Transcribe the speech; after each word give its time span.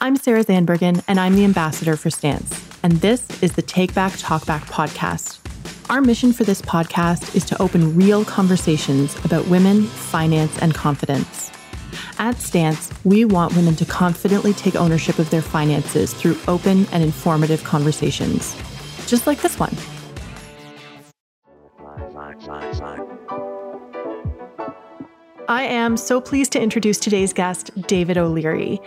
I'm 0.00 0.14
Sarah 0.14 0.44
Zandbergen, 0.44 1.02
and 1.08 1.18
I'm 1.18 1.34
the 1.34 1.42
ambassador 1.42 1.96
for 1.96 2.08
Stance. 2.08 2.64
And 2.84 2.92
this 3.00 3.42
is 3.42 3.54
the 3.54 3.62
Take 3.62 3.92
Back 3.94 4.12
Talk 4.16 4.46
Back 4.46 4.64
podcast. 4.66 5.40
Our 5.90 6.00
mission 6.00 6.32
for 6.32 6.44
this 6.44 6.62
podcast 6.62 7.34
is 7.34 7.44
to 7.46 7.60
open 7.60 7.96
real 7.96 8.24
conversations 8.24 9.16
about 9.24 9.48
women, 9.48 9.82
finance, 9.82 10.56
and 10.58 10.72
confidence. 10.72 11.50
At 12.20 12.36
Stance, 12.36 12.92
we 13.02 13.24
want 13.24 13.56
women 13.56 13.74
to 13.74 13.84
confidently 13.84 14.52
take 14.52 14.76
ownership 14.76 15.18
of 15.18 15.30
their 15.30 15.42
finances 15.42 16.14
through 16.14 16.38
open 16.46 16.86
and 16.92 17.02
informative 17.02 17.64
conversations, 17.64 18.54
just 19.08 19.26
like 19.26 19.40
this 19.40 19.58
one. 19.58 19.74
Am 25.68 25.96
so 25.96 26.20
pleased 26.20 26.52
to 26.52 26.60
introduce 26.60 26.98
today's 26.98 27.32
guest, 27.32 27.70
David 27.82 28.18
O'Leary. 28.18 28.80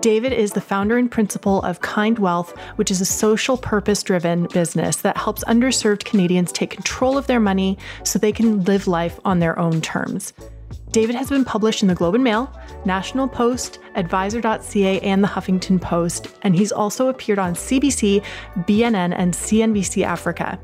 David 0.00 0.32
is 0.32 0.52
the 0.52 0.60
founder 0.60 0.96
and 0.96 1.10
principal 1.10 1.62
of 1.62 1.80
Kind 1.80 2.18
Wealth, 2.18 2.56
which 2.76 2.90
is 2.90 3.00
a 3.00 3.04
social 3.04 3.56
purpose 3.56 4.02
driven 4.02 4.46
business 4.46 4.96
that 4.96 5.16
helps 5.16 5.44
underserved 5.44 6.04
Canadians 6.04 6.52
take 6.52 6.70
control 6.70 7.18
of 7.18 7.26
their 7.26 7.40
money 7.40 7.78
so 8.04 8.18
they 8.18 8.32
can 8.32 8.64
live 8.64 8.86
life 8.86 9.18
on 9.24 9.38
their 9.38 9.58
own 9.58 9.80
terms. 9.80 10.32
David 10.90 11.16
has 11.16 11.28
been 11.28 11.44
published 11.44 11.82
in 11.82 11.88
the 11.88 11.94
Globe 11.94 12.14
and 12.14 12.24
Mail, 12.24 12.50
National 12.84 13.28
Post, 13.28 13.78
Advisor.ca, 13.94 15.00
and 15.00 15.22
the 15.22 15.28
Huffington 15.28 15.80
Post, 15.80 16.28
and 16.42 16.56
he's 16.56 16.72
also 16.72 17.08
appeared 17.08 17.38
on 17.38 17.54
CBC, 17.54 18.24
BNN, 18.60 19.14
and 19.16 19.34
CNBC 19.34 20.02
Africa. 20.02 20.58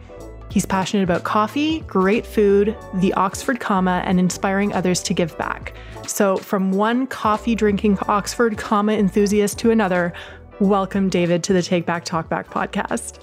He's 0.54 0.64
passionate 0.64 1.02
about 1.02 1.24
coffee, 1.24 1.80
great 1.80 2.24
food, 2.24 2.76
the 2.94 3.12
Oxford 3.14 3.58
comma, 3.58 4.04
and 4.06 4.20
inspiring 4.20 4.72
others 4.72 5.02
to 5.02 5.12
give 5.12 5.36
back. 5.36 5.74
So, 6.06 6.36
from 6.36 6.70
one 6.70 7.08
coffee 7.08 7.56
drinking 7.56 7.98
Oxford 8.06 8.56
comma 8.56 8.92
enthusiast 8.92 9.58
to 9.58 9.72
another, 9.72 10.12
welcome, 10.60 11.08
David, 11.08 11.42
to 11.42 11.52
the 11.52 11.60
Take 11.60 11.86
Back 11.86 12.04
Talk 12.04 12.28
Back 12.28 12.50
podcast. 12.50 13.18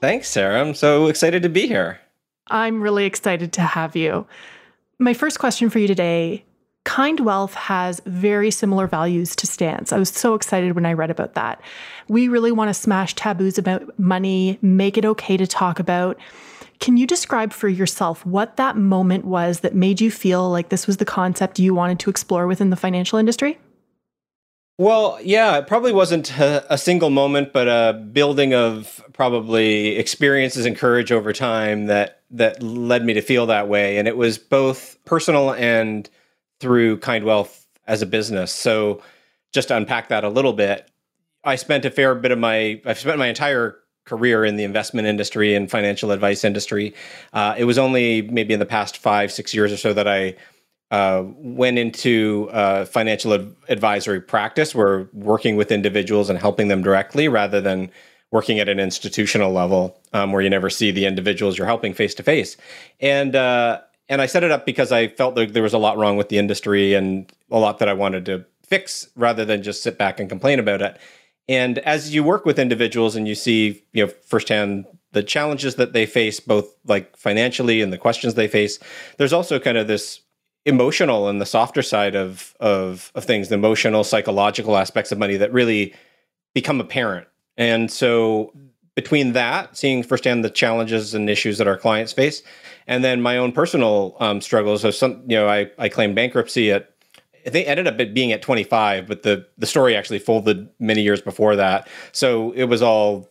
Thanks, 0.00 0.28
Sarah. 0.30 0.60
I'm 0.60 0.74
so 0.74 1.06
excited 1.06 1.44
to 1.44 1.48
be 1.48 1.68
here. 1.68 2.00
I'm 2.48 2.82
really 2.82 3.04
excited 3.04 3.52
to 3.52 3.60
have 3.60 3.94
you. 3.94 4.26
My 4.98 5.14
first 5.14 5.38
question 5.38 5.70
for 5.70 5.78
you 5.78 5.86
today 5.86 6.44
Kind 6.84 7.20
Wealth 7.20 7.54
has 7.54 8.00
very 8.06 8.50
similar 8.50 8.88
values 8.88 9.36
to 9.36 9.46
Stance. 9.46 9.92
I 9.92 9.98
was 9.98 10.08
so 10.08 10.34
excited 10.34 10.74
when 10.74 10.84
I 10.84 10.92
read 10.92 11.10
about 11.10 11.34
that. 11.34 11.60
We 12.12 12.28
really 12.28 12.52
want 12.52 12.68
to 12.68 12.74
smash 12.74 13.14
taboos 13.14 13.56
about 13.56 13.98
money, 13.98 14.58
make 14.60 14.98
it 14.98 15.04
okay 15.06 15.38
to 15.38 15.46
talk 15.46 15.78
about. 15.78 16.18
Can 16.78 16.98
you 16.98 17.06
describe 17.06 17.54
for 17.54 17.70
yourself 17.70 18.26
what 18.26 18.58
that 18.58 18.76
moment 18.76 19.24
was 19.24 19.60
that 19.60 19.74
made 19.74 19.98
you 19.98 20.10
feel 20.10 20.50
like 20.50 20.68
this 20.68 20.86
was 20.86 20.98
the 20.98 21.06
concept 21.06 21.58
you 21.58 21.72
wanted 21.72 21.98
to 22.00 22.10
explore 22.10 22.46
within 22.46 22.68
the 22.68 22.76
financial 22.76 23.18
industry? 23.18 23.58
Well, 24.76 25.18
yeah, 25.22 25.56
it 25.56 25.66
probably 25.66 25.94
wasn't 25.94 26.38
a, 26.38 26.76
single 26.76 27.08
moment, 27.08 27.54
but 27.54 27.66
a 27.66 27.94
building 27.94 28.52
of 28.52 29.02
probably 29.14 29.96
experiences 29.96 30.66
and 30.66 30.76
courage 30.76 31.12
over 31.12 31.32
time 31.32 31.86
that 31.86 32.20
that 32.30 32.62
led 32.62 33.06
me 33.06 33.14
to 33.14 33.22
feel 33.22 33.46
that 33.46 33.68
way. 33.68 33.96
And 33.96 34.06
it 34.06 34.18
was 34.18 34.36
both 34.36 34.98
personal 35.06 35.54
and 35.54 36.10
through 36.60 36.98
Kind 36.98 37.24
Wealth 37.24 37.66
as 37.86 38.02
a 38.02 38.06
business. 38.06 38.52
So 38.52 39.02
just 39.54 39.68
to 39.68 39.76
unpack 39.78 40.08
that 40.08 40.24
a 40.24 40.28
little 40.28 40.52
bit, 40.52 40.90
I 41.44 41.56
spent 41.56 41.84
a 41.84 41.90
fair 41.90 42.14
bit 42.14 42.30
of 42.30 42.38
my 42.38 42.80
I've 42.84 42.98
spent 42.98 43.18
my 43.18 43.28
entire 43.28 43.76
career 44.04 44.44
in 44.44 44.56
the 44.56 44.64
investment 44.64 45.06
industry 45.06 45.54
and 45.54 45.70
financial 45.70 46.10
advice 46.10 46.44
industry. 46.44 46.94
Uh, 47.32 47.54
it 47.56 47.64
was 47.64 47.78
only 47.78 48.22
maybe 48.22 48.52
in 48.52 48.60
the 48.60 48.66
past 48.66 48.98
five 48.98 49.32
six 49.32 49.54
years 49.54 49.72
or 49.72 49.76
so 49.76 49.92
that 49.92 50.08
I 50.08 50.36
uh, 50.90 51.24
went 51.36 51.78
into 51.78 52.50
uh, 52.52 52.84
financial 52.84 53.32
ad- 53.32 53.54
advisory 53.68 54.20
practice, 54.20 54.74
where 54.74 55.08
working 55.14 55.56
with 55.56 55.72
individuals 55.72 56.28
and 56.28 56.38
helping 56.38 56.68
them 56.68 56.82
directly, 56.82 57.28
rather 57.28 57.62
than 57.62 57.90
working 58.30 58.60
at 58.60 58.68
an 58.68 58.78
institutional 58.78 59.52
level 59.52 59.98
um, 60.12 60.32
where 60.32 60.42
you 60.42 60.50
never 60.50 60.68
see 60.68 60.90
the 60.90 61.06
individuals 61.06 61.56
you're 61.56 61.66
helping 61.66 61.94
face 61.94 62.14
to 62.14 62.22
face. 62.22 62.56
And 63.00 63.34
uh, 63.34 63.80
and 64.08 64.20
I 64.20 64.26
set 64.26 64.44
it 64.44 64.50
up 64.50 64.66
because 64.66 64.92
I 64.92 65.08
felt 65.08 65.36
like 65.36 65.54
there 65.54 65.62
was 65.62 65.72
a 65.72 65.78
lot 65.78 65.96
wrong 65.96 66.18
with 66.18 66.28
the 66.28 66.36
industry 66.38 66.92
and 66.92 67.32
a 67.50 67.58
lot 67.58 67.78
that 67.78 67.88
I 67.88 67.94
wanted 67.94 68.26
to 68.26 68.44
fix 68.62 69.08
rather 69.16 69.44
than 69.46 69.62
just 69.62 69.82
sit 69.82 69.96
back 69.96 70.20
and 70.20 70.28
complain 70.28 70.58
about 70.58 70.82
it. 70.82 70.98
And 71.48 71.78
as 71.80 72.14
you 72.14 72.22
work 72.22 72.44
with 72.44 72.58
individuals 72.58 73.16
and 73.16 73.26
you 73.26 73.34
see, 73.34 73.84
you 73.92 74.06
know, 74.06 74.12
firsthand 74.26 74.86
the 75.12 75.22
challenges 75.22 75.74
that 75.74 75.92
they 75.92 76.06
face, 76.06 76.40
both 76.40 76.74
like 76.86 77.16
financially 77.16 77.82
and 77.82 77.92
the 77.92 77.98
questions 77.98 78.34
they 78.34 78.48
face, 78.48 78.78
there's 79.18 79.32
also 79.32 79.58
kind 79.58 79.76
of 79.76 79.86
this 79.86 80.20
emotional 80.64 81.28
and 81.28 81.40
the 81.40 81.46
softer 81.46 81.82
side 81.82 82.14
of 82.14 82.54
of 82.60 83.10
of 83.14 83.24
things, 83.24 83.48
the 83.48 83.56
emotional, 83.56 84.04
psychological 84.04 84.76
aspects 84.76 85.12
of 85.12 85.18
money 85.18 85.36
that 85.36 85.52
really 85.52 85.94
become 86.54 86.80
apparent. 86.80 87.26
And 87.56 87.90
so 87.90 88.52
between 88.94 89.32
that, 89.32 89.76
seeing 89.76 90.02
firsthand 90.02 90.44
the 90.44 90.50
challenges 90.50 91.14
and 91.14 91.28
issues 91.28 91.58
that 91.58 91.66
our 91.66 91.76
clients 91.76 92.12
face, 92.12 92.42
and 92.86 93.02
then 93.02 93.20
my 93.20 93.36
own 93.36 93.52
personal 93.52 94.16
um, 94.20 94.40
struggles. 94.40 94.82
So 94.82 94.90
some, 94.90 95.22
you 95.26 95.36
know, 95.36 95.48
I 95.48 95.70
I 95.78 95.88
claimed 95.88 96.14
bankruptcy 96.14 96.70
at. 96.70 96.91
They 97.44 97.64
ended 97.64 97.86
up 97.86 97.96
being 98.14 98.32
at 98.32 98.42
25, 98.42 99.06
but 99.06 99.22
the 99.22 99.46
the 99.58 99.66
story 99.66 99.96
actually 99.96 100.18
folded 100.18 100.68
many 100.78 101.02
years 101.02 101.20
before 101.20 101.56
that. 101.56 101.88
So 102.12 102.52
it 102.52 102.64
was 102.64 102.82
all 102.82 103.28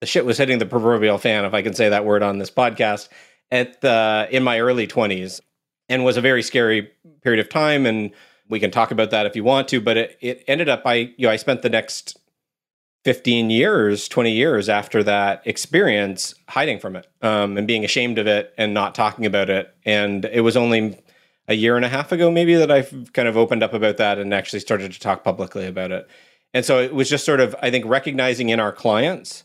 the 0.00 0.06
shit 0.06 0.24
was 0.24 0.38
hitting 0.38 0.58
the 0.58 0.66
proverbial 0.66 1.18
fan, 1.18 1.44
if 1.44 1.54
I 1.54 1.62
can 1.62 1.74
say 1.74 1.88
that 1.88 2.04
word 2.04 2.22
on 2.22 2.38
this 2.38 2.50
podcast, 2.50 3.08
at 3.50 3.80
the 3.80 4.28
in 4.30 4.42
my 4.42 4.60
early 4.60 4.86
20s, 4.86 5.40
and 5.88 6.04
was 6.04 6.16
a 6.16 6.20
very 6.20 6.42
scary 6.42 6.90
period 7.22 7.40
of 7.40 7.48
time. 7.48 7.86
And 7.86 8.12
we 8.48 8.60
can 8.60 8.70
talk 8.70 8.90
about 8.90 9.10
that 9.10 9.26
if 9.26 9.34
you 9.36 9.44
want 9.44 9.68
to. 9.68 9.80
But 9.80 9.96
it, 9.96 10.18
it 10.20 10.44
ended 10.46 10.68
up 10.68 10.82
I 10.84 10.94
you 11.16 11.26
know 11.26 11.30
I 11.30 11.36
spent 11.36 11.62
the 11.62 11.70
next 11.70 12.18
15 13.04 13.50
years, 13.50 14.08
20 14.08 14.32
years 14.32 14.68
after 14.68 15.02
that 15.02 15.42
experience 15.46 16.34
hiding 16.48 16.78
from 16.78 16.96
it 16.96 17.06
um, 17.22 17.56
and 17.56 17.66
being 17.66 17.84
ashamed 17.84 18.18
of 18.18 18.26
it 18.26 18.52
and 18.58 18.74
not 18.74 18.94
talking 18.94 19.24
about 19.24 19.48
it. 19.48 19.74
And 19.84 20.24
it 20.26 20.40
was 20.40 20.56
only 20.56 20.98
a 21.48 21.54
year 21.54 21.76
and 21.76 21.84
a 21.84 21.88
half 21.88 22.12
ago, 22.12 22.30
maybe, 22.30 22.54
that 22.54 22.70
I've 22.70 23.12
kind 23.12 23.26
of 23.26 23.36
opened 23.36 23.62
up 23.62 23.74
about 23.74 23.96
that 23.96 24.18
and 24.18 24.32
actually 24.32 24.60
started 24.60 24.92
to 24.92 25.00
talk 25.00 25.24
publicly 25.24 25.66
about 25.66 25.90
it. 25.90 26.06
And 26.54 26.64
so 26.64 26.78
it 26.80 26.94
was 26.94 27.08
just 27.08 27.24
sort 27.24 27.40
of, 27.40 27.56
I 27.60 27.70
think, 27.70 27.84
recognizing 27.86 28.50
in 28.50 28.60
our 28.60 28.72
clients 28.72 29.44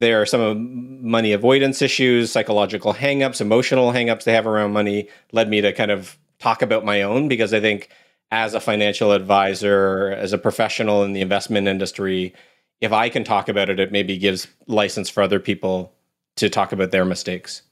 there 0.00 0.20
are 0.20 0.26
some 0.26 1.06
money 1.06 1.32
avoidance 1.32 1.82
issues, 1.82 2.32
psychological 2.32 2.94
hangups, 2.94 3.40
emotional 3.40 3.92
hangups 3.92 4.24
they 4.24 4.32
have 4.32 4.46
around 4.46 4.72
money, 4.72 5.08
led 5.32 5.48
me 5.48 5.60
to 5.60 5.72
kind 5.74 5.90
of 5.90 6.18
talk 6.38 6.62
about 6.62 6.86
my 6.86 7.02
own 7.02 7.28
because 7.28 7.52
I 7.52 7.60
think 7.60 7.90
as 8.30 8.54
a 8.54 8.60
financial 8.60 9.12
advisor, 9.12 10.12
as 10.12 10.32
a 10.32 10.38
professional 10.38 11.04
in 11.04 11.12
the 11.12 11.20
investment 11.20 11.68
industry, 11.68 12.34
if 12.80 12.92
I 12.92 13.10
can 13.10 13.24
talk 13.24 13.48
about 13.48 13.68
it, 13.68 13.78
it 13.78 13.92
maybe 13.92 14.16
gives 14.16 14.48
license 14.66 15.10
for 15.10 15.22
other 15.22 15.38
people 15.38 15.92
to 16.36 16.48
talk 16.48 16.72
about 16.72 16.92
their 16.92 17.04
mistakes. 17.04 17.62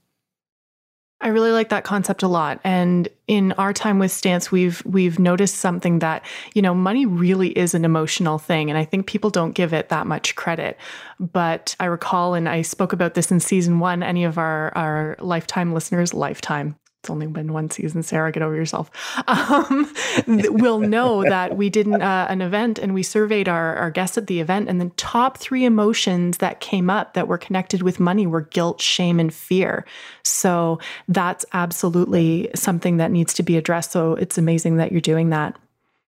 I 1.20 1.28
really 1.28 1.50
like 1.50 1.70
that 1.70 1.82
concept 1.82 2.22
a 2.22 2.28
lot. 2.28 2.60
And 2.62 3.08
in 3.26 3.50
our 3.52 3.72
time 3.72 3.98
with 3.98 4.12
Stance, 4.12 4.52
we've 4.52 4.82
we've 4.86 5.18
noticed 5.18 5.56
something 5.56 5.98
that, 5.98 6.24
you 6.54 6.62
know, 6.62 6.74
money 6.74 7.06
really 7.06 7.48
is 7.58 7.74
an 7.74 7.84
emotional 7.84 8.38
thing. 8.38 8.70
And 8.70 8.78
I 8.78 8.84
think 8.84 9.06
people 9.06 9.30
don't 9.30 9.52
give 9.52 9.72
it 9.72 9.88
that 9.88 10.06
much 10.06 10.36
credit. 10.36 10.78
But 11.18 11.74
I 11.80 11.86
recall, 11.86 12.34
and 12.34 12.48
I 12.48 12.62
spoke 12.62 12.92
about 12.92 13.14
this 13.14 13.32
in 13.32 13.40
season 13.40 13.80
one, 13.80 14.04
any 14.04 14.24
of 14.24 14.38
our, 14.38 14.72
our 14.76 15.16
lifetime 15.18 15.74
listeners, 15.74 16.14
lifetime, 16.14 16.76
it's 17.08 17.10
only 17.10 17.26
been 17.26 17.54
one 17.54 17.70
season, 17.70 18.02
Sarah. 18.02 18.30
Get 18.30 18.42
over 18.42 18.54
yourself. 18.54 18.90
Um, 19.48 19.92
we'll 20.26 20.80
know 20.80 21.22
that 21.22 21.56
we 21.56 21.70
did 21.70 21.86
an, 21.86 22.00
uh, 22.00 22.26
an 22.28 22.40
event 22.42 22.78
and 22.78 22.92
we 22.92 23.02
surveyed 23.02 23.48
our, 23.48 23.76
our 23.76 23.90
guests 23.90 24.18
at 24.18 24.26
the 24.26 24.40
event, 24.40 24.68
and 24.68 24.80
the 24.80 24.90
top 24.96 25.38
three 25.38 25.64
emotions 25.64 26.38
that 26.38 26.60
came 26.60 26.90
up 26.90 27.14
that 27.14 27.28
were 27.28 27.38
connected 27.38 27.82
with 27.82 28.00
money 28.00 28.26
were 28.26 28.42
guilt, 28.42 28.80
shame, 28.80 29.20
and 29.20 29.32
fear. 29.32 29.84
So 30.22 30.80
that's 31.08 31.44
absolutely 31.52 32.50
something 32.54 32.96
that 32.98 33.10
needs 33.10 33.32
to 33.34 33.42
be 33.42 33.56
addressed. 33.56 33.92
So 33.92 34.14
it's 34.14 34.38
amazing 34.38 34.76
that 34.76 34.92
you're 34.92 35.00
doing 35.00 35.30
that. 35.30 35.56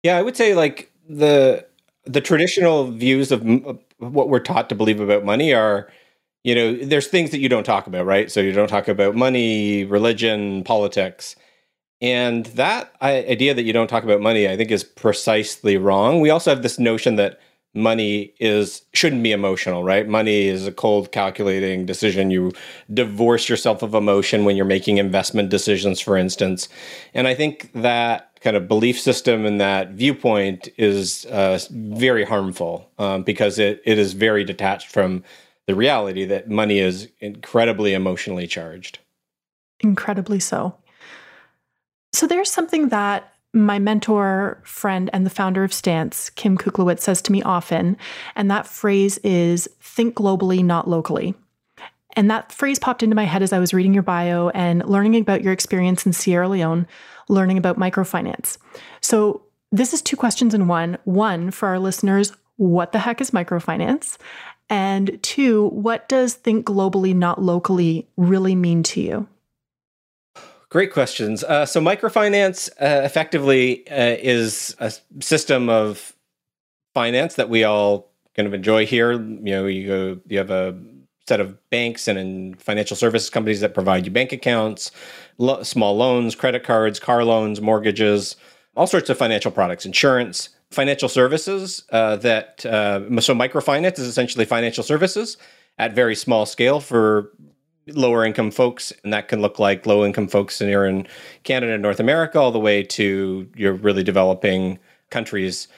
Yeah, 0.02 0.16
I 0.16 0.22
would 0.22 0.36
say 0.36 0.54
like 0.54 0.90
the 1.08 1.66
the 2.04 2.20
traditional 2.20 2.90
views 2.90 3.32
of 3.32 3.44
what 3.98 4.28
we're 4.28 4.40
taught 4.40 4.68
to 4.70 4.74
believe 4.74 5.00
about 5.00 5.24
money 5.24 5.52
are 5.54 5.90
you 6.44 6.54
know, 6.54 6.74
there's 6.76 7.08
things 7.08 7.30
that 7.30 7.40
you 7.40 7.48
don't 7.48 7.64
talk 7.64 7.86
about, 7.86 8.06
right? 8.06 8.30
So 8.30 8.40
you 8.40 8.52
don't 8.52 8.68
talk 8.68 8.88
about 8.88 9.14
money, 9.14 9.84
religion, 9.84 10.64
politics. 10.64 11.36
And 12.00 12.46
that 12.46 12.94
idea 13.02 13.52
that 13.52 13.64
you 13.64 13.74
don't 13.74 13.88
talk 13.88 14.04
about 14.04 14.22
money, 14.22 14.48
I 14.48 14.56
think, 14.56 14.70
is 14.70 14.84
precisely 14.84 15.76
wrong. 15.76 16.20
We 16.20 16.30
also 16.30 16.50
have 16.50 16.62
this 16.62 16.78
notion 16.78 17.16
that 17.16 17.38
money 17.74 18.32
is 18.40 18.82
shouldn't 18.94 19.22
be 19.22 19.32
emotional, 19.32 19.84
right? 19.84 20.08
Money 20.08 20.46
is 20.46 20.66
a 20.66 20.72
cold 20.72 21.12
calculating 21.12 21.86
decision. 21.86 22.30
You 22.30 22.52
divorce 22.92 23.48
yourself 23.48 23.82
of 23.82 23.94
emotion 23.94 24.44
when 24.44 24.56
you're 24.56 24.64
making 24.64 24.96
investment 24.96 25.50
decisions, 25.50 26.00
for 26.00 26.16
instance. 26.16 26.68
And 27.14 27.28
I 27.28 27.34
think 27.34 27.70
that 27.74 28.30
kind 28.40 28.56
of 28.56 28.66
belief 28.66 28.98
system 28.98 29.44
and 29.44 29.60
that 29.60 29.90
viewpoint 29.90 30.68
is 30.78 31.26
uh, 31.26 31.58
very 31.70 32.24
harmful 32.24 32.90
um, 32.98 33.22
because 33.22 33.58
it, 33.58 33.82
it 33.84 33.98
is 33.98 34.14
very 34.14 34.42
detached 34.44 34.88
from 34.88 35.22
the 35.70 35.76
reality 35.76 36.24
that 36.24 36.50
money 36.50 36.80
is 36.80 37.08
incredibly 37.20 37.94
emotionally 37.94 38.46
charged. 38.46 38.98
Incredibly 39.78 40.40
so. 40.40 40.74
So 42.12 42.26
there's 42.26 42.50
something 42.50 42.88
that 42.88 43.32
my 43.52 43.78
mentor, 43.78 44.60
friend, 44.64 45.10
and 45.12 45.24
the 45.24 45.30
founder 45.30 45.62
of 45.62 45.72
Stance, 45.72 46.30
Kim 46.30 46.58
Kuklowitz, 46.58 47.00
says 47.00 47.22
to 47.22 47.32
me 47.32 47.40
often, 47.42 47.96
and 48.34 48.50
that 48.50 48.66
phrase 48.66 49.18
is 49.18 49.68
think 49.80 50.14
globally, 50.14 50.64
not 50.64 50.88
locally. 50.88 51.34
And 52.14 52.28
that 52.30 52.50
phrase 52.50 52.80
popped 52.80 53.04
into 53.04 53.14
my 53.14 53.24
head 53.24 53.42
as 53.42 53.52
I 53.52 53.60
was 53.60 53.72
reading 53.72 53.94
your 53.94 54.02
bio 54.02 54.48
and 54.48 54.84
learning 54.84 55.14
about 55.20 55.42
your 55.42 55.52
experience 55.52 56.04
in 56.04 56.12
Sierra 56.12 56.48
Leone, 56.48 56.88
learning 57.28 57.58
about 57.58 57.78
microfinance. 57.78 58.58
So, 59.00 59.42
this 59.72 59.94
is 59.94 60.02
two 60.02 60.16
questions 60.16 60.52
in 60.52 60.66
one. 60.66 60.98
One, 61.04 61.52
for 61.52 61.68
our 61.68 61.78
listeners, 61.78 62.32
what 62.56 62.90
the 62.90 62.98
heck 62.98 63.20
is 63.20 63.30
microfinance? 63.30 64.18
And 64.70 65.20
two, 65.22 65.68
what 65.70 66.08
does 66.08 66.34
think 66.34 66.64
globally, 66.64 67.14
not 67.14 67.42
locally 67.42 68.06
really 68.16 68.54
mean 68.54 68.84
to 68.84 69.00
you? 69.00 69.26
Great 70.68 70.92
questions. 70.92 71.42
Uh, 71.42 71.66
so, 71.66 71.80
microfinance 71.80 72.70
uh, 72.80 73.02
effectively 73.04 73.86
uh, 73.90 74.16
is 74.20 74.76
a 74.78 74.92
system 75.18 75.68
of 75.68 76.14
finance 76.94 77.34
that 77.34 77.48
we 77.48 77.64
all 77.64 78.12
kind 78.36 78.46
of 78.46 78.54
enjoy 78.54 78.86
here. 78.86 79.12
You 79.12 79.18
know, 79.18 79.66
you 79.66 79.86
go, 79.88 80.20
you 80.28 80.38
have 80.38 80.50
a 80.50 80.78
set 81.26 81.40
of 81.40 81.58
banks 81.70 82.06
and 82.06 82.18
in 82.18 82.54
financial 82.54 82.96
services 82.96 83.30
companies 83.30 83.60
that 83.60 83.74
provide 83.74 84.04
you 84.04 84.12
bank 84.12 84.32
accounts, 84.32 84.92
lo- 85.38 85.64
small 85.64 85.96
loans, 85.96 86.36
credit 86.36 86.62
cards, 86.62 87.00
car 87.00 87.24
loans, 87.24 87.60
mortgages, 87.60 88.36
all 88.76 88.86
sorts 88.86 89.10
of 89.10 89.18
financial 89.18 89.50
products, 89.50 89.84
insurance, 89.84 90.50
financial 90.70 91.08
services. 91.08 91.84
Uh, 91.90 92.16
that 92.16 92.64
uh, 92.66 93.00
so 93.20 93.34
microfinance 93.34 93.98
is 93.98 94.06
essentially 94.06 94.44
financial 94.44 94.84
services 94.84 95.36
at 95.78 95.94
very 95.94 96.14
small 96.14 96.46
scale 96.46 96.80
for 96.80 97.30
lower 97.88 98.24
income 98.24 98.50
folks, 98.50 98.92
and 99.02 99.12
that 99.12 99.28
can 99.28 99.40
look 99.40 99.58
like 99.58 99.86
low 99.86 100.04
income 100.04 100.28
folks 100.28 100.60
in 100.60 100.68
here 100.68 100.84
in 100.84 101.06
Canada 101.42 101.72
and 101.72 101.82
North 101.82 102.00
America, 102.00 102.38
all 102.38 102.52
the 102.52 102.60
way 102.60 102.82
to 102.82 103.48
your 103.56 103.72
really 103.72 104.02
developing 104.02 104.78
countries. 105.10 105.68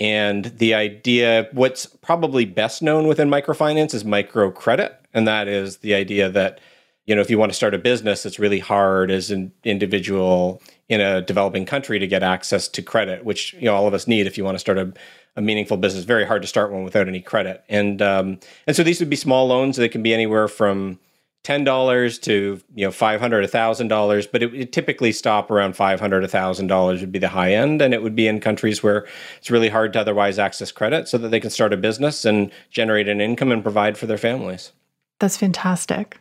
And 0.00 0.46
the 0.46 0.72
idea, 0.72 1.48
what's 1.52 1.86
probably 1.86 2.46
best 2.46 2.82
known 2.82 3.06
within 3.06 3.28
microfinance 3.28 3.92
is 3.92 4.02
microcredit. 4.02 4.96
And 5.12 5.28
that 5.28 5.46
is 5.46 5.78
the 5.78 5.94
idea 5.94 6.30
that, 6.30 6.60
you 7.04 7.14
know, 7.14 7.20
if 7.20 7.30
you 7.30 7.38
want 7.38 7.52
to 7.52 7.56
start 7.56 7.74
a 7.74 7.78
business, 7.78 8.24
it's 8.24 8.38
really 8.38 8.60
hard 8.60 9.10
as 9.10 9.30
an 9.30 9.52
individual 9.62 10.62
in 10.90 11.00
a 11.00 11.22
developing 11.22 11.64
country 11.64 11.98
to 11.98 12.06
get 12.06 12.22
access 12.22 12.68
to 12.68 12.82
credit, 12.82 13.24
which, 13.24 13.54
you 13.54 13.64
know, 13.64 13.74
all 13.74 13.86
of 13.86 13.94
us 13.94 14.06
need 14.06 14.26
if 14.26 14.36
you 14.36 14.44
want 14.44 14.56
to 14.56 14.58
start 14.58 14.76
a, 14.76 14.92
a 15.36 15.40
meaningful 15.40 15.78
business. 15.78 16.04
Very 16.04 16.26
hard 16.26 16.42
to 16.42 16.48
start 16.48 16.70
one 16.70 16.84
without 16.84 17.08
any 17.08 17.20
credit. 17.20 17.64
And, 17.68 18.02
um, 18.02 18.38
and 18.66 18.76
so 18.76 18.82
these 18.82 19.00
would 19.00 19.08
be 19.08 19.16
small 19.16 19.46
loans. 19.46 19.76
They 19.76 19.88
can 19.88 20.02
be 20.02 20.12
anywhere 20.12 20.48
from, 20.48 20.98
ten 21.42 21.64
dollars 21.64 22.18
to 22.18 22.60
you 22.74 22.84
know 22.84 22.90
five 22.90 23.18
hundred, 23.18 23.44
a 23.44 23.48
thousand 23.48 23.88
dollars, 23.88 24.26
but 24.26 24.42
it 24.42 24.52
would 24.52 24.72
typically 24.72 25.12
stop 25.12 25.50
around 25.50 25.74
five 25.74 25.98
hundred, 25.98 26.22
a 26.24 26.28
thousand 26.28 26.66
dollars 26.66 27.00
would 27.00 27.12
be 27.12 27.18
the 27.18 27.28
high 27.28 27.54
end, 27.54 27.80
and 27.80 27.94
it 27.94 28.02
would 28.02 28.14
be 28.14 28.28
in 28.28 28.40
countries 28.40 28.82
where 28.82 29.06
it's 29.38 29.50
really 29.50 29.70
hard 29.70 29.92
to 29.94 30.00
otherwise 30.00 30.38
access 30.38 30.70
credit, 30.70 31.08
so 31.08 31.16
that 31.16 31.30
they 31.30 31.40
can 31.40 31.50
start 31.50 31.72
a 31.72 31.78
business 31.78 32.26
and 32.26 32.52
generate 32.70 33.08
an 33.08 33.20
income 33.22 33.52
and 33.52 33.62
provide 33.62 33.96
for 33.96 34.06
their 34.06 34.18
families. 34.18 34.72
That's 35.18 35.38
fantastic. 35.38 36.18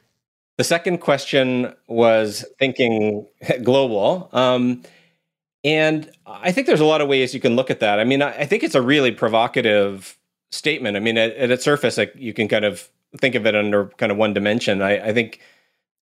The 0.60 0.66
second 0.66 0.98
question 0.98 1.74
was 1.88 2.44
thinking 2.60 3.26
global. 3.64 4.28
Um, 4.34 4.84
and 5.64 6.12
I 6.26 6.52
think 6.52 6.68
there's 6.68 6.82
a 6.82 6.86
lot 6.86 7.00
of 7.00 7.08
ways 7.08 7.34
you 7.34 7.40
can 7.40 7.56
look 7.56 7.72
at 7.72 7.80
that. 7.80 7.98
I 7.98 8.04
mean, 8.04 8.22
I, 8.22 8.40
I 8.40 8.46
think 8.46 8.64
it's 8.64 8.76
a 8.76 8.82
really 8.82 9.14
provocative 9.14 10.18
statement. 10.52 10.98
I 10.98 11.00
mean, 11.00 11.18
at, 11.18 11.34
at 11.38 11.50
its 11.50 11.64
surface, 11.64 11.98
like 11.98 12.12
you 12.14 12.34
can 12.34 12.50
kind 12.50 12.66
of 12.66 12.90
think 13.22 13.36
of 13.36 13.46
it 13.46 13.56
under 13.56 13.86
kind 13.86 14.12
of 14.12 14.18
one 14.18 14.34
dimension. 14.34 14.82
I, 14.82 15.08
I 15.08 15.14
think 15.14 15.40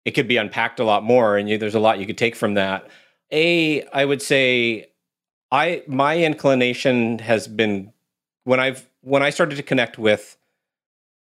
it 0.06 0.16
could 0.16 0.28
be 0.28 0.38
unpacked 0.38 0.80
a 0.80 0.84
lot 0.84 1.04
more, 1.04 1.38
and 1.38 1.48
you, 1.48 1.60
there's 1.60 1.76
a 1.76 1.80
lot 1.80 2.00
you 2.00 2.08
could 2.08 2.18
take 2.18 2.36
from 2.36 2.56
that. 2.56 2.88
A, 3.32 3.84
I 3.90 4.06
would 4.06 4.24
say, 4.24 4.88
I 5.52 5.84
my 5.86 6.18
inclination 6.18 7.20
has 7.20 7.48
been 7.48 7.94
when 8.44 8.60
I've 8.60 8.90
when 9.02 9.22
I 9.22 9.30
started 9.30 9.58
to 9.58 9.64
connect 9.64 10.00
with 10.00 10.36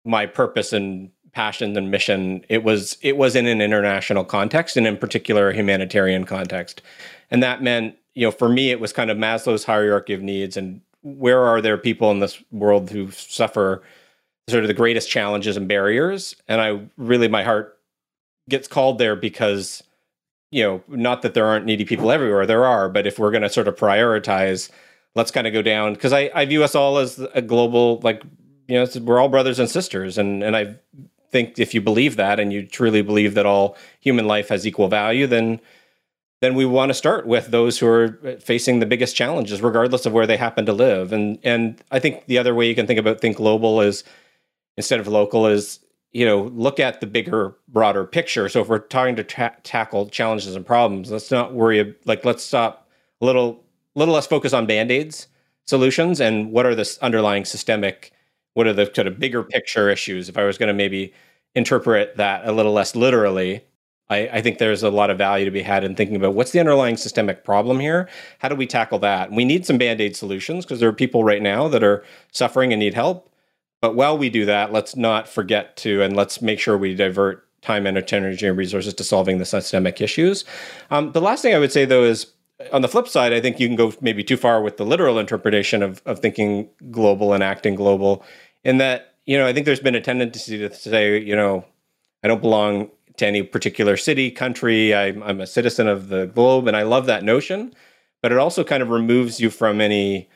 my 0.04 0.26
purpose 0.26 0.72
and 0.72 1.10
passion 1.36 1.76
and 1.76 1.90
mission, 1.90 2.44
it 2.48 2.64
was 2.64 2.96
it 3.02 3.18
was 3.18 3.36
in 3.36 3.46
an 3.46 3.60
international 3.60 4.24
context, 4.24 4.76
and 4.76 4.86
in 4.86 4.96
particular 4.96 5.50
a 5.50 5.54
humanitarian 5.54 6.24
context, 6.24 6.80
and 7.30 7.42
that 7.42 7.62
meant 7.62 7.94
you 8.14 8.26
know 8.26 8.30
for 8.30 8.48
me 8.48 8.70
it 8.70 8.80
was 8.80 8.92
kind 8.92 9.10
of 9.10 9.18
Maslow's 9.18 9.64
hierarchy 9.64 10.14
of 10.14 10.22
needs, 10.22 10.56
and 10.56 10.80
where 11.02 11.44
are 11.44 11.60
there 11.60 11.78
people 11.78 12.10
in 12.10 12.20
this 12.20 12.42
world 12.50 12.90
who 12.90 13.10
suffer 13.10 13.82
sort 14.48 14.64
of 14.64 14.68
the 14.68 14.74
greatest 14.74 15.10
challenges 15.10 15.56
and 15.56 15.68
barriers. 15.68 16.36
And 16.48 16.60
I 16.60 16.80
really, 16.96 17.28
my 17.28 17.42
heart 17.42 17.78
gets 18.48 18.68
called 18.68 18.98
there 18.98 19.16
because, 19.16 19.82
you 20.50 20.62
know, 20.62 20.82
not 20.88 21.22
that 21.22 21.34
there 21.34 21.46
aren't 21.46 21.66
needy 21.66 21.84
people 21.84 22.10
everywhere, 22.10 22.46
there 22.46 22.64
are, 22.64 22.88
but 22.88 23.06
if 23.06 23.18
we're 23.18 23.32
going 23.32 23.42
to 23.42 23.50
sort 23.50 23.68
of 23.68 23.76
prioritize, 23.76 24.70
let's 25.14 25.32
kind 25.32 25.46
of 25.46 25.52
go 25.52 25.62
down 25.62 25.94
because 25.94 26.12
I, 26.12 26.30
I 26.34 26.44
view 26.44 26.62
us 26.62 26.74
all 26.74 26.98
as 26.98 27.18
a 27.34 27.42
global, 27.42 28.00
like, 28.02 28.22
you 28.68 28.78
know, 28.78 28.86
we're 29.02 29.20
all 29.20 29.28
brothers 29.28 29.58
and 29.58 29.68
sisters. 29.68 30.16
And, 30.18 30.42
and 30.42 30.56
I 30.56 30.76
think 31.36 31.58
if 31.58 31.74
you 31.74 31.82
believe 31.82 32.16
that 32.16 32.40
and 32.40 32.52
you 32.52 32.66
truly 32.66 33.02
believe 33.02 33.34
that 33.34 33.44
all 33.44 33.76
human 34.00 34.26
life 34.26 34.48
has 34.48 34.66
equal 34.66 34.88
value, 34.88 35.26
then 35.26 35.60
then 36.40 36.54
we 36.54 36.64
want 36.64 36.90
to 36.90 36.94
start 36.94 37.26
with 37.26 37.46
those 37.48 37.78
who 37.78 37.86
are 37.86 38.20
uh, 38.26 38.36
facing 38.36 38.78
the 38.78 38.86
biggest 38.86 39.16
challenges, 39.16 39.62
regardless 39.62 40.04
of 40.04 40.12
where 40.12 40.26
they 40.26 40.36
happen 40.36 40.64
to 40.66 40.72
live. 40.72 41.12
And 41.12 41.38
and 41.42 41.82
I 41.90 41.98
think 41.98 42.26
the 42.26 42.38
other 42.38 42.54
way 42.54 42.68
you 42.68 42.74
can 42.74 42.86
think 42.86 42.98
about 42.98 43.20
think 43.20 43.36
global 43.36 43.80
is 43.80 44.04
instead 44.76 45.00
of 45.00 45.08
local 45.08 45.46
is 45.46 45.80
you 46.12 46.24
know 46.24 46.44
look 46.54 46.80
at 46.80 47.00
the 47.00 47.06
bigger 47.06 47.54
broader 47.68 48.04
picture 48.04 48.48
so 48.48 48.60
if 48.60 48.68
we're 48.68 48.78
trying 48.78 49.16
to 49.16 49.24
ta- 49.24 49.56
tackle 49.64 50.08
challenges 50.08 50.54
and 50.54 50.64
problems 50.64 51.10
let's 51.10 51.30
not 51.30 51.52
worry 51.52 51.94
like 52.04 52.24
let's 52.24 52.44
stop 52.44 52.88
a 53.20 53.26
little 53.26 53.64
little 53.94 54.14
less 54.14 54.26
focus 54.26 54.52
on 54.52 54.66
band-aids 54.66 55.26
solutions 55.64 56.20
and 56.20 56.52
what 56.52 56.64
are 56.64 56.74
the 56.74 56.98
underlying 57.02 57.44
systemic 57.44 58.12
what 58.56 58.66
are 58.66 58.72
the 58.72 58.90
sort 58.94 59.06
of 59.06 59.18
bigger 59.18 59.42
picture 59.42 59.90
issues? 59.90 60.28
If 60.28 60.38
i 60.38 60.44
was 60.44 60.58
going 60.58 60.68
to 60.68 60.74
maybe 60.74 61.12
interpret 61.54 62.16
that 62.16 62.46
a 62.46 62.52
little 62.52 62.72
less 62.72 62.96
literally 62.96 63.62
I, 64.08 64.28
I, 64.34 64.40
think 64.40 64.58
there's 64.58 64.84
a 64.84 64.90
lot 64.90 65.10
of 65.10 65.18
value 65.18 65.44
to 65.46 65.50
be 65.50 65.62
had 65.62 65.82
in 65.82 65.96
thinking 65.96 66.14
about 66.14 66.34
what's 66.34 66.52
the 66.52 66.60
underlying 66.60 66.96
systemic 66.96 67.42
problem 67.42 67.80
here? 67.80 68.08
How 68.38 68.48
do 68.48 68.54
we 68.54 68.66
tackle 68.66 69.00
that? 69.00 69.32
We 69.32 69.44
need 69.44 69.66
some 69.66 69.78
band-aid 69.78 70.14
solutions 70.14 70.64
because 70.64 70.78
there 70.78 70.88
are 70.88 70.92
people 70.92 71.24
right 71.24 71.42
now 71.42 71.66
that 71.66 71.82
are 71.82 72.04
suffering 72.30 72.72
and 72.72 72.78
need 72.78 72.94
help. 72.94 73.28
But 73.80 73.96
while 73.96 74.16
we 74.16 74.30
do 74.30 74.44
that, 74.44 74.70
let's 74.72 74.94
not 74.94 75.26
forget 75.26 75.76
to, 75.78 76.02
and 76.02 76.14
let's 76.14 76.40
make 76.40 76.60
sure 76.60 76.78
we 76.78 76.94
divert 76.94 77.46
time, 77.62 77.84
and 77.84 77.98
energy, 78.12 78.46
and 78.46 78.56
resources 78.56 78.94
to 78.94 79.02
solving 79.02 79.38
the 79.38 79.44
systemic 79.44 80.00
issues. 80.00 80.44
Um, 80.90 81.10
the 81.10 81.20
last 81.20 81.42
thing 81.42 81.54
I 81.54 81.58
would 81.58 81.72
say, 81.72 81.84
though, 81.84 82.04
is 82.04 82.32
on 82.72 82.80
the 82.80 82.88
flip 82.88 83.08
side, 83.08 83.32
I 83.32 83.40
think 83.40 83.60
you 83.60 83.66
can 83.66 83.76
go 83.76 83.92
maybe 84.00 84.24
too 84.24 84.36
far 84.36 84.62
with 84.62 84.76
the 84.76 84.86
literal 84.86 85.18
interpretation 85.18 85.82
of, 85.82 86.00
of 86.06 86.20
thinking 86.20 86.68
global 86.90 87.32
and 87.32 87.42
acting 87.42 87.74
global, 87.74 88.24
in 88.66 88.78
that, 88.78 89.14
you 89.26 89.38
know, 89.38 89.46
I 89.46 89.52
think 89.52 89.64
there's 89.64 89.80
been 89.80 89.94
a 89.94 90.00
tendency 90.00 90.58
to 90.58 90.74
say, 90.74 91.20
you 91.20 91.36
know, 91.36 91.64
I 92.24 92.28
don't 92.28 92.42
belong 92.42 92.90
to 93.16 93.26
any 93.26 93.44
particular 93.44 93.96
city, 93.96 94.28
country. 94.30 94.92
I'm, 94.92 95.22
I'm 95.22 95.40
a 95.40 95.46
citizen 95.46 95.86
of 95.86 96.08
the 96.08 96.26
globe, 96.26 96.66
and 96.66 96.76
I 96.76 96.82
love 96.82 97.06
that 97.06 97.22
notion. 97.22 97.72
But 98.22 98.32
it 98.32 98.38
also 98.38 98.64
kind 98.64 98.82
of 98.82 98.90
removes 98.90 99.38
you 99.38 99.50
from 99.50 99.80
any 99.80 100.28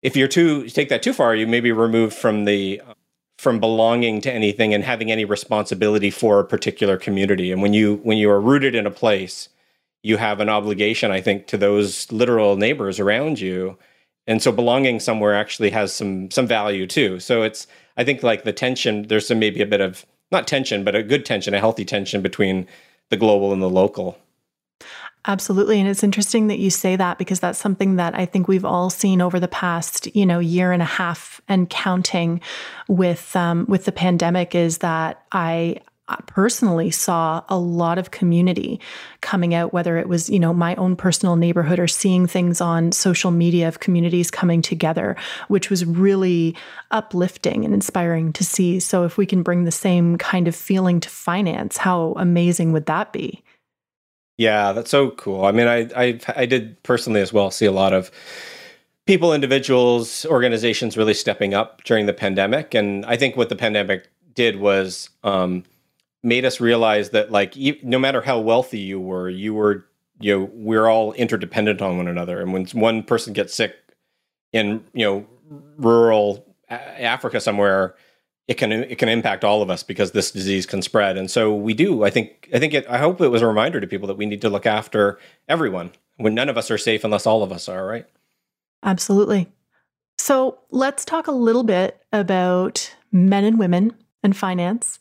if 0.00 0.16
you're 0.16 0.28
too 0.28 0.66
take 0.68 0.88
that 0.88 1.02
too 1.02 1.12
far, 1.12 1.34
you 1.34 1.46
may 1.46 1.60
be 1.60 1.72
removed 1.72 2.14
from 2.14 2.46
the 2.46 2.80
from 3.36 3.60
belonging 3.60 4.22
to 4.22 4.32
anything 4.32 4.72
and 4.72 4.82
having 4.82 5.10
any 5.10 5.26
responsibility 5.26 6.10
for 6.10 6.40
a 6.40 6.44
particular 6.44 6.96
community. 6.96 7.52
And 7.52 7.60
when 7.60 7.74
you 7.74 8.00
when 8.02 8.16
you 8.16 8.30
are 8.30 8.40
rooted 8.40 8.74
in 8.74 8.86
a 8.86 8.90
place, 8.90 9.50
you 10.02 10.16
have 10.16 10.40
an 10.40 10.48
obligation, 10.48 11.10
I 11.10 11.20
think, 11.20 11.46
to 11.48 11.58
those 11.58 12.10
literal 12.10 12.56
neighbors 12.56 12.98
around 12.98 13.40
you. 13.40 13.76
And 14.26 14.42
so 14.42 14.52
belonging 14.52 15.00
somewhere 15.00 15.34
actually 15.34 15.70
has 15.70 15.92
some 15.92 16.30
some 16.30 16.46
value 16.46 16.86
too. 16.86 17.18
So 17.20 17.42
it's 17.42 17.66
I 17.96 18.04
think 18.04 18.22
like 18.22 18.44
the 18.44 18.52
tension, 18.52 19.08
there's 19.08 19.26
some 19.26 19.38
maybe 19.38 19.62
a 19.62 19.66
bit 19.66 19.80
of 19.80 20.06
not 20.30 20.46
tension, 20.46 20.84
but 20.84 20.94
a 20.94 21.02
good 21.02 21.26
tension, 21.26 21.54
a 21.54 21.58
healthy 21.58 21.84
tension 21.84 22.22
between 22.22 22.66
the 23.10 23.16
global 23.16 23.52
and 23.52 23.62
the 23.62 23.68
local. 23.68 24.18
Absolutely. 25.24 25.78
And 25.78 25.88
it's 25.88 26.02
interesting 26.02 26.48
that 26.48 26.58
you 26.58 26.68
say 26.68 26.96
that 26.96 27.16
because 27.16 27.38
that's 27.38 27.58
something 27.58 27.94
that 27.94 28.16
I 28.18 28.26
think 28.26 28.48
we've 28.48 28.64
all 28.64 28.90
seen 28.90 29.20
over 29.20 29.38
the 29.38 29.46
past, 29.46 30.14
you 30.16 30.26
know, 30.26 30.40
year 30.40 30.72
and 30.72 30.82
a 30.82 30.86
half 30.86 31.40
and 31.46 31.70
counting 31.70 32.40
with 32.88 33.36
um, 33.36 33.66
with 33.68 33.84
the 33.84 33.92
pandemic 33.92 34.54
is 34.56 34.78
that 34.78 35.22
I 35.30 35.80
personally 36.26 36.90
saw 36.90 37.42
a 37.48 37.56
lot 37.56 37.98
of 37.98 38.10
community 38.10 38.80
coming 39.20 39.54
out 39.54 39.72
whether 39.72 39.96
it 39.96 40.08
was 40.08 40.28
you 40.28 40.38
know 40.38 40.52
my 40.52 40.74
own 40.76 40.96
personal 40.96 41.36
neighborhood 41.36 41.78
or 41.78 41.86
seeing 41.86 42.26
things 42.26 42.60
on 42.60 42.92
social 42.92 43.30
media 43.30 43.68
of 43.68 43.80
communities 43.80 44.30
coming 44.30 44.60
together 44.60 45.16
which 45.48 45.70
was 45.70 45.84
really 45.84 46.54
uplifting 46.90 47.64
and 47.64 47.72
inspiring 47.72 48.32
to 48.34 48.44
see. 48.44 48.78
So 48.80 49.04
if 49.04 49.16
we 49.16 49.26
can 49.26 49.42
bring 49.42 49.64
the 49.64 49.72
same 49.72 50.18
kind 50.18 50.48
of 50.48 50.54
feeling 50.54 51.00
to 51.00 51.08
finance 51.08 51.76
how 51.76 52.14
amazing 52.16 52.72
would 52.72 52.86
that 52.86 53.12
be? 53.12 53.42
Yeah, 54.38 54.72
that's 54.72 54.90
so 54.90 55.10
cool. 55.10 55.44
I 55.44 55.52
mean, 55.52 55.68
I, 55.68 55.88
I 55.96 56.20
I 56.36 56.46
did 56.46 56.82
personally 56.82 57.20
as 57.20 57.32
well 57.32 57.50
see 57.50 57.66
a 57.66 57.72
lot 57.72 57.92
of 57.92 58.10
people, 59.06 59.32
individuals, 59.34 60.26
organizations 60.26 60.96
really 60.96 61.14
stepping 61.14 61.54
up 61.54 61.84
during 61.84 62.06
the 62.06 62.12
pandemic, 62.12 62.74
and 62.74 63.04
I 63.06 63.16
think 63.16 63.36
what 63.36 63.50
the 63.50 63.56
pandemic 63.56 64.08
did 64.34 64.56
was 64.56 65.10
um, 65.22 65.64
made 66.22 66.44
us 66.44 66.60
realize 66.60 67.10
that 67.10 67.30
like 67.30 67.56
no 67.82 67.98
matter 67.98 68.22
how 68.22 68.38
wealthy 68.38 68.78
you 68.78 69.00
were, 69.00 69.28
you 69.28 69.54
were 69.54 69.86
you 70.20 70.38
know 70.38 70.50
we're 70.52 70.88
all 70.88 71.12
interdependent 71.12 71.82
on 71.82 71.96
one 71.96 72.08
another. 72.08 72.40
And 72.40 72.52
when 72.52 72.66
one 72.66 73.02
person 73.02 73.32
gets 73.32 73.54
sick 73.54 73.74
in 74.52 74.84
you 74.92 75.04
know 75.04 75.26
rural 75.76 76.46
Africa 76.68 77.40
somewhere 77.40 77.94
it 78.48 78.54
can 78.54 78.72
it 78.72 78.98
can 78.98 79.08
impact 79.08 79.44
all 79.44 79.62
of 79.62 79.70
us 79.70 79.82
because 79.82 80.12
this 80.12 80.30
disease 80.30 80.66
can 80.66 80.82
spread. 80.82 81.16
And 81.16 81.30
so 81.30 81.54
we 81.54 81.74
do 81.74 82.04
i 82.04 82.10
think 82.10 82.48
i 82.52 82.58
think 82.58 82.74
it 82.74 82.86
i 82.88 82.98
hope 82.98 83.20
it 83.20 83.28
was 83.28 83.42
a 83.42 83.46
reminder 83.46 83.80
to 83.80 83.86
people 83.86 84.08
that 84.08 84.16
we 84.16 84.26
need 84.26 84.40
to 84.42 84.50
look 84.50 84.66
after 84.66 85.18
everyone 85.48 85.92
when 86.16 86.34
none 86.34 86.48
of 86.48 86.58
us 86.58 86.70
are 86.70 86.78
safe 86.78 87.04
unless 87.04 87.26
all 87.26 87.42
of 87.42 87.52
us 87.52 87.68
are 87.68 87.86
right? 87.86 88.06
Absolutely. 88.82 89.48
So 90.18 90.58
let's 90.70 91.04
talk 91.04 91.26
a 91.26 91.32
little 91.32 91.62
bit 91.62 92.04
about 92.12 92.94
men 93.10 93.44
and 93.44 93.58
women 93.58 93.94
and 94.22 94.36
finance. 94.36 94.98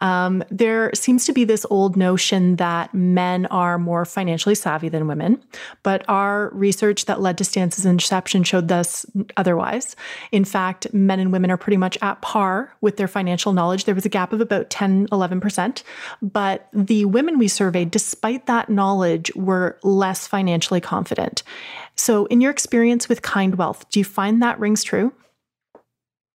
Um, 0.00 0.42
there 0.50 0.90
seems 0.94 1.24
to 1.26 1.32
be 1.32 1.44
this 1.44 1.66
old 1.70 1.96
notion 1.96 2.56
that 2.56 2.92
men 2.92 3.46
are 3.46 3.78
more 3.78 4.04
financially 4.04 4.54
savvy 4.54 4.88
than 4.88 5.06
women, 5.06 5.42
but 5.82 6.04
our 6.08 6.50
research 6.52 7.04
that 7.06 7.20
led 7.20 7.38
to 7.38 7.44
Stance's 7.44 7.86
inception 7.86 8.42
showed 8.42 8.70
us 8.70 9.06
otherwise. 9.36 9.94
In 10.32 10.44
fact, 10.44 10.92
men 10.92 11.20
and 11.20 11.32
women 11.32 11.50
are 11.50 11.56
pretty 11.56 11.76
much 11.76 11.96
at 12.02 12.20
par 12.20 12.72
with 12.80 12.96
their 12.96 13.08
financial 13.08 13.52
knowledge. 13.52 13.84
There 13.84 13.94
was 13.94 14.06
a 14.06 14.10
gap 14.10 14.32
of 14.32 14.40
about 14.40 14.70
10, 14.70 15.08
11%, 15.08 15.82
but 16.20 16.68
the 16.72 17.04
women 17.04 17.38
we 17.38 17.48
surveyed, 17.48 17.90
despite 17.90 18.46
that 18.46 18.68
knowledge, 18.68 19.32
were 19.34 19.78
less 19.82 20.26
financially 20.26 20.80
confident. 20.80 21.42
So, 21.94 22.26
in 22.26 22.40
your 22.40 22.50
experience 22.50 23.08
with 23.08 23.22
Kind 23.22 23.56
Wealth, 23.56 23.88
do 23.90 24.00
you 24.00 24.04
find 24.04 24.42
that 24.42 24.58
rings 24.58 24.82
true? 24.82 25.12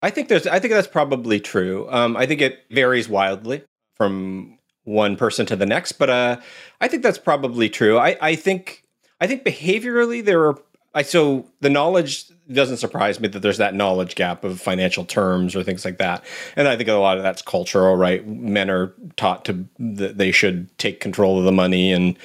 I 0.03 0.11
think 0.11 0.29
there's. 0.29 0.47
I 0.47 0.59
think 0.59 0.73
that's 0.73 0.89
probably 0.89 1.41
true. 1.41 1.87
Um, 1.91 2.17
I 2.17 2.27
think 2.27 2.41
it 2.41 2.65
varies 2.71 3.09
wildly 3.09 3.63
from 3.97 4.59
one 4.85 5.17
person 5.17 5.47
to 5.47 5.57
the 5.57 5.67
next, 5.67 5.93
but 5.93 6.11
uh, 6.11 6.41
I 6.81 6.89
think 6.89 7.05
that's 7.05 7.19
probably 7.19 7.69
true. 7.69 7.99
I, 7.99 8.17
I 8.21 8.35
think. 8.35 8.85
I 9.21 9.29
think 9.29 9.45
behaviorally 9.45 10.25
there 10.25 10.47
are. 10.49 10.59
I 10.95 11.03
so 11.03 11.47
the 11.61 11.71
knowledge 11.71 12.27
doesn't 12.53 12.79
surprise 12.79 13.21
me 13.21 13.29
that 13.29 13.41
there's 13.41 13.59
that 13.59 13.75
knowledge 13.75 14.17
gap 14.17 14.43
of 14.45 14.61
financial 14.61 15.05
terms 15.05 15.55
or 15.55 15.63
things 15.63 15.85
like 15.85 15.99
that, 15.99 16.25
and 16.57 16.67
I 16.67 16.77
think 16.77 16.89
a 16.89 16.95
lot 16.95 17.17
of 17.17 17.23
that's 17.23 17.41
cultural. 17.41 17.97
Right, 17.97 18.27
men 18.27 18.69
are 18.69 18.93
taught 19.17 19.45
to 19.45 19.65
that 19.79 20.19
they 20.19 20.33
should 20.33 20.77
take 20.79 20.99
control 20.99 21.39
of 21.39 21.45
the 21.45 21.53
money, 21.53 21.93
and 21.93 22.19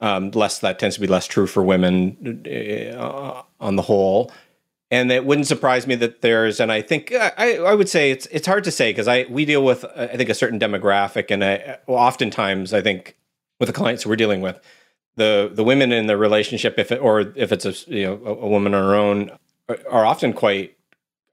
um, 0.00 0.30
less 0.30 0.60
that 0.60 0.78
tends 0.78 0.94
to 0.94 1.00
be 1.02 1.06
less 1.06 1.26
true 1.26 1.46
for 1.46 1.62
women 1.62 2.42
uh, 2.96 3.42
on 3.60 3.76
the 3.76 3.82
whole 3.82 4.32
and 4.90 5.12
it 5.12 5.24
wouldn't 5.24 5.46
surprise 5.46 5.86
me 5.86 5.94
that 5.94 6.20
there's 6.22 6.60
and 6.60 6.72
i 6.72 6.80
think 6.80 7.12
uh, 7.12 7.30
i, 7.36 7.56
I 7.56 7.74
would 7.74 7.88
say 7.88 8.10
it's 8.10 8.26
it's 8.26 8.46
hard 8.46 8.64
to 8.64 8.70
say 8.70 8.90
because 8.90 9.08
i 9.08 9.26
we 9.28 9.44
deal 9.44 9.64
with 9.64 9.84
uh, 9.84 10.08
i 10.12 10.16
think 10.16 10.30
a 10.30 10.34
certain 10.34 10.58
demographic 10.58 11.30
and 11.30 11.44
I, 11.44 11.78
well, 11.86 11.98
oftentimes 11.98 12.72
i 12.72 12.80
think 12.80 13.16
with 13.60 13.68
the 13.68 13.72
clients 13.72 14.06
we're 14.06 14.16
dealing 14.16 14.40
with 14.40 14.60
the 15.16 15.50
the 15.52 15.64
women 15.64 15.92
in 15.92 16.06
the 16.06 16.16
relationship 16.16 16.78
if 16.78 16.92
it, 16.92 17.00
or 17.00 17.32
if 17.34 17.52
it's 17.52 17.66
a 17.66 17.72
you 17.92 18.06
know 18.06 18.20
a, 18.24 18.34
a 18.34 18.48
woman 18.48 18.74
on 18.74 18.82
her 18.82 18.94
own 18.94 19.30
are 19.90 20.06
often 20.06 20.32
quite 20.32 20.76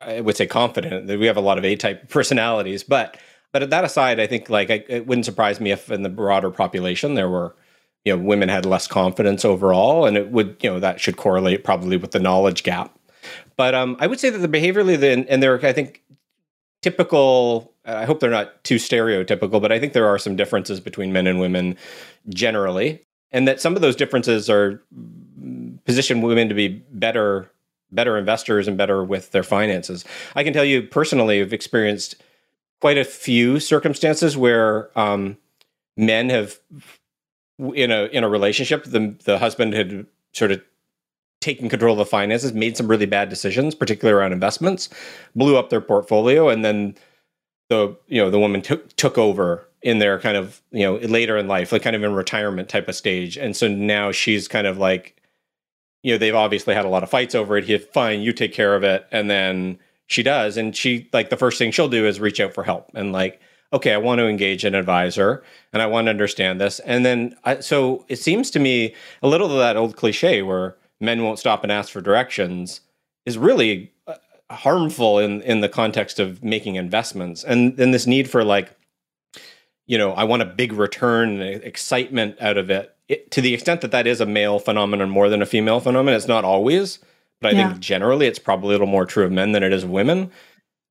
i 0.01 0.19
would 0.19 0.35
say 0.35 0.45
confident. 0.45 1.07
That 1.07 1.19
we 1.19 1.27
have 1.27 1.37
a 1.37 1.41
lot 1.41 1.57
of 1.57 1.65
a 1.65 1.75
type 1.75 2.09
personalities 2.09 2.83
but 2.83 3.17
but 3.51 3.69
that 3.69 3.83
aside 3.83 4.19
i 4.19 4.27
think 4.27 4.49
like 4.49 4.69
I, 4.69 4.83
it 4.87 5.07
wouldn't 5.07 5.25
surprise 5.25 5.59
me 5.59 5.71
if 5.71 5.89
in 5.89 6.03
the 6.03 6.09
broader 6.09 6.51
population 6.51 7.13
there 7.13 7.29
were 7.29 7.55
you 8.03 8.15
know 8.15 8.23
women 8.23 8.49
had 8.49 8.65
less 8.65 8.87
confidence 8.87 9.45
overall 9.45 10.05
and 10.05 10.17
it 10.17 10.29
would 10.31 10.57
you 10.61 10.69
know 10.69 10.79
that 10.79 10.99
should 10.99 11.17
correlate 11.17 11.63
probably 11.63 11.97
with 11.97 12.11
the 12.11 12.19
knowledge 12.19 12.63
gap 12.63 12.94
but 13.55 13.75
um, 13.75 13.97
I 13.99 14.07
would 14.07 14.19
say 14.19 14.29
that 14.29 14.39
the 14.39 14.47
behaviorally, 14.47 14.99
the, 14.99 15.25
and 15.29 15.41
they're, 15.41 15.63
I 15.65 15.73
think, 15.73 16.03
typical. 16.81 17.73
I 17.85 18.05
hope 18.05 18.19
they're 18.19 18.31
not 18.31 18.63
too 18.63 18.75
stereotypical, 18.75 19.61
but 19.61 19.71
I 19.71 19.79
think 19.79 19.93
there 19.93 20.07
are 20.07 20.17
some 20.17 20.35
differences 20.35 20.79
between 20.79 21.13
men 21.13 21.27
and 21.27 21.39
women 21.39 21.77
generally, 22.29 23.05
and 23.31 23.47
that 23.47 23.61
some 23.61 23.75
of 23.75 23.81
those 23.81 23.95
differences 23.95 24.49
are 24.49 24.81
position 25.85 26.21
women 26.21 26.49
to 26.49 26.55
be 26.55 26.67
better 26.67 27.51
better 27.91 28.17
investors 28.17 28.67
and 28.67 28.77
better 28.77 29.03
with 29.03 29.31
their 29.31 29.43
finances. 29.43 30.03
I 30.35 30.43
can 30.43 30.53
tell 30.53 30.65
you 30.65 30.83
personally, 30.83 31.41
I've 31.41 31.53
experienced 31.53 32.15
quite 32.81 32.97
a 32.97 33.05
few 33.05 33.59
circumstances 33.59 34.35
where 34.35 34.97
um, 34.99 35.37
men 35.95 36.29
have 36.29 36.59
in 37.59 37.91
a 37.91 38.05
in 38.05 38.23
a 38.23 38.29
relationship 38.29 38.83
the 38.83 39.15
the 39.23 39.39
husband 39.39 39.73
had 39.73 40.05
sort 40.33 40.51
of 40.51 40.61
taken 41.45 41.69
control 41.69 41.93
of 41.93 41.99
the 41.99 42.05
finances, 42.05 42.53
made 42.53 42.75
some 42.75 42.87
really 42.87 43.05
bad 43.05 43.29
decisions, 43.29 43.75
particularly 43.75 44.19
around 44.19 44.33
investments, 44.33 44.89
blew 45.35 45.57
up 45.57 45.69
their 45.69 45.79
portfolio, 45.79 46.49
and 46.49 46.65
then 46.65 46.95
the 47.69 47.95
you 48.07 48.19
know 48.19 48.31
the 48.31 48.39
woman 48.39 48.61
took 48.61 48.95
took 48.95 49.17
over 49.17 49.67
in 49.83 49.99
their 49.99 50.19
kind 50.19 50.35
of 50.35 50.61
you 50.71 50.83
know 50.83 50.95
later 50.95 51.37
in 51.37 51.47
life, 51.47 51.71
like 51.71 51.83
kind 51.83 51.95
of 51.95 52.03
in 52.03 52.13
retirement 52.13 52.67
type 52.67 52.87
of 52.87 52.95
stage, 52.95 53.37
and 53.37 53.55
so 53.55 53.67
now 53.67 54.11
she's 54.11 54.47
kind 54.47 54.65
of 54.65 54.79
like, 54.79 55.21
you 56.01 56.13
know, 56.13 56.17
they've 56.17 56.35
obviously 56.35 56.73
had 56.73 56.85
a 56.85 56.89
lot 56.89 57.03
of 57.03 57.09
fights 57.09 57.35
over 57.35 57.57
it. 57.57 57.65
He 57.65 57.77
fine, 57.77 58.21
you 58.21 58.33
take 58.33 58.51
care 58.53 58.75
of 58.75 58.83
it, 58.83 59.07
and 59.11 59.29
then 59.29 59.77
she 60.07 60.23
does, 60.23 60.57
and 60.57 60.75
she 60.75 61.07
like 61.13 61.29
the 61.29 61.37
first 61.37 61.59
thing 61.59 61.71
she'll 61.71 61.87
do 61.89 62.07
is 62.07 62.19
reach 62.19 62.39
out 62.39 62.53
for 62.53 62.63
help 62.63 62.89
and 62.95 63.11
like 63.13 63.39
okay, 63.73 63.93
I 63.93 63.97
want 63.97 64.19
to 64.19 64.27
engage 64.27 64.63
an 64.63 64.73
advisor 64.73 65.43
and 65.73 65.81
I 65.81 65.87
want 65.87 66.05
to 66.05 66.09
understand 66.09 66.61
this. 66.61 66.79
And 66.79 67.05
then, 67.05 67.35
I, 67.43 67.59
so 67.59 68.05
it 68.07 68.17
seems 68.17 68.49
to 68.51 68.59
me 68.59 68.95
a 69.21 69.27
little 69.27 69.51
of 69.51 69.57
that 69.57 69.75
old 69.75 69.97
cliche 69.97 70.41
where 70.43 70.77
men 70.99 71.23
won't 71.23 71.39
stop 71.39 71.63
and 71.63 71.71
ask 71.71 71.91
for 71.91 72.01
directions 72.01 72.81
is 73.25 73.37
really 73.37 73.91
uh, 74.07 74.15
harmful 74.51 75.19
in 75.19 75.41
in 75.41 75.61
the 75.61 75.69
context 75.69 76.19
of 76.19 76.43
making 76.43 76.75
investments 76.75 77.43
and 77.43 77.77
then 77.77 77.91
this 77.91 78.07
need 78.07 78.29
for 78.29 78.43
like 78.43 78.75
you 79.87 79.97
know 79.97 80.11
i 80.13 80.23
want 80.23 80.41
a 80.41 80.45
big 80.45 80.73
return 80.73 81.41
excitement 81.41 82.35
out 82.39 82.57
of 82.57 82.69
it. 82.69 82.95
it 83.07 83.31
to 83.31 83.41
the 83.41 83.53
extent 83.53 83.81
that 83.81 83.91
that 83.91 84.07
is 84.07 84.21
a 84.21 84.25
male 84.25 84.59
phenomenon 84.59 85.09
more 85.09 85.29
than 85.29 85.41
a 85.41 85.45
female 85.45 85.79
phenomenon 85.79 86.15
it's 86.15 86.27
not 86.27 86.43
always 86.45 86.99
but 87.41 87.53
i 87.53 87.57
yeah. 87.57 87.69
think 87.69 87.79
generally 87.81 88.27
it's 88.27 88.39
probably 88.39 88.69
a 88.69 88.71
little 88.71 88.87
more 88.87 89.05
true 89.05 89.25
of 89.25 89.31
men 89.31 89.51
than 89.51 89.63
it 89.63 89.73
is 89.73 89.83
of 89.83 89.89
women 89.89 90.31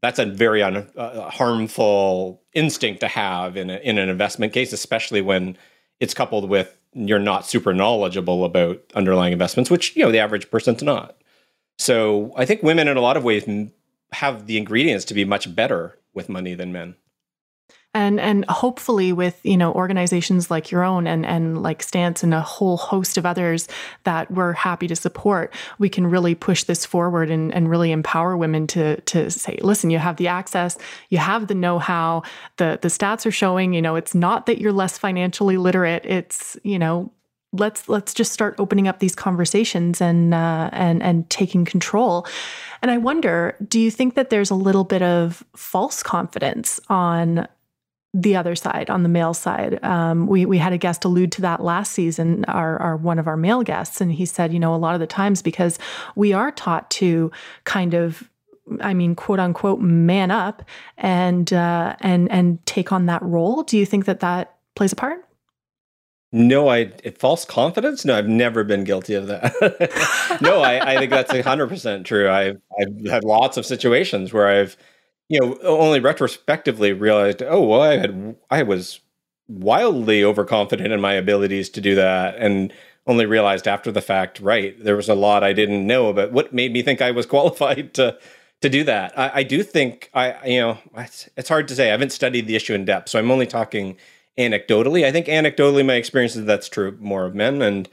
that's 0.03 0.19
a 0.19 0.27
very 0.27 0.63
un, 0.63 0.87
uh, 0.97 1.31
harmful 1.31 2.43
instinct 2.53 3.01
to 3.01 3.09
have 3.09 3.57
in, 3.57 3.71
a, 3.71 3.77
in 3.79 3.99
an 3.99 4.09
investment 4.09 4.53
case 4.53 4.73
especially 4.73 5.21
when 5.21 5.57
it's 6.01 6.13
coupled 6.13 6.49
with 6.49 6.77
you're 6.95 7.19
not 7.19 7.47
super 7.47 7.75
knowledgeable 7.75 8.45
about 8.45 8.81
underlying 8.95 9.33
investments, 9.33 9.71
which 9.71 9.95
you 9.97 10.03
know 10.03 10.11
the 10.11 10.19
average 10.19 10.51
person's 10.51 10.83
not. 10.83 11.17
So 11.79 12.33
I 12.37 12.45
think 12.45 12.63
women, 12.63 12.89
in 12.89 12.97
a 12.97 13.01
lot 13.01 13.17
of 13.17 13.25
ways, 13.25 13.45
have 14.13 14.47
the 14.47 14.57
ingredients 14.57 15.05
to 15.07 15.15
be 15.15 15.25
much 15.25 15.55
better 15.55 15.99
with 16.15 16.29
money 16.29 16.55
than 16.55 16.73
men 16.73 16.95
and 17.95 18.21
and 18.21 18.45
hopefully 18.47 19.13
with 19.13 19.39
you 19.45 19.57
know 19.57 19.73
organizations 19.73 20.51
like 20.51 20.71
your 20.71 20.83
own 20.85 21.07
and 21.07 21.25
and 21.25 21.63
like 21.63 21.83
stance 21.83 22.23
and 22.23 22.35
a 22.35 22.41
whole 22.41 22.77
host 22.77 23.17
of 23.17 23.25
others 23.25 23.69
that 24.03 24.31
we're 24.31 24.53
happy 24.53 24.87
to 24.87 24.97
support 24.97 25.55
we 25.79 25.89
can 25.89 26.07
really 26.07 26.35
push 26.35 26.65
this 26.65 26.85
forward 26.85 27.31
and, 27.31 27.55
and 27.55 27.71
really 27.71 27.93
empower 27.93 28.37
women 28.37 28.67
to 28.67 29.01
to 29.03 29.31
say 29.31 29.59
listen 29.63 29.91
you 29.91 29.99
have 29.99 30.17
the 30.17 30.29
access 30.29 30.77
you 31.09 31.19
have 31.19 31.47
the 31.47 31.55
know-how 31.55 32.23
the 32.57 32.79
the 32.83 32.89
stats 32.89 33.25
are 33.25 33.31
showing 33.31 33.73
you 33.73 33.81
know 33.81 33.97
it's 33.97 34.15
not 34.15 34.47
that 34.47 34.61
you're 34.61 34.73
less 34.73 34.99
financially 34.99 35.57
literate 35.57 36.05
it's 36.05 36.59
you 36.63 36.79
know 36.79 37.11
let's 37.55 37.89
let's 37.89 38.13
just 38.13 38.33
start 38.33 38.57
opening 38.59 38.89
up 38.89 38.99
these 38.99 39.15
conversations 39.15 40.01
and 40.01 40.35
uh, 40.35 40.69
and 40.73 41.03
and 41.03 41.31
taking 41.31 41.65
control. 41.65 42.27
And 42.83 42.91
I 42.91 42.99
wonder, 42.99 43.57
do 43.67 43.81
you 43.81 43.91
think 43.91 44.15
that 44.15 44.29
there's 44.29 44.51
a 44.51 44.55
little 44.55 44.85
bit 44.85 45.03
of 45.03 45.45
false 45.57 46.03
confidence 46.03 46.81
on 46.91 47.47
the 48.14 48.37
other 48.37 48.54
side, 48.54 48.88
on 48.88 49.02
the 49.02 49.09
male 49.09 49.35
side. 49.35 49.83
Um, 49.83 50.28
we 50.28 50.47
we 50.47 50.56
had 50.59 50.73
a 50.73 50.78
guest 50.78 51.04
allude 51.04 51.33
to 51.33 51.40
that 51.42 51.62
last 51.62 51.92
season, 51.92 52.44
our, 52.47 52.80
our 52.80 52.97
one 52.97 53.18
of 53.18 53.26
our 53.26 53.37
male 53.37 53.64
guests, 53.64 54.00
and 54.00 54.12
he 54.12 54.25
said, 54.25 54.52
you 54.52 54.61
know, 54.61 54.75
a 54.75 54.76
lot 54.76 54.94
of 54.94 55.00
the 55.00 55.06
times 55.06 55.42
because 55.42 55.78
we 56.14 56.33
are 56.33 56.52
taught 56.52 56.88
to 56.92 57.33
kind 57.64 57.92
of 57.92 58.30
I 58.80 58.94
mean, 58.94 59.14
quote 59.14 59.40
unquote, 59.40 59.80
man 59.80 60.30
up 60.30 60.62
and 60.97 61.52
uh, 61.52 61.97
and 62.00 62.30
and 62.30 62.64
take 62.66 62.92
on 62.92 63.06
that 63.06 63.23
role. 63.23 63.64
Do 63.64 63.76
you 63.76 63.85
think 63.85 64.04
that 64.06 64.21
that 64.21 64.54
plays 64.76 64.92
a 64.92 64.97
part? 64.97 65.25
No, 66.33 66.68
I 66.68 66.87
false 67.18 67.44
confidence. 67.44 68.04
No, 68.04 68.16
I've 68.16 68.28
never 68.28 68.64
been 68.64 68.85
guilty 68.85 69.14
of 69.14 69.26
that. 69.26 70.38
no, 70.42 70.62
I, 70.62 70.94
I 70.94 70.99
think 70.99 71.11
that's 71.11 71.37
hundred 71.40 71.68
percent 71.68 72.06
true. 72.06 72.30
I've 72.30 72.61
I've 72.80 73.06
had 73.06 73.25
lots 73.25 73.56
of 73.56 73.66
situations 73.66 74.33
where 74.33 74.49
I've 74.49 74.76
you 75.28 75.40
know, 75.40 75.59
only 75.62 76.00
retrospectively 76.00 76.93
realized, 76.93 77.43
oh, 77.43 77.62
well, 77.62 77.83
I 77.83 77.97
had, 77.97 78.37
I 78.50 78.62
was 78.62 79.00
wildly 79.49 80.25
overconfident 80.25 80.93
in 80.93 81.00
my 81.00 81.14
abilities 81.14 81.69
to 81.71 81.81
do 81.81 81.95
that. 81.95 82.37
And 82.37 82.73
only 83.07 83.26
realized 83.26 83.69
after 83.69 83.93
the 83.93 84.00
fact, 84.00 84.40
right, 84.40 84.83
there 84.83 84.97
was 84.97 85.09
a 85.09 85.14
lot 85.14 85.45
I 85.45 85.52
didn't 85.52 85.87
know 85.87 86.09
about 86.09 86.33
what 86.33 86.54
made 86.54 86.73
me 86.73 86.83
think 86.83 87.02
I 87.02 87.11
was 87.11 87.26
qualified 87.35 87.95
to, 87.95 88.19
to 88.62 88.69
do 88.69 88.85
that. 88.85 89.19
I, 89.19 89.31
I 89.35 89.43
do 89.43 89.62
think 89.62 90.11
I, 90.14 90.47
you 90.47 90.61
know, 90.61 90.78
it's, 90.97 91.28
it's 91.37 91.49
hard 91.49 91.69
to 91.69 91.75
say. 91.75 91.88
I 91.88 91.93
haven't 91.93 92.12
studied 92.12 92.47
the 92.47 92.57
issue 92.57 92.75
in 92.75 92.85
depth, 92.85 93.11
so 93.11 93.19
I'm 93.19 93.31
only 93.31 93.47
talking 93.47 93.97
anecdotally. 94.38 95.04
I 95.04 95.12
think 95.12 95.26
anecdotally, 95.26 95.85
my 95.85 95.95
experience 95.95 96.37
is 96.37 96.45
that's 96.45 96.69
true 96.69 96.97
more 97.00 97.26
of 97.26 97.35
men, 97.35 97.62
and 97.62 97.88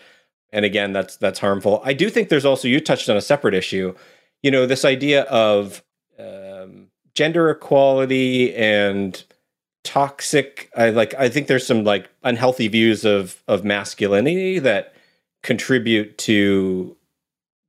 and 0.53 0.65
again, 0.65 0.93
that's 0.93 1.17
that's 1.17 1.39
harmful. 1.39 1.81
I 1.83 1.93
do 1.93 2.09
think 2.09 2.29
there's 2.29 2.45
also 2.45 2.67
you 2.67 2.79
touched 2.79 3.09
on 3.09 3.17
a 3.17 3.21
separate 3.21 3.53
issue. 3.53 3.95
You 4.43 4.51
know, 4.51 4.65
this 4.65 4.85
idea 4.85 5.23
of 5.23 5.83
um, 6.19 6.87
gender 7.13 7.49
equality 7.49 8.53
and 8.55 9.23
toxic 9.83 10.69
I 10.75 10.91
like 10.91 11.13
I 11.15 11.29
think 11.29 11.47
there's 11.47 11.65
some 11.65 11.83
like 11.83 12.09
unhealthy 12.23 12.67
views 12.67 13.03
of 13.03 13.41
of 13.47 13.63
masculinity 13.63 14.59
that 14.59 14.93
contribute 15.41 16.17
to 16.19 16.95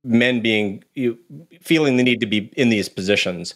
men 0.03 0.41
being 0.41 0.83
you, 0.93 1.17
feeling 1.61 1.97
the 1.97 2.03
need 2.03 2.19
to 2.19 2.27
be 2.27 2.51
in 2.55 2.69
these 2.69 2.87
positions 2.87 3.55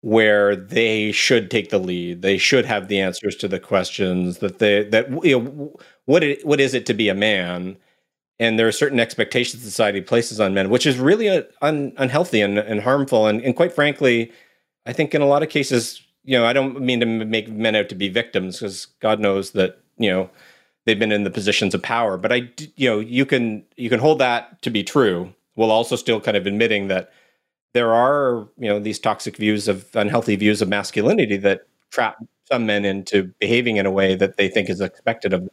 where 0.00 0.54
they 0.56 1.12
should 1.12 1.50
take 1.50 1.70
the 1.70 1.78
lead 1.78 2.22
they 2.22 2.38
should 2.38 2.64
have 2.64 2.88
the 2.88 3.00
answers 3.00 3.36
to 3.36 3.48
the 3.48 3.60
questions 3.60 4.38
that 4.38 4.58
they 4.60 4.84
that 4.84 5.10
you 5.24 5.38
know 5.38 5.78
what 6.06 6.24
it, 6.24 6.46
what 6.46 6.58
is 6.58 6.72
it 6.72 6.86
to 6.86 6.94
be 6.94 7.10
a 7.10 7.14
man? 7.14 7.76
And 8.40 8.58
there 8.58 8.66
are 8.66 8.72
certain 8.72 8.98
expectations 8.98 9.62
society 9.62 10.00
places 10.00 10.40
on 10.40 10.54
men 10.54 10.70
which 10.70 10.86
is 10.86 10.98
really 10.98 11.28
uh, 11.28 11.42
un, 11.60 11.92
unhealthy 11.98 12.40
and, 12.40 12.58
and 12.58 12.80
harmful 12.80 13.26
and, 13.26 13.42
and 13.42 13.54
quite 13.54 13.74
frankly 13.74 14.32
i 14.86 14.92
think 14.92 15.14
in 15.14 15.22
a 15.22 15.26
lot 15.26 15.42
of 15.42 15.48
cases 15.48 16.02
you 16.24 16.36
know 16.36 16.44
i 16.44 16.52
don't 16.52 16.80
mean 16.80 17.00
to 17.00 17.06
make 17.06 17.48
men 17.48 17.76
out 17.76 17.88
to 17.88 17.94
be 17.94 18.08
victims 18.08 18.58
because 18.58 18.86
god 19.00 19.20
knows 19.20 19.52
that 19.52 19.80
you 19.98 20.10
know 20.10 20.28
they've 20.84 20.98
been 20.98 21.12
in 21.12 21.24
the 21.24 21.30
positions 21.30 21.74
of 21.74 21.82
power 21.82 22.16
but 22.16 22.32
i 22.32 22.48
you 22.76 22.88
know 22.88 22.98
you 22.98 23.26
can 23.26 23.64
you 23.76 23.88
can 23.88 24.00
hold 24.00 24.18
that 24.18 24.60
to 24.62 24.70
be 24.70 24.82
true 24.82 25.32
while 25.54 25.70
also 25.70 25.96
still 25.96 26.20
kind 26.20 26.36
of 26.36 26.46
admitting 26.46 26.88
that 26.88 27.10
there 27.74 27.92
are 27.92 28.48
you 28.58 28.68
know 28.68 28.78
these 28.78 28.98
toxic 28.98 29.36
views 29.36 29.68
of 29.68 29.86
unhealthy 29.94 30.36
views 30.36 30.62
of 30.62 30.68
masculinity 30.68 31.36
that 31.36 31.62
trap 31.90 32.16
some 32.44 32.64
men 32.64 32.84
into 32.84 33.24
behaving 33.40 33.76
in 33.76 33.86
a 33.86 33.90
way 33.90 34.14
that 34.14 34.36
they 34.36 34.48
think 34.48 34.70
is 34.70 34.80
expected 34.80 35.32
of 35.32 35.40
them 35.40 35.50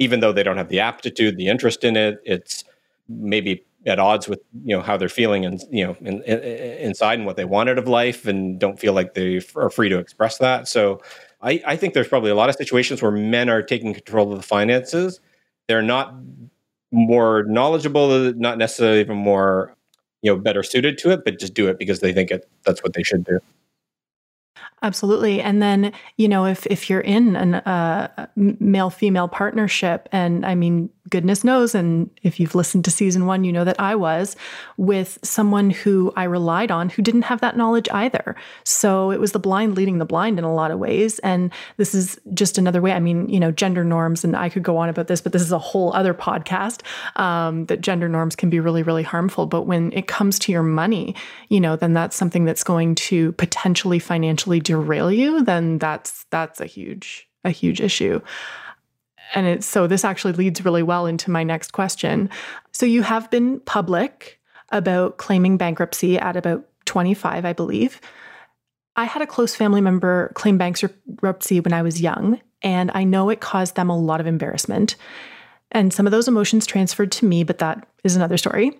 even 0.00 0.20
though 0.20 0.32
they 0.32 0.42
don't 0.42 0.56
have 0.56 0.70
the 0.70 0.80
aptitude 0.80 1.36
the 1.36 1.46
interest 1.46 1.84
in 1.84 1.96
it. 1.96 2.20
It's 2.24 2.64
maybe 3.08 3.64
at 3.86 3.98
odds 3.98 4.28
with 4.28 4.40
you 4.64 4.76
know 4.76 4.82
how 4.82 4.96
they're 4.96 5.08
feeling 5.08 5.44
and 5.44 5.62
you 5.70 5.86
know 5.86 5.96
in, 6.00 6.22
in, 6.22 6.38
inside 6.40 7.18
and 7.18 7.26
what 7.26 7.36
they 7.36 7.44
wanted 7.44 7.78
of 7.78 7.88
life 7.88 8.26
and 8.26 8.58
don't 8.58 8.78
feel 8.78 8.92
like 8.92 9.14
they 9.14 9.40
are 9.56 9.70
free 9.70 9.88
to 9.88 9.98
express 9.98 10.38
that. 10.38 10.68
So 10.68 11.00
I, 11.40 11.62
I 11.66 11.76
think 11.76 11.94
there's 11.94 12.08
probably 12.08 12.30
a 12.30 12.34
lot 12.34 12.50
of 12.50 12.56
situations 12.56 13.00
where 13.00 13.10
men 13.10 13.48
are 13.48 13.62
taking 13.62 13.94
control 13.94 14.32
of 14.32 14.38
the 14.38 14.46
finances. 14.46 15.20
They're 15.68 15.82
not 15.82 16.14
more 16.92 17.44
knowledgeable 17.44 18.32
not 18.34 18.58
necessarily 18.58 19.00
even 19.00 19.16
more 19.16 19.76
you 20.22 20.30
know 20.30 20.38
better 20.38 20.62
suited 20.62 20.98
to 20.98 21.10
it 21.10 21.24
but 21.24 21.38
just 21.38 21.54
do 21.54 21.68
it 21.68 21.78
because 21.78 22.00
they 22.00 22.12
think 22.12 22.32
it 22.32 22.50
that's 22.64 22.82
what 22.82 22.92
they 22.92 23.02
should 23.02 23.24
do. 23.24 23.40
Absolutely. 24.82 25.42
And 25.42 25.60
then, 25.60 25.92
you 26.16 26.26
know, 26.26 26.46
if 26.46 26.66
if 26.66 26.88
you're 26.88 27.00
in 27.00 27.36
a 27.36 28.08
uh, 28.16 28.26
male 28.36 28.88
female 28.88 29.28
partnership 29.28 30.08
and 30.10 30.46
I 30.46 30.54
mean 30.54 30.88
goodness 31.10 31.44
knows 31.44 31.74
and 31.74 32.10
if 32.22 32.40
you've 32.40 32.54
listened 32.54 32.84
to 32.84 32.90
season 32.90 33.26
1 33.26 33.44
you 33.44 33.52
know 33.52 33.64
that 33.64 33.78
I 33.78 33.94
was 33.94 34.36
with 34.76 35.18
someone 35.22 35.70
who 35.70 36.12
I 36.16 36.24
relied 36.24 36.70
on 36.70 36.88
who 36.88 37.02
didn't 37.02 37.22
have 37.22 37.40
that 37.40 37.56
knowledge 37.56 37.88
either. 37.92 38.36
So 38.64 39.10
it 39.10 39.20
was 39.20 39.32
the 39.32 39.38
blind 39.38 39.74
leading 39.74 39.98
the 39.98 40.04
blind 40.04 40.38
in 40.38 40.44
a 40.44 40.54
lot 40.54 40.70
of 40.70 40.78
ways 40.78 41.18
and 41.20 41.52
this 41.76 41.94
is 41.94 42.18
just 42.32 42.58
another 42.58 42.80
way 42.80 42.92
I 42.92 43.00
mean, 43.00 43.28
you 43.28 43.40
know, 43.40 43.50
gender 43.50 43.84
norms 43.84 44.24
and 44.24 44.36
I 44.36 44.48
could 44.48 44.62
go 44.62 44.76
on 44.76 44.88
about 44.88 45.08
this 45.08 45.20
but 45.20 45.32
this 45.32 45.42
is 45.42 45.52
a 45.52 45.58
whole 45.58 45.92
other 45.92 46.14
podcast 46.14 46.82
um, 47.16 47.66
that 47.66 47.80
gender 47.80 48.08
norms 48.08 48.36
can 48.36 48.50
be 48.50 48.60
really 48.60 48.82
really 48.82 49.02
harmful 49.02 49.46
but 49.46 49.62
when 49.62 49.92
it 49.92 50.06
comes 50.06 50.38
to 50.40 50.52
your 50.52 50.62
money, 50.62 51.14
you 51.48 51.60
know, 51.60 51.76
then 51.76 51.92
that's 51.92 52.16
something 52.16 52.44
that's 52.44 52.64
going 52.64 52.94
to 52.94 53.32
potentially 53.32 53.98
financially 53.98 54.60
derail 54.60 55.10
you, 55.10 55.42
then 55.44 55.78
that's 55.78 56.24
that's 56.30 56.60
a 56.60 56.66
huge 56.66 57.28
a 57.44 57.50
huge 57.50 57.80
issue. 57.80 58.20
And 59.34 59.46
it's 59.46 59.66
so 59.66 59.86
this 59.86 60.04
actually 60.04 60.32
leads 60.32 60.64
really 60.64 60.82
well 60.82 61.06
into 61.06 61.30
my 61.30 61.42
next 61.42 61.72
question. 61.72 62.30
So 62.72 62.86
you 62.86 63.02
have 63.02 63.30
been 63.30 63.60
public 63.60 64.40
about 64.70 65.18
claiming 65.18 65.56
bankruptcy 65.56 66.18
at 66.18 66.36
about 66.36 66.66
25, 66.86 67.44
I 67.44 67.52
believe. 67.52 68.00
I 68.96 69.04
had 69.04 69.22
a 69.22 69.26
close 69.26 69.54
family 69.54 69.80
member 69.80 70.32
claim 70.34 70.58
bankruptcy 70.58 71.60
when 71.60 71.72
I 71.72 71.82
was 71.82 72.00
young, 72.00 72.40
and 72.62 72.90
I 72.94 73.04
know 73.04 73.30
it 73.30 73.40
caused 73.40 73.76
them 73.76 73.88
a 73.88 73.98
lot 73.98 74.20
of 74.20 74.26
embarrassment. 74.26 74.96
And 75.72 75.92
some 75.92 76.06
of 76.06 76.10
those 76.10 76.28
emotions 76.28 76.66
transferred 76.66 77.12
to 77.12 77.26
me, 77.26 77.44
but 77.44 77.58
that 77.58 77.86
is 78.02 78.16
another 78.16 78.36
story. 78.36 78.78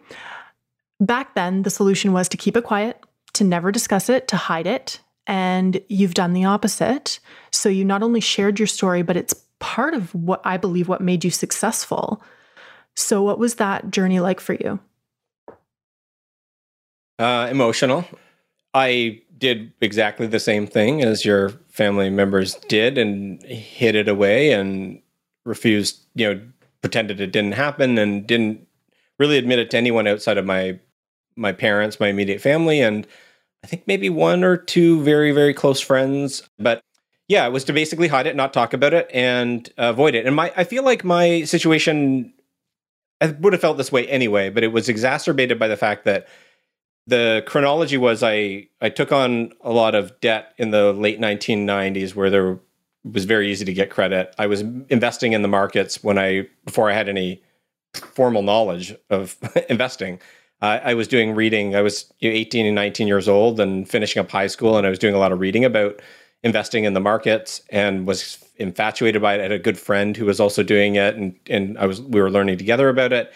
Back 0.98 1.34
then, 1.34 1.62
the 1.62 1.70
solution 1.70 2.12
was 2.12 2.28
to 2.28 2.36
keep 2.36 2.56
it 2.56 2.64
quiet, 2.64 3.00
to 3.34 3.44
never 3.44 3.70
discuss 3.70 4.08
it, 4.08 4.28
to 4.28 4.36
hide 4.36 4.66
it, 4.66 5.00
and 5.26 5.80
you've 5.88 6.14
done 6.14 6.32
the 6.32 6.44
opposite. 6.44 7.20
So 7.52 7.68
you 7.68 7.84
not 7.84 8.02
only 8.02 8.20
shared 8.20 8.58
your 8.58 8.66
story, 8.66 9.02
but 9.02 9.16
it's 9.16 9.34
part 9.60 9.94
of 9.94 10.14
what 10.14 10.40
I 10.44 10.56
believe 10.56 10.88
what 10.88 11.00
made 11.00 11.24
you 11.24 11.30
successful. 11.30 12.22
So, 12.96 13.22
what 13.22 13.38
was 13.38 13.54
that 13.56 13.90
journey 13.90 14.20
like 14.20 14.40
for 14.40 14.54
you? 14.54 14.80
Uh, 17.18 17.48
emotional. 17.50 18.04
I 18.74 19.22
did 19.38 19.72
exactly 19.80 20.26
the 20.26 20.40
same 20.40 20.66
thing 20.66 21.02
as 21.02 21.24
your 21.24 21.50
family 21.68 22.10
members 22.10 22.54
did 22.68 22.98
and 22.98 23.42
hid 23.42 23.94
it 23.94 24.08
away 24.08 24.52
and 24.52 25.00
refused, 25.44 26.00
you 26.14 26.34
know, 26.34 26.40
pretended 26.82 27.20
it 27.20 27.32
didn't 27.32 27.52
happen 27.52 27.98
and 27.98 28.26
didn't 28.26 28.66
really 29.18 29.38
admit 29.38 29.58
it 29.58 29.70
to 29.70 29.76
anyone 29.76 30.06
outside 30.06 30.38
of 30.38 30.46
my 30.46 30.78
my 31.36 31.52
parents, 31.52 32.00
my 32.00 32.08
immediate 32.08 32.40
family 32.40 32.80
and 32.80 33.06
I 33.62 33.66
think 33.66 33.86
maybe 33.86 34.08
one 34.08 34.42
or 34.42 34.56
two 34.56 35.02
very, 35.02 35.32
very 35.32 35.54
close 35.54 35.80
friends. 35.80 36.42
But 36.58 36.82
yeah, 37.30 37.46
it 37.46 37.52
was 37.52 37.62
to 37.62 37.72
basically 37.72 38.08
hide 38.08 38.26
it, 38.26 38.34
not 38.34 38.52
talk 38.52 38.72
about 38.72 38.92
it, 38.92 39.08
and 39.14 39.70
avoid 39.78 40.16
it. 40.16 40.26
And 40.26 40.34
my, 40.34 40.52
I 40.56 40.64
feel 40.64 40.84
like 40.84 41.04
my 41.04 41.44
situation, 41.44 42.32
I 43.20 43.28
would 43.28 43.52
have 43.52 43.62
felt 43.62 43.76
this 43.76 43.92
way 43.92 44.08
anyway, 44.08 44.50
but 44.50 44.64
it 44.64 44.72
was 44.72 44.88
exacerbated 44.88 45.56
by 45.56 45.68
the 45.68 45.76
fact 45.76 46.04
that 46.06 46.26
the 47.06 47.44
chronology 47.46 47.96
was 47.96 48.24
I, 48.24 48.66
I 48.80 48.88
took 48.88 49.12
on 49.12 49.52
a 49.60 49.70
lot 49.70 49.94
of 49.94 50.18
debt 50.18 50.54
in 50.58 50.72
the 50.72 50.92
late 50.92 51.20
1990s 51.20 52.16
where 52.16 52.30
there 52.30 52.58
was 53.04 53.26
very 53.26 53.48
easy 53.48 53.64
to 53.64 53.72
get 53.72 53.90
credit. 53.90 54.34
I 54.36 54.48
was 54.48 54.62
investing 54.88 55.32
in 55.32 55.42
the 55.42 55.48
markets 55.48 56.02
when 56.02 56.18
I, 56.18 56.48
before 56.64 56.90
I 56.90 56.94
had 56.94 57.08
any 57.08 57.44
formal 57.94 58.42
knowledge 58.42 58.92
of 59.08 59.36
investing 59.70 60.18
uh, 60.62 60.78
I 60.82 60.94
was 60.94 61.08
doing 61.08 61.34
reading. 61.34 61.74
I 61.74 61.80
was 61.80 62.12
18 62.20 62.66
and 62.66 62.74
19 62.74 63.08
years 63.08 63.28
old 63.28 63.60
and 63.60 63.88
finishing 63.88 64.20
up 64.20 64.30
high 64.30 64.46
school, 64.46 64.76
and 64.76 64.86
I 64.86 64.90
was 64.90 64.98
doing 64.98 65.14
a 65.14 65.18
lot 65.18 65.32
of 65.32 65.40
reading 65.40 65.64
about 65.64 66.00
investing 66.42 66.84
in 66.84 66.94
the 66.94 67.00
markets 67.00 67.62
and 67.70 68.06
was 68.06 68.38
infatuated 68.56 69.20
by 69.20 69.34
it. 69.34 69.40
I 69.40 69.42
had 69.44 69.52
a 69.52 69.58
good 69.58 69.78
friend 69.78 70.16
who 70.16 70.26
was 70.26 70.40
also 70.40 70.62
doing 70.62 70.96
it, 70.96 71.16
and 71.16 71.38
and 71.48 71.78
I 71.78 71.86
was 71.86 72.00
we 72.00 72.20
were 72.20 72.30
learning 72.30 72.58
together 72.58 72.88
about 72.88 73.12
it. 73.12 73.32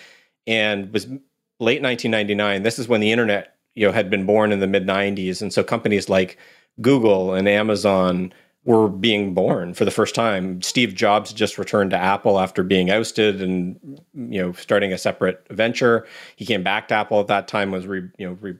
And 0.46 0.92
was 0.92 1.06
late 1.06 1.82
1999. 1.82 2.62
This 2.62 2.78
is 2.78 2.88
when 2.88 3.00
the 3.00 3.12
internet 3.12 3.56
you 3.74 3.86
know 3.86 3.92
had 3.92 4.10
been 4.10 4.26
born 4.26 4.52
in 4.52 4.60
the 4.60 4.66
mid 4.66 4.86
90s, 4.86 5.42
and 5.42 5.52
so 5.52 5.62
companies 5.62 6.08
like 6.08 6.38
Google 6.80 7.34
and 7.34 7.48
Amazon 7.48 8.32
were 8.64 8.88
being 8.88 9.34
born 9.34 9.74
for 9.74 9.84
the 9.84 9.90
first 9.90 10.14
time. 10.14 10.62
Steve 10.62 10.94
Jobs 10.94 11.32
just 11.32 11.58
returned 11.58 11.90
to 11.90 11.98
Apple 11.98 12.40
after 12.40 12.62
being 12.62 12.90
ousted 12.90 13.42
and 13.42 13.78
you 14.14 14.40
know 14.40 14.52
starting 14.52 14.92
a 14.92 14.98
separate 14.98 15.46
venture. 15.50 16.06
He 16.36 16.46
came 16.46 16.62
back 16.62 16.88
to 16.88 16.94
Apple 16.94 17.20
at 17.20 17.26
that 17.26 17.46
time 17.46 17.70
was 17.70 17.86
re, 17.86 18.08
you 18.18 18.26
know 18.26 18.38
re, 18.40 18.56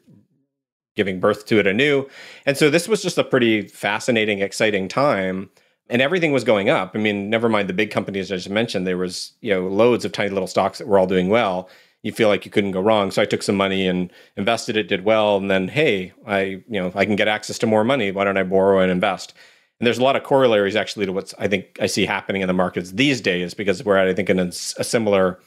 giving 0.96 1.20
birth 1.20 1.46
to 1.46 1.58
it 1.58 1.66
anew. 1.66 2.08
And 2.46 2.56
so 2.56 2.70
this 2.70 2.88
was 2.88 3.02
just 3.02 3.18
a 3.18 3.24
pretty 3.24 3.62
fascinating 3.62 4.40
exciting 4.40 4.88
time 4.88 5.50
and 5.88 6.00
everything 6.00 6.32
was 6.32 6.44
going 6.44 6.68
up. 6.70 6.92
I 6.94 6.98
mean, 6.98 7.28
never 7.28 7.48
mind 7.48 7.68
the 7.68 7.74
big 7.74 7.90
companies 7.90 8.32
I 8.32 8.36
just 8.36 8.50
mentioned, 8.50 8.86
there 8.86 8.96
was, 8.96 9.32
you 9.40 9.52
know, 9.52 9.66
loads 9.68 10.04
of 10.04 10.12
tiny 10.12 10.30
little 10.30 10.46
stocks 10.46 10.78
that 10.78 10.88
were 10.88 10.98
all 10.98 11.06
doing 11.06 11.28
well. 11.28 11.68
You 12.02 12.12
feel 12.12 12.28
like 12.28 12.44
you 12.44 12.50
couldn't 12.50 12.72
go 12.72 12.80
wrong. 12.80 13.10
So 13.10 13.22
I 13.22 13.26
took 13.26 13.42
some 13.42 13.56
money 13.56 13.86
and 13.86 14.12
invested 14.36 14.76
it, 14.76 14.88
did 14.88 15.04
well, 15.04 15.36
and 15.36 15.50
then 15.50 15.68
hey, 15.68 16.12
I, 16.26 16.40
you 16.68 16.80
know, 16.80 16.92
I 16.94 17.04
can 17.04 17.16
get 17.16 17.28
access 17.28 17.58
to 17.58 17.66
more 17.66 17.84
money. 17.84 18.10
Why 18.10 18.24
don't 18.24 18.36
I 18.36 18.42
borrow 18.42 18.80
and 18.80 18.90
invest? 18.90 19.34
And 19.80 19.86
there's 19.86 19.98
a 19.98 20.02
lot 20.02 20.16
of 20.16 20.22
corollaries 20.22 20.76
actually 20.76 21.06
to 21.06 21.12
what's 21.12 21.34
I 21.38 21.48
think 21.48 21.78
I 21.80 21.86
see 21.86 22.06
happening 22.06 22.42
in 22.42 22.48
the 22.48 22.54
markets 22.54 22.92
these 22.92 23.20
days 23.20 23.54
because 23.54 23.84
we're 23.84 23.96
at 23.96 24.08
I 24.08 24.14
think 24.14 24.30
in 24.30 24.38
a, 24.38 24.46
a 24.46 24.84
similar 24.84 25.40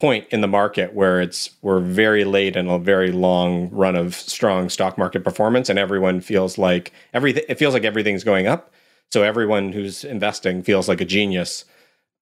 point 0.00 0.26
in 0.30 0.42
the 0.42 0.48
market 0.48 0.92
where 0.94 1.20
it's 1.20 1.50
we're 1.62 1.80
very 1.80 2.24
late 2.24 2.54
in 2.54 2.68
a 2.68 2.78
very 2.78 3.10
long 3.12 3.70
run 3.70 3.96
of 3.96 4.14
strong 4.14 4.68
stock 4.68 4.98
market 4.98 5.24
performance 5.24 5.68
and 5.68 5.78
everyone 5.78 6.20
feels 6.20 6.58
like 6.58 6.92
everything 7.14 7.42
it 7.48 7.58
feels 7.58 7.72
like 7.72 7.84
everything's 7.84 8.24
going 8.24 8.46
up 8.46 8.72
so 9.10 9.22
everyone 9.22 9.72
who's 9.72 10.04
investing 10.04 10.62
feels 10.62 10.86
like 10.86 11.00
a 11.00 11.04
genius 11.06 11.64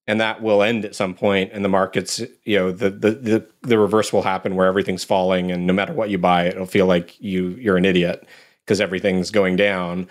and 0.06 0.20
that 0.20 0.40
will 0.40 0.62
end 0.62 0.84
at 0.84 0.94
some 0.94 1.14
point 1.14 1.50
and 1.52 1.64
the 1.64 1.68
markets 1.68 2.20
you 2.44 2.56
know 2.56 2.70
the, 2.70 2.90
the 2.90 3.10
the 3.10 3.46
the 3.62 3.78
reverse 3.78 4.12
will 4.12 4.22
happen 4.22 4.54
where 4.54 4.68
everything's 4.68 5.04
falling 5.04 5.50
and 5.50 5.66
no 5.66 5.72
matter 5.72 5.92
what 5.92 6.10
you 6.10 6.18
buy 6.18 6.44
it'll 6.44 6.66
feel 6.66 6.86
like 6.86 7.20
you 7.20 7.48
you're 7.60 7.76
an 7.76 7.84
idiot 7.84 8.24
because 8.64 8.80
everything's 8.80 9.32
going 9.32 9.56
down 9.56 10.06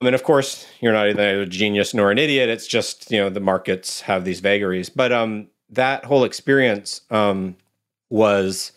I 0.00 0.04
mean, 0.04 0.14
of 0.14 0.22
course, 0.22 0.64
you're 0.80 0.92
not 0.92 1.08
either 1.08 1.40
a 1.42 1.46
genius 1.46 1.92
nor 1.92 2.12
an 2.12 2.18
idiot. 2.18 2.48
It's 2.48 2.68
just 2.68 3.10
you 3.10 3.18
know 3.18 3.30
the 3.30 3.40
markets 3.40 4.02
have 4.02 4.24
these 4.24 4.38
vagaries. 4.38 4.88
But 4.88 5.10
um, 5.10 5.48
that 5.70 6.04
whole 6.04 6.24
experience 6.24 7.02
um, 7.10 7.56
was, 8.10 8.72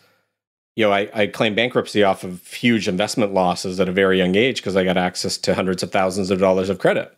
you 0.76 0.84
know, 0.84 0.92
I, 0.92 1.08
I 1.14 1.26
claimed 1.26 1.56
bankruptcy 1.56 2.02
off 2.02 2.24
of 2.24 2.46
huge 2.46 2.88
investment 2.88 3.32
losses 3.32 3.80
at 3.80 3.88
a 3.88 3.92
very 3.92 4.18
young 4.18 4.34
age 4.34 4.56
because 4.56 4.76
I 4.76 4.84
got 4.84 4.96
access 4.96 5.38
to 5.38 5.54
hundreds 5.54 5.82
of 5.82 5.90
thousands 5.90 6.30
of 6.30 6.38
dollars 6.38 6.68
of 6.68 6.78
credit. 6.78 7.16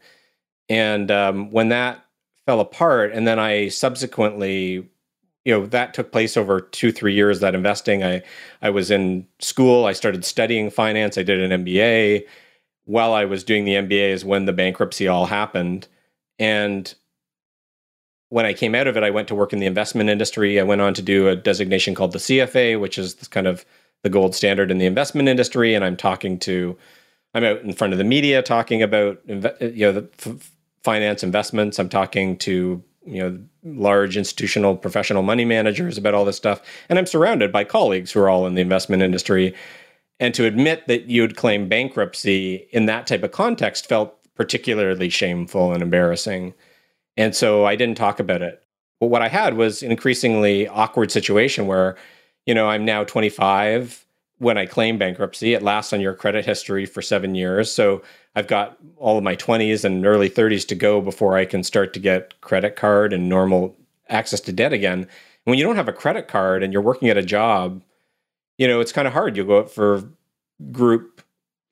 And 0.68 1.10
um, 1.10 1.50
when 1.50 1.68
that 1.68 2.04
fell 2.46 2.60
apart, 2.60 3.12
and 3.12 3.26
then 3.26 3.38
I 3.38 3.68
subsequently 3.68 4.88
you 5.44 5.52
know 5.52 5.66
that 5.66 5.92
took 5.92 6.10
place 6.10 6.38
over 6.38 6.58
two 6.58 6.90
three 6.90 7.12
years 7.12 7.40
that 7.40 7.54
investing 7.54 8.02
i 8.02 8.22
i 8.62 8.70
was 8.70 8.90
in 8.90 9.26
school 9.40 9.84
i 9.84 9.92
started 9.92 10.24
studying 10.24 10.70
finance 10.70 11.18
i 11.18 11.22
did 11.22 11.38
an 11.38 11.62
mba 11.62 12.24
while 12.84 13.12
I 13.14 13.24
was 13.24 13.44
doing 13.44 13.64
the 13.64 13.74
MBA 13.74 14.10
is 14.10 14.24
when 14.24 14.44
the 14.44 14.52
bankruptcy 14.52 15.08
all 15.08 15.26
happened. 15.26 15.88
And 16.38 16.92
when 18.34 18.46
I 18.46 18.52
came 18.52 18.74
out 18.74 18.88
of 18.88 18.96
it, 18.96 19.04
I 19.04 19.10
went 19.10 19.28
to 19.28 19.34
work 19.36 19.52
in 19.52 19.60
the 19.60 19.66
investment 19.66 20.10
industry. 20.10 20.58
I 20.58 20.64
went 20.64 20.80
on 20.80 20.92
to 20.94 21.02
do 21.02 21.28
a 21.28 21.36
designation 21.36 21.94
called 21.94 22.10
the 22.10 22.18
CFA, 22.18 22.80
which 22.80 22.98
is 22.98 23.14
kind 23.28 23.46
of 23.46 23.64
the 24.02 24.10
gold 24.10 24.34
standard 24.34 24.72
in 24.72 24.78
the 24.78 24.86
investment 24.86 25.28
industry. 25.28 25.72
And 25.72 25.84
I'm 25.84 25.96
talking 25.96 26.40
to, 26.40 26.76
I'm 27.32 27.44
out 27.44 27.60
in 27.60 27.72
front 27.74 27.92
of 27.92 27.98
the 28.00 28.04
media 28.04 28.42
talking 28.42 28.82
about, 28.82 29.20
you 29.28 29.86
know, 29.86 29.92
the 29.92 30.08
f- 30.18 30.50
finance 30.82 31.22
investments. 31.22 31.78
I'm 31.78 31.88
talking 31.88 32.36
to, 32.38 32.82
you 33.06 33.22
know, 33.22 33.38
large 33.62 34.16
institutional 34.16 34.76
professional 34.76 35.22
money 35.22 35.44
managers 35.44 35.96
about 35.96 36.14
all 36.14 36.24
this 36.24 36.36
stuff. 36.36 36.60
And 36.88 36.98
I'm 36.98 37.06
surrounded 37.06 37.52
by 37.52 37.62
colleagues 37.62 38.10
who 38.10 38.18
are 38.18 38.28
all 38.28 38.48
in 38.48 38.56
the 38.56 38.62
investment 38.62 39.00
industry. 39.00 39.54
And 40.18 40.34
to 40.34 40.44
admit 40.44 40.88
that 40.88 41.04
you 41.08 41.22
would 41.22 41.36
claim 41.36 41.68
bankruptcy 41.68 42.66
in 42.72 42.86
that 42.86 43.06
type 43.06 43.22
of 43.22 43.30
context 43.30 43.88
felt 43.88 44.18
particularly 44.34 45.08
shameful 45.08 45.72
and 45.72 45.84
embarrassing. 45.84 46.54
And 47.16 47.35
so 47.35 47.64
I 47.64 47.77
didn't 47.77 47.96
talk 47.96 48.20
about 48.20 48.42
it. 48.42 48.62
But 49.00 49.07
what 49.09 49.22
I 49.22 49.29
had 49.29 49.57
was 49.57 49.83
an 49.83 49.90
increasingly 49.90 50.66
awkward 50.68 51.11
situation 51.11 51.66
where, 51.66 51.96
you 52.46 52.55
know, 52.55 52.68
I'm 52.68 52.85
now 52.85 53.05
25 53.05 54.05
when 54.38 54.59
I 54.59 54.66
claim 54.66 54.98
bankruptcy. 54.98 55.55
It 55.55 55.62
lasts 55.62 55.92
on 55.92 56.00
your 56.00 56.14
credit 56.14 56.44
history 56.44 56.87
for 56.87 57.03
seven 57.03 57.35
years. 57.35 57.72
So 57.72 58.03
I've 58.35 58.46
got 58.46 58.79
all 58.96 59.16
of 59.16 59.24
my 59.24 59.37
20s 59.37 59.85
and 59.85 60.05
early 60.05 60.29
30s 60.29 60.66
to 60.68 60.74
go 60.74 61.00
before 61.00 61.37
I 61.37 61.44
can 61.44 61.62
start 61.62 61.92
to 61.94 62.00
get 62.00 62.40
credit 62.40 62.77
card 62.77 63.12
and 63.12 63.29
normal 63.29 63.77
access 64.09 64.40
to 64.40 64.53
debt 64.53 64.72
again. 64.72 65.07
When 65.44 65.59
you 65.59 65.64
don't 65.64 65.77
have 65.77 65.88
a 65.88 65.92
credit 65.92 66.29
card 66.29 66.62
and 66.62 66.72
you're 66.72 66.83
working 66.83 67.09
at 67.09 67.16
a 67.16 67.22
job, 67.22 67.83
you 68.59 68.66
know, 68.66 68.81
it's 68.81 68.92
kind 68.92 69.07
of 69.07 69.12
hard. 69.12 69.37
You'll 69.37 69.46
go 69.46 69.61
out 69.61 69.70
for 69.70 70.03
group 70.72 71.22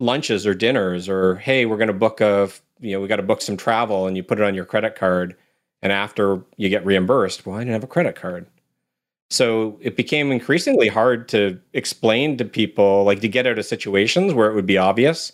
lunches 0.00 0.46
or 0.46 0.54
dinners 0.54 1.08
or 1.08 1.36
hey, 1.36 1.66
we're 1.66 1.76
going 1.76 1.86
to 1.88 1.92
book 1.94 2.20
a 2.20 2.50
you 2.82 2.92
know, 2.92 3.00
we 3.00 3.08
got 3.08 3.16
to 3.16 3.22
book 3.22 3.40
some 3.40 3.56
travel 3.56 4.06
and 4.06 4.16
you 4.16 4.22
put 4.22 4.38
it 4.38 4.44
on 4.44 4.54
your 4.54 4.64
credit 4.64 4.94
card. 4.94 5.36
And 5.80 5.92
after 5.92 6.42
you 6.56 6.68
get 6.68 6.84
reimbursed, 6.84 7.46
well, 7.46 7.56
I 7.56 7.60
didn't 7.60 7.72
have 7.72 7.84
a 7.84 7.88
credit 7.88 8.14
card. 8.14 8.46
So 9.30 9.78
it 9.80 9.96
became 9.96 10.30
increasingly 10.30 10.88
hard 10.88 11.28
to 11.28 11.58
explain 11.72 12.36
to 12.36 12.44
people, 12.44 13.04
like 13.04 13.20
to 13.20 13.28
get 13.28 13.46
out 13.46 13.58
of 13.58 13.64
situations 13.64 14.34
where 14.34 14.50
it 14.50 14.54
would 14.54 14.66
be 14.66 14.76
obvious 14.76 15.32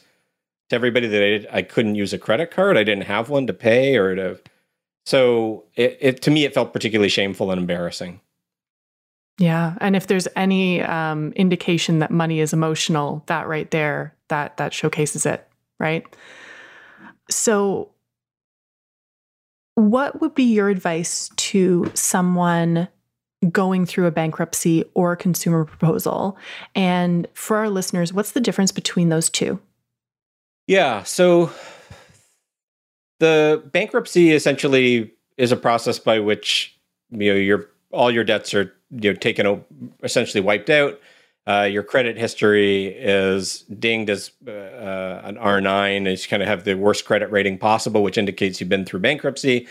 to 0.68 0.76
everybody 0.76 1.08
that 1.08 1.48
I, 1.52 1.58
I 1.58 1.62
couldn't 1.62 1.96
use 1.96 2.12
a 2.12 2.18
credit 2.18 2.50
card. 2.50 2.76
I 2.76 2.84
didn't 2.84 3.04
have 3.04 3.28
one 3.28 3.46
to 3.48 3.52
pay 3.52 3.96
or 3.96 4.14
to. 4.14 4.38
So 5.04 5.64
it, 5.74 5.98
it 6.00 6.22
to 6.22 6.30
me, 6.30 6.44
it 6.44 6.54
felt 6.54 6.72
particularly 6.72 7.08
shameful 7.08 7.50
and 7.50 7.61
embarrassing. 7.61 8.20
Yeah, 9.38 9.76
and 9.80 9.94
if 9.94 10.08
there's 10.08 10.28
any 10.34 10.82
um, 10.82 11.32
indication 11.32 12.00
that 12.00 12.11
money 12.11 12.40
is 12.40 12.52
emotional, 12.52 13.22
that 13.26 13.46
right 13.46 13.70
there, 13.70 14.14
that 14.28 14.56
that 14.56 14.74
showcases 14.74 15.26
it, 15.26 15.48
right? 15.78 16.04
So, 17.30 17.90
what 19.74 20.20
would 20.20 20.34
be 20.34 20.44
your 20.44 20.68
advice 20.68 21.30
to 21.36 21.90
someone 21.94 22.88
going 23.50 23.86
through 23.86 24.06
a 24.06 24.10
bankruptcy 24.10 24.84
or 24.94 25.12
a 25.12 25.16
consumer 25.16 25.64
proposal? 25.64 26.36
And 26.74 27.28
for 27.34 27.58
our 27.58 27.70
listeners, 27.70 28.12
what's 28.12 28.32
the 28.32 28.40
difference 28.40 28.72
between 28.72 29.08
those 29.08 29.30
two? 29.30 29.60
Yeah. 30.66 31.02
So, 31.04 31.50
the 33.20 33.62
bankruptcy 33.72 34.32
essentially 34.32 35.12
is 35.36 35.52
a 35.52 35.56
process 35.56 35.98
by 35.98 36.18
which 36.18 36.78
you 37.10 37.32
know 37.32 37.38
your 37.38 37.70
all 37.90 38.10
your 38.10 38.24
debts 38.24 38.54
are 38.54 38.72
you 38.90 39.12
know 39.12 39.14
taken 39.14 39.64
essentially 40.02 40.40
wiped 40.40 40.70
out 40.70 41.00
uh, 41.48 41.62
your 41.62 41.82
credit 41.82 42.18
history 42.18 42.87
is 42.87 43.62
dinged 43.78 44.11
as 44.11 44.32
uh, 44.46 45.22
an 45.24 45.37
R9, 45.37 46.06
as 46.06 46.24
you 46.24 46.28
kind 46.28 46.42
of 46.42 46.48
have 46.48 46.64
the 46.64 46.74
worst 46.74 47.06
credit 47.06 47.30
rating 47.30 47.56
possible, 47.56 48.02
which 48.02 48.18
indicates 48.18 48.61
you've 48.61 48.68
been 48.68 48.84
through 48.84 49.00
bankruptcy. 49.00 49.66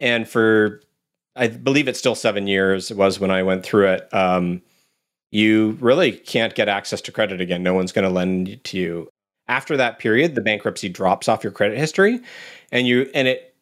And 0.00 0.26
for, 0.26 0.80
I 1.36 1.48
believe 1.48 1.86
it's 1.86 1.98
still 1.98 2.14
seven 2.14 2.46
years, 2.46 2.90
it 2.90 2.96
was 2.96 3.20
when 3.20 3.30
I 3.30 3.42
went 3.42 3.62
through 3.62 3.88
it. 3.88 4.08
Um, 4.14 4.62
you 5.30 5.76
really 5.80 6.12
can't 6.12 6.54
get 6.54 6.68
access 6.68 7.02
to 7.02 7.12
credit 7.12 7.42
again. 7.42 7.62
No 7.62 7.74
one's 7.74 7.92
going 7.92 8.06
to 8.06 8.10
lend 8.10 8.64
to 8.64 8.78
you. 8.78 9.08
After 9.48 9.76
that 9.76 9.98
period, 9.98 10.34
the 10.34 10.40
bankruptcy 10.40 10.88
drops 10.88 11.28
off 11.28 11.44
your 11.44 11.52
credit 11.52 11.76
history, 11.76 12.20
and 12.70 12.86
you 12.86 13.10
and 13.12 13.28
it, 13.28 13.54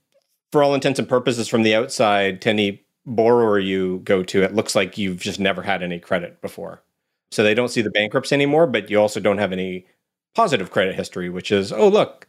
for 0.52 0.62
all 0.62 0.74
intents 0.74 0.98
and 0.98 1.08
purposes, 1.08 1.48
from 1.48 1.62
the 1.62 1.74
outside, 1.74 2.42
to 2.42 2.50
any 2.50 2.84
borrower 3.06 3.58
you 3.58 4.00
go 4.04 4.22
to, 4.22 4.42
it 4.42 4.54
looks 4.54 4.74
like 4.74 4.98
you've 4.98 5.20
just 5.20 5.40
never 5.40 5.62
had 5.62 5.82
any 5.82 5.98
credit 5.98 6.40
before. 6.42 6.82
So 7.30 7.42
they 7.42 7.54
don't 7.54 7.68
see 7.68 7.82
the 7.82 7.90
bankruptcy 7.90 8.34
anymore, 8.34 8.66
but 8.66 8.90
you 8.90 9.00
also 9.00 9.20
don't 9.20 9.38
have 9.38 9.52
any 9.52 9.86
positive 10.34 10.70
credit 10.70 10.94
history, 10.94 11.28
which 11.28 11.52
is, 11.52 11.72
oh, 11.72 11.88
look, 11.88 12.26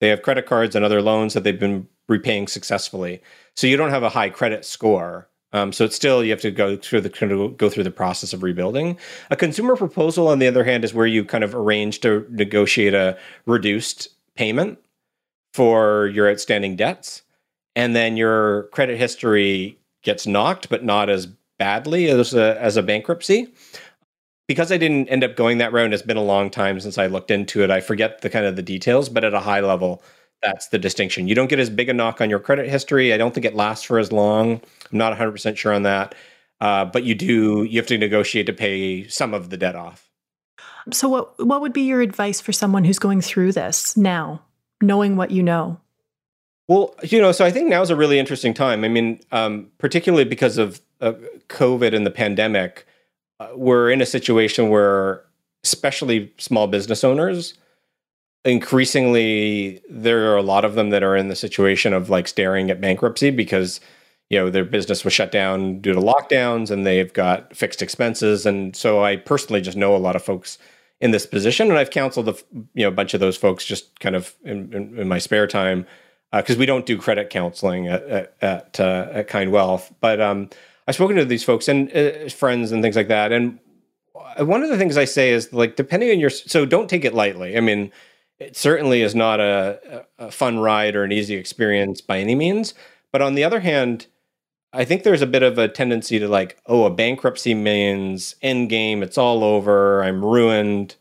they 0.00 0.08
have 0.08 0.22
credit 0.22 0.46
cards 0.46 0.74
and 0.74 0.84
other 0.84 1.00
loans 1.00 1.34
that 1.34 1.44
they've 1.44 1.58
been 1.58 1.88
repaying 2.08 2.48
successfully. 2.48 3.22
So 3.56 3.66
you 3.66 3.76
don't 3.76 3.90
have 3.90 4.02
a 4.02 4.08
high 4.10 4.30
credit 4.30 4.64
score. 4.64 5.28
Um, 5.52 5.72
so 5.72 5.84
it's 5.84 5.94
still 5.94 6.24
you 6.24 6.30
have 6.30 6.40
to 6.40 6.50
go 6.50 6.76
through 6.76 7.02
the 7.02 7.54
go 7.56 7.70
through 7.70 7.84
the 7.84 7.90
process 7.90 8.32
of 8.32 8.42
rebuilding. 8.42 8.98
A 9.30 9.36
consumer 9.36 9.76
proposal, 9.76 10.26
on 10.26 10.40
the 10.40 10.48
other 10.48 10.64
hand, 10.64 10.84
is 10.84 10.92
where 10.92 11.06
you 11.06 11.24
kind 11.24 11.44
of 11.44 11.54
arrange 11.54 12.00
to 12.00 12.26
negotiate 12.28 12.92
a 12.92 13.16
reduced 13.46 14.08
payment 14.34 14.78
for 15.52 16.08
your 16.08 16.28
outstanding 16.28 16.74
debts, 16.74 17.22
and 17.76 17.94
then 17.94 18.16
your 18.16 18.64
credit 18.72 18.98
history 18.98 19.78
gets 20.02 20.26
knocked, 20.26 20.68
but 20.68 20.84
not 20.84 21.08
as 21.08 21.26
badly 21.56 22.10
as 22.10 22.34
a, 22.34 22.60
as 22.60 22.76
a 22.76 22.82
bankruptcy 22.82 23.46
because 24.46 24.70
I 24.70 24.76
didn't 24.76 25.08
end 25.08 25.24
up 25.24 25.36
going 25.36 25.58
that 25.58 25.72
route, 25.72 25.92
it's 25.92 26.02
been 26.02 26.16
a 26.16 26.22
long 26.22 26.50
time 26.50 26.80
since 26.80 26.98
I 26.98 27.06
looked 27.06 27.30
into 27.30 27.62
it. 27.62 27.70
I 27.70 27.80
forget 27.80 28.20
the 28.20 28.30
kind 28.30 28.44
of 28.44 28.56
the 28.56 28.62
details, 28.62 29.08
but 29.08 29.24
at 29.24 29.34
a 29.34 29.40
high 29.40 29.60
level, 29.60 30.02
that's 30.42 30.68
the 30.68 30.78
distinction. 30.78 31.28
You 31.28 31.34
don't 31.34 31.48
get 31.48 31.58
as 31.58 31.70
big 31.70 31.88
a 31.88 31.94
knock 31.94 32.20
on 32.20 32.30
your 32.30 32.38
credit 32.38 32.68
history. 32.68 33.12
I 33.12 33.16
don't 33.16 33.32
think 33.32 33.46
it 33.46 33.54
lasts 33.54 33.84
for 33.84 33.98
as 33.98 34.12
long. 34.12 34.60
I'm 34.92 34.98
not 34.98 35.16
100% 35.16 35.56
sure 35.56 35.72
on 35.72 35.84
that. 35.84 36.14
Uh, 36.60 36.84
but 36.84 37.04
you 37.04 37.14
do, 37.14 37.64
you 37.64 37.78
have 37.78 37.86
to 37.88 37.98
negotiate 37.98 38.46
to 38.46 38.52
pay 38.52 39.08
some 39.08 39.34
of 39.34 39.50
the 39.50 39.56
debt 39.56 39.74
off. 39.74 40.08
So, 40.92 41.08
what, 41.08 41.44
what 41.44 41.60
would 41.62 41.72
be 41.72 41.82
your 41.82 42.02
advice 42.02 42.40
for 42.40 42.52
someone 42.52 42.84
who's 42.84 42.98
going 42.98 43.22
through 43.22 43.52
this 43.52 43.96
now, 43.96 44.42
knowing 44.82 45.16
what 45.16 45.30
you 45.30 45.42
know? 45.42 45.80
Well, 46.68 46.94
you 47.02 47.20
know, 47.20 47.32
so 47.32 47.44
I 47.44 47.50
think 47.50 47.68
now 47.68 47.82
is 47.82 47.90
a 47.90 47.96
really 47.96 48.18
interesting 48.18 48.54
time. 48.54 48.84
I 48.84 48.88
mean, 48.88 49.20
um, 49.32 49.70
particularly 49.78 50.24
because 50.24 50.58
of 50.58 50.80
uh, 51.00 51.12
COVID 51.48 51.94
and 51.94 52.06
the 52.06 52.10
pandemic 52.10 52.86
we're 53.54 53.90
in 53.90 54.00
a 54.00 54.06
situation 54.06 54.68
where, 54.68 55.24
especially 55.62 56.32
small 56.38 56.66
business 56.66 57.04
owners, 57.04 57.54
increasingly 58.44 59.80
there 59.88 60.30
are 60.32 60.36
a 60.36 60.42
lot 60.42 60.64
of 60.64 60.74
them 60.74 60.90
that 60.90 61.02
are 61.02 61.16
in 61.16 61.28
the 61.28 61.36
situation 61.36 61.92
of 61.92 62.10
like 62.10 62.28
staring 62.28 62.70
at 62.70 62.80
bankruptcy 62.80 63.30
because 63.30 63.80
you 64.28 64.38
know 64.38 64.50
their 64.50 64.64
business 64.64 65.04
was 65.04 65.12
shut 65.12 65.32
down 65.32 65.80
due 65.80 65.92
to 65.92 66.00
lockdowns 66.00 66.70
and 66.70 66.86
they've 66.86 67.12
got 67.12 67.54
fixed 67.56 67.80
expenses. 67.82 68.44
And 68.44 68.76
so 68.76 69.02
i 69.02 69.16
personally 69.16 69.60
just 69.60 69.76
know 69.76 69.96
a 69.96 69.98
lot 69.98 70.16
of 70.16 70.22
folks 70.22 70.58
in 71.00 71.10
this 71.10 71.26
position 71.26 71.68
and 71.68 71.78
i've 71.78 71.90
counseled 71.90 72.28
a 72.28 72.34
you 72.74 72.82
know 72.82 72.88
a 72.88 72.92
bunch 72.92 73.14
of 73.14 73.20
those 73.20 73.36
folks 73.36 73.64
just 73.64 73.98
kind 74.00 74.16
of 74.16 74.34
in, 74.44 74.72
in, 74.72 74.98
in 75.00 75.08
my 75.08 75.18
spare 75.18 75.46
time 75.46 75.86
because 76.32 76.56
uh, 76.56 76.58
we 76.58 76.66
don't 76.66 76.86
do 76.86 76.96
credit 76.96 77.30
counseling 77.30 77.88
at 77.88 78.02
at, 78.04 78.34
at, 78.40 78.80
uh, 78.80 79.08
at 79.12 79.28
kind 79.28 79.50
wealth 79.50 79.92
but 80.00 80.20
um, 80.20 80.48
I've 80.86 80.94
spoken 80.94 81.16
to 81.16 81.24
these 81.24 81.44
folks 81.44 81.68
and 81.68 81.90
uh, 81.96 82.28
friends 82.28 82.72
and 82.72 82.82
things 82.82 82.96
like 82.96 83.08
that, 83.08 83.32
and 83.32 83.58
one 84.38 84.62
of 84.62 84.68
the 84.68 84.78
things 84.78 84.96
I 84.96 85.04
say 85.04 85.30
is 85.30 85.52
like 85.52 85.76
depending 85.76 86.10
on 86.10 86.18
your 86.18 86.30
so 86.30 86.66
don't 86.66 86.88
take 86.88 87.04
it 87.04 87.14
lightly. 87.14 87.56
I 87.56 87.60
mean, 87.60 87.90
it 88.38 88.56
certainly 88.56 89.02
is 89.02 89.14
not 89.14 89.40
a, 89.40 90.06
a 90.18 90.30
fun 90.30 90.58
ride 90.58 90.96
or 90.96 91.04
an 91.04 91.12
easy 91.12 91.34
experience 91.34 92.00
by 92.00 92.18
any 92.18 92.34
means. 92.34 92.74
But 93.12 93.22
on 93.22 93.34
the 93.34 93.44
other 93.44 93.60
hand, 93.60 94.06
I 94.72 94.84
think 94.84 95.02
there's 95.02 95.22
a 95.22 95.26
bit 95.26 95.44
of 95.44 95.56
a 95.56 95.68
tendency 95.68 96.18
to 96.18 96.26
like, 96.26 96.58
oh, 96.66 96.84
a 96.84 96.90
bankruptcy 96.90 97.54
means 97.54 98.34
end 98.42 98.70
game, 98.70 99.02
it's 99.02 99.18
all 99.18 99.44
over, 99.44 100.02
I'm 100.02 100.24
ruined 100.24 100.96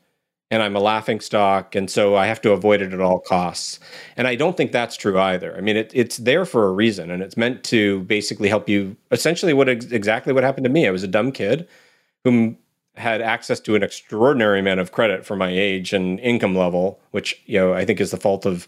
and 0.54 0.62
I'm 0.62 0.76
a 0.76 0.80
laughing 0.80 1.20
stock, 1.20 1.74
and 1.74 1.90
so 1.90 2.16
I 2.16 2.28
have 2.28 2.40
to 2.42 2.52
avoid 2.52 2.80
it 2.84 2.94
at 2.94 3.02
all 3.02 3.20
costs. 3.20 3.80
And 4.16 4.28
I 4.28 4.36
don't 4.36 4.56
think 4.56 4.72
that's 4.72 4.96
true 4.96 5.20
either. 5.20 5.58
I 5.58 5.62
mean, 5.62 5.76
it, 5.76 5.90
it's 5.96 6.18
there 6.18 6.46
for 6.46 6.68
a 6.68 6.72
reason, 6.72 7.10
and 7.10 7.24
it's 7.24 7.36
meant 7.36 7.64
to 7.66 8.02
basically 8.02 8.50
help 8.50 8.70
you. 8.70 8.96
Essentially, 9.10 9.54
what 9.54 9.68
ex- 9.68 9.86
exactly 9.86 10.32
what 10.32 10.44
happened 10.44 10.66
to 10.66 10.70
me? 10.70 10.88
I 10.88 10.92
was 10.92 11.02
a 11.02 11.08
dumb 11.08 11.32
kid 11.32 11.68
who 12.24 12.56
had 12.94 13.20
access 13.20 13.60
to 13.62 13.74
an 13.74 13.82
extraordinary 13.82 14.60
amount 14.60 14.80
of 14.80 14.92
credit 14.92 15.26
for 15.26 15.36
my 15.36 15.50
age 15.50 15.92
and 15.92 16.20
income 16.20 16.56
level, 16.56 17.00
which 17.10 17.42
you 17.48 17.58
know 17.58 17.74
I 17.74 17.84
think 17.84 18.00
is 18.00 18.12
the 18.12 18.18
fault 18.18 18.46
of 18.46 18.68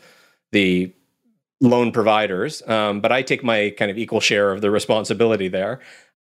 the 0.52 0.92
loan 1.62 1.92
providers. 1.92 2.68
Um, 2.68 3.00
but 3.00 3.12
I 3.12 3.22
take 3.22 3.44
my 3.44 3.70
kind 3.78 3.92
of 3.92 3.98
equal 4.00 4.22
share 4.22 4.52
of 4.52 4.62
the 4.62 4.72
responsibility 4.72 5.50
there, 5.50 5.82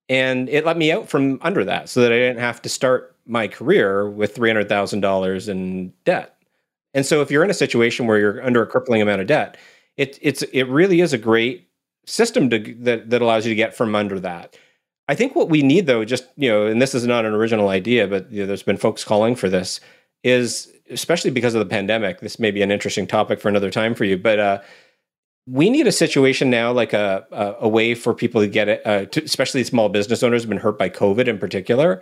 and 0.10 0.50
it 0.50 0.66
let 0.66 0.76
me 0.76 0.92
out 0.92 1.08
from 1.08 1.40
under 1.42 1.64
that, 1.64 1.88
so 1.88 2.02
that 2.02 2.12
I 2.12 2.18
didn't 2.18 2.42
have 2.42 2.62
to 2.64 2.68
start 2.68 3.15
my 3.26 3.48
career 3.48 4.10
with 4.10 4.36
$300,000 4.36 5.50
in 5.50 5.94
debt. 6.04 6.38
And 6.94 7.06
so 7.06 7.22
if 7.22 7.30
you're 7.30 7.44
in 7.44 7.50
a 7.50 7.56
situation 7.56 8.08
where 8.08 8.18
you're 8.18 8.44
under 8.44 8.62
a 8.62 8.68
crippling 8.68 9.02
amount 9.02 9.22
of 9.22 9.28
debt, 9.28 9.58
it, 9.98 10.18
it's 10.22 10.42
it 10.44 10.64
really 10.64 11.02
is 11.02 11.14
a 11.14 11.18
great 11.18 11.70
system 12.06 12.50
to, 12.50 12.60
that 12.80 13.10
that 13.10 13.22
allows 13.22 13.46
you 13.46 13.52
to 13.52 13.56
get 13.56 13.76
from 13.76 13.96
under 13.96 14.20
that. 14.20 14.58
I 15.08 15.16
think 15.16 15.36
what 15.36 15.50
we 15.50 15.62
need 15.62 15.88
though, 15.88 16.04
just 16.06 16.26
you 16.36 16.50
know, 16.50 16.66
and 16.66 16.82
this 16.82 16.96
is 16.96 17.06
not 17.06 17.26
an 17.26 17.34
original 17.34 17.70
idea, 17.70 18.08
but 18.08 18.32
you 18.32 18.42
know, 18.42 18.48
there's 18.48 18.64
been 18.64 18.78
folks 18.78 19.04
calling 19.04 19.36
for 19.36 19.50
this, 19.50 19.80
is 20.24 20.72
especially 20.90 21.32
because 21.32 21.54
of 21.54 21.60
the 21.60 21.66
pandemic. 21.66 22.20
This 22.20 22.40
may 22.40 22.52
be 22.52 22.62
an 22.62 22.72
interesting 22.72 23.08
topic 23.08 23.40
for 23.40 23.50
another 23.50 23.72
time 23.72 23.94
for 23.94 24.06
you, 24.06 24.18
but 24.18 24.40
uh, 24.40 24.62
we 25.48 25.70
need 25.70 25.88
a 25.88 25.92
situation 25.92 26.50
now, 26.50 26.72
like 26.72 26.94
a 26.94 27.26
a, 27.32 27.66
a 27.66 27.70
way 27.70 27.94
for 27.94 28.14
people 28.14 28.42
to 28.42 28.48
get 28.48 28.68
it, 28.68 28.82
uh, 28.86 29.06
to, 29.06 29.24
especially 29.24 29.64
small 29.64 29.90
business 29.90 30.24
owners 30.24 30.44
have 30.44 30.50
been 30.50 30.60
hurt 30.60 30.80
by 30.80 30.90
COVID 30.90 31.28
in 31.28 31.38
particular, 31.38 32.02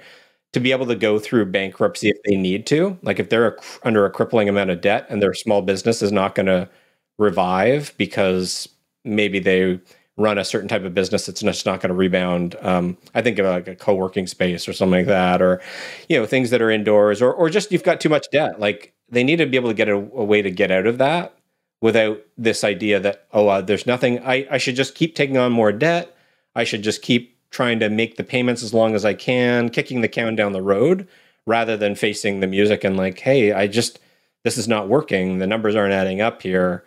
to 0.53 0.59
be 0.59 0.71
able 0.71 0.85
to 0.85 0.95
go 0.95 1.19
through 1.19 1.45
bankruptcy 1.45 2.09
if 2.09 2.17
they 2.25 2.35
need 2.35 2.65
to. 2.67 2.97
Like 3.01 3.19
if 3.19 3.29
they're 3.29 3.47
a, 3.47 3.55
under 3.83 4.05
a 4.05 4.11
crippling 4.11 4.47
amount 4.47 4.69
of 4.69 4.81
debt 4.81 5.05
and 5.09 5.21
their 5.21 5.33
small 5.33 5.61
business 5.61 6.01
is 6.01 6.11
not 6.11 6.35
going 6.35 6.45
to 6.45 6.69
revive 7.17 7.93
because 7.97 8.69
maybe 9.03 9.39
they 9.39 9.79
run 10.15 10.37
a 10.37 10.45
certain 10.45 10.67
type 10.69 10.83
of 10.83 10.93
business 10.93 11.25
that's 11.25 11.41
just 11.41 11.65
not 11.65 11.81
going 11.81 11.89
to 11.89 11.95
rebound. 11.95 12.55
Um, 12.61 12.97
I 13.15 13.21
think 13.21 13.39
of 13.39 13.47
like 13.47 13.67
a 13.67 13.75
co-working 13.75 14.27
space 14.27 14.67
or 14.67 14.73
something 14.73 14.99
like 14.99 15.07
that, 15.07 15.41
or 15.41 15.61
you 16.07 16.19
know 16.19 16.25
things 16.25 16.51
that 16.51 16.61
are 16.61 16.69
indoors, 16.69 17.21
or 17.21 17.33
or 17.33 17.49
just 17.49 17.71
you've 17.71 17.83
got 17.83 17.99
too 17.99 18.09
much 18.09 18.27
debt. 18.31 18.59
Like 18.59 18.93
they 19.09 19.23
need 19.23 19.37
to 19.37 19.45
be 19.45 19.57
able 19.57 19.69
to 19.69 19.75
get 19.75 19.89
a, 19.89 19.95
a 19.95 20.23
way 20.23 20.41
to 20.41 20.51
get 20.51 20.71
out 20.71 20.85
of 20.85 20.99
that 20.99 21.35
without 21.81 22.21
this 22.37 22.63
idea 22.63 22.99
that 22.99 23.27
oh 23.31 23.47
uh, 23.47 23.61
there's 23.61 23.87
nothing. 23.87 24.19
I 24.19 24.47
I 24.51 24.57
should 24.59 24.75
just 24.75 24.95
keep 24.95 25.15
taking 25.15 25.37
on 25.37 25.51
more 25.51 25.71
debt. 25.71 26.15
I 26.55 26.63
should 26.63 26.83
just 26.83 27.01
keep 27.01 27.32
trying 27.53 27.79
to 27.79 27.89
make 27.89 28.17
the 28.17 28.23
payments 28.25 28.63
as 28.63 28.73
long 28.73 28.95
as 28.95 29.05
I 29.05 29.13
can, 29.13 29.69
kicking 29.69 30.01
the 30.01 30.09
can 30.09 30.35
down 30.35 30.51
the 30.51 30.61
road, 30.61 31.07
rather 31.45 31.77
than 31.77 31.95
facing 31.95 32.41
the 32.41 32.47
music 32.47 32.83
and 32.83 32.97
like, 32.97 33.19
hey, 33.19 33.53
I 33.53 33.67
just 33.67 33.99
this 34.43 34.57
is 34.57 34.67
not 34.67 34.89
working. 34.89 35.37
The 35.37 35.47
numbers 35.47 35.75
aren't 35.75 35.93
adding 35.93 36.19
up 36.19 36.41
here 36.41 36.83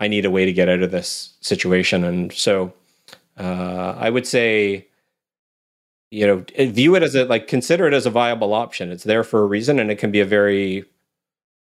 I 0.00 0.08
need 0.08 0.24
a 0.24 0.30
way 0.30 0.44
to 0.44 0.52
get 0.52 0.68
out 0.68 0.82
of 0.82 0.90
this 0.90 1.34
situation. 1.40 2.04
And 2.04 2.32
so 2.32 2.72
uh, 3.38 3.94
I 3.98 4.10
would 4.10 4.26
say, 4.26 4.88
you 6.10 6.26
know, 6.26 6.44
view 6.66 6.94
it 6.94 7.02
as 7.02 7.14
a 7.14 7.24
like 7.24 7.46
consider 7.46 7.86
it 7.86 7.94
as 7.94 8.06
a 8.06 8.10
viable 8.10 8.54
option. 8.54 8.90
It's 8.90 9.04
there 9.04 9.24
for 9.24 9.42
a 9.42 9.46
reason, 9.46 9.78
and 9.78 9.90
it 9.90 9.98
can 9.98 10.10
be 10.10 10.20
a 10.20 10.24
very 10.24 10.84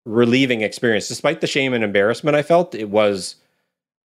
relieving 0.04 0.62
experience. 0.62 1.06
Despite 1.06 1.40
the 1.40 1.46
shame 1.46 1.72
and 1.72 1.84
embarrassment 1.84 2.36
I 2.36 2.42
felt, 2.42 2.74
it 2.74 2.90
was, 2.90 3.36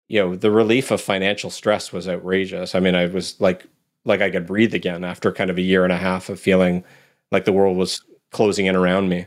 you 0.08 0.20
know, 0.20 0.36
the 0.36 0.50
relief 0.50 0.90
of 0.90 1.00
financial 1.00 1.50
stress 1.50 1.92
was 1.92 2.08
outrageous. 2.08 2.74
I 2.74 2.80
mean, 2.80 2.94
I 2.94 3.06
was 3.06 3.40
like 3.40 3.66
like 4.04 4.20
I 4.20 4.30
could 4.30 4.46
breathe 4.46 4.74
again 4.74 5.04
after 5.04 5.32
kind 5.32 5.50
of 5.50 5.58
a 5.58 5.62
year 5.62 5.84
and 5.84 5.92
a 5.92 5.98
half 5.98 6.28
of 6.28 6.40
feeling 6.40 6.84
like 7.30 7.44
the 7.44 7.52
world 7.52 7.76
was 7.76 8.02
closing 8.30 8.66
in 8.66 8.76
around 8.76 9.08
me. 9.08 9.26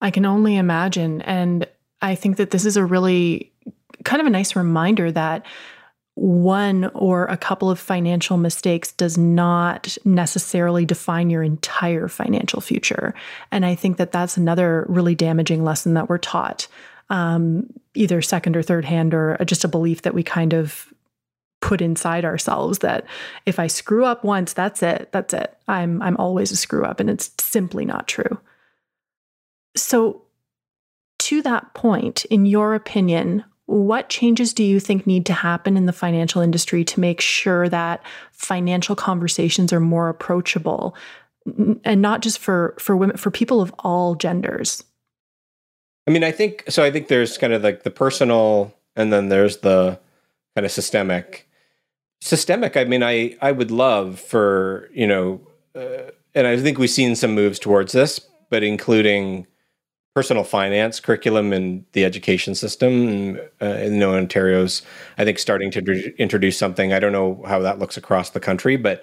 I 0.00 0.10
can 0.10 0.24
only 0.24 0.56
imagine. 0.56 1.22
And 1.22 1.66
I 2.00 2.14
think 2.14 2.36
that 2.36 2.50
this 2.50 2.64
is 2.64 2.76
a 2.76 2.84
really 2.84 3.52
kind 4.04 4.20
of 4.20 4.26
a 4.26 4.30
nice 4.30 4.56
reminder 4.56 5.12
that 5.12 5.46
one 6.14 6.90
or 6.94 7.24
a 7.26 7.36
couple 7.36 7.70
of 7.70 7.78
financial 7.78 8.36
mistakes 8.36 8.92
does 8.92 9.16
not 9.16 9.96
necessarily 10.04 10.84
define 10.84 11.30
your 11.30 11.42
entire 11.42 12.08
financial 12.08 12.60
future. 12.60 13.14
And 13.50 13.64
I 13.64 13.74
think 13.74 13.96
that 13.96 14.12
that's 14.12 14.36
another 14.36 14.84
really 14.88 15.14
damaging 15.14 15.64
lesson 15.64 15.94
that 15.94 16.10
we're 16.10 16.18
taught, 16.18 16.68
um, 17.08 17.72
either 17.94 18.20
second 18.20 18.56
or 18.56 18.62
third 18.62 18.84
hand, 18.84 19.14
or 19.14 19.38
just 19.46 19.64
a 19.64 19.68
belief 19.68 20.02
that 20.02 20.14
we 20.14 20.22
kind 20.22 20.52
of 20.52 20.91
put 21.62 21.80
inside 21.80 22.26
ourselves 22.26 22.80
that 22.80 23.06
if 23.46 23.58
I 23.58 23.68
screw 23.68 24.04
up 24.04 24.24
once, 24.24 24.52
that's 24.52 24.82
it. 24.82 25.08
That's 25.12 25.32
it. 25.32 25.56
I'm 25.68 26.02
I'm 26.02 26.18
always 26.18 26.50
a 26.52 26.56
screw 26.56 26.84
up, 26.84 27.00
and 27.00 27.08
it's 27.08 27.30
simply 27.38 27.86
not 27.86 28.06
true. 28.06 28.38
So, 29.74 30.22
to 31.20 31.40
that 31.42 31.72
point, 31.72 32.26
in 32.26 32.44
your 32.44 32.74
opinion, 32.74 33.44
what 33.66 34.10
changes 34.10 34.52
do 34.52 34.62
you 34.62 34.80
think 34.80 35.06
need 35.06 35.24
to 35.26 35.32
happen 35.32 35.76
in 35.78 35.86
the 35.86 35.92
financial 35.92 36.42
industry 36.42 36.84
to 36.84 37.00
make 37.00 37.20
sure 37.20 37.68
that 37.70 38.04
financial 38.32 38.94
conversations 38.94 39.72
are 39.72 39.80
more 39.80 40.08
approachable 40.10 40.94
and 41.84 42.02
not 42.02 42.20
just 42.20 42.38
for 42.38 42.74
for 42.78 42.96
women 42.96 43.16
for 43.16 43.30
people 43.30 43.62
of 43.62 43.72
all 43.78 44.14
genders? 44.14 44.84
I 46.06 46.10
mean, 46.10 46.24
I 46.24 46.32
think 46.32 46.64
so 46.68 46.82
I 46.84 46.90
think 46.90 47.06
there's 47.08 47.38
kind 47.38 47.52
of 47.52 47.62
like 47.62 47.84
the 47.84 47.90
personal 47.90 48.74
and 48.96 49.12
then 49.12 49.28
there's 49.28 49.58
the 49.58 49.98
kind 50.54 50.66
of 50.66 50.72
systemic. 50.72 51.48
Systemic, 52.24 52.76
I 52.76 52.84
mean, 52.84 53.02
I 53.02 53.36
I 53.42 53.50
would 53.50 53.72
love 53.72 54.20
for, 54.20 54.88
you 54.94 55.08
know, 55.08 55.40
uh, 55.74 56.12
and 56.36 56.46
I 56.46 56.56
think 56.56 56.78
we've 56.78 56.88
seen 56.88 57.16
some 57.16 57.34
moves 57.34 57.58
towards 57.58 57.90
this, 57.90 58.20
but 58.48 58.62
including 58.62 59.48
personal 60.14 60.44
finance 60.44 61.00
curriculum 61.00 61.52
in 61.52 61.84
the 61.94 62.04
education 62.04 62.54
system. 62.54 63.40
Uh, 63.60 63.78
you 63.82 63.90
know, 63.90 64.14
Ontario's, 64.14 64.82
I 65.18 65.24
think, 65.24 65.40
starting 65.40 65.72
to 65.72 65.80
d- 65.80 66.12
introduce 66.16 66.56
something. 66.56 66.92
I 66.92 67.00
don't 67.00 67.10
know 67.10 67.42
how 67.44 67.58
that 67.58 67.80
looks 67.80 67.96
across 67.96 68.30
the 68.30 68.38
country, 68.38 68.76
but 68.76 69.02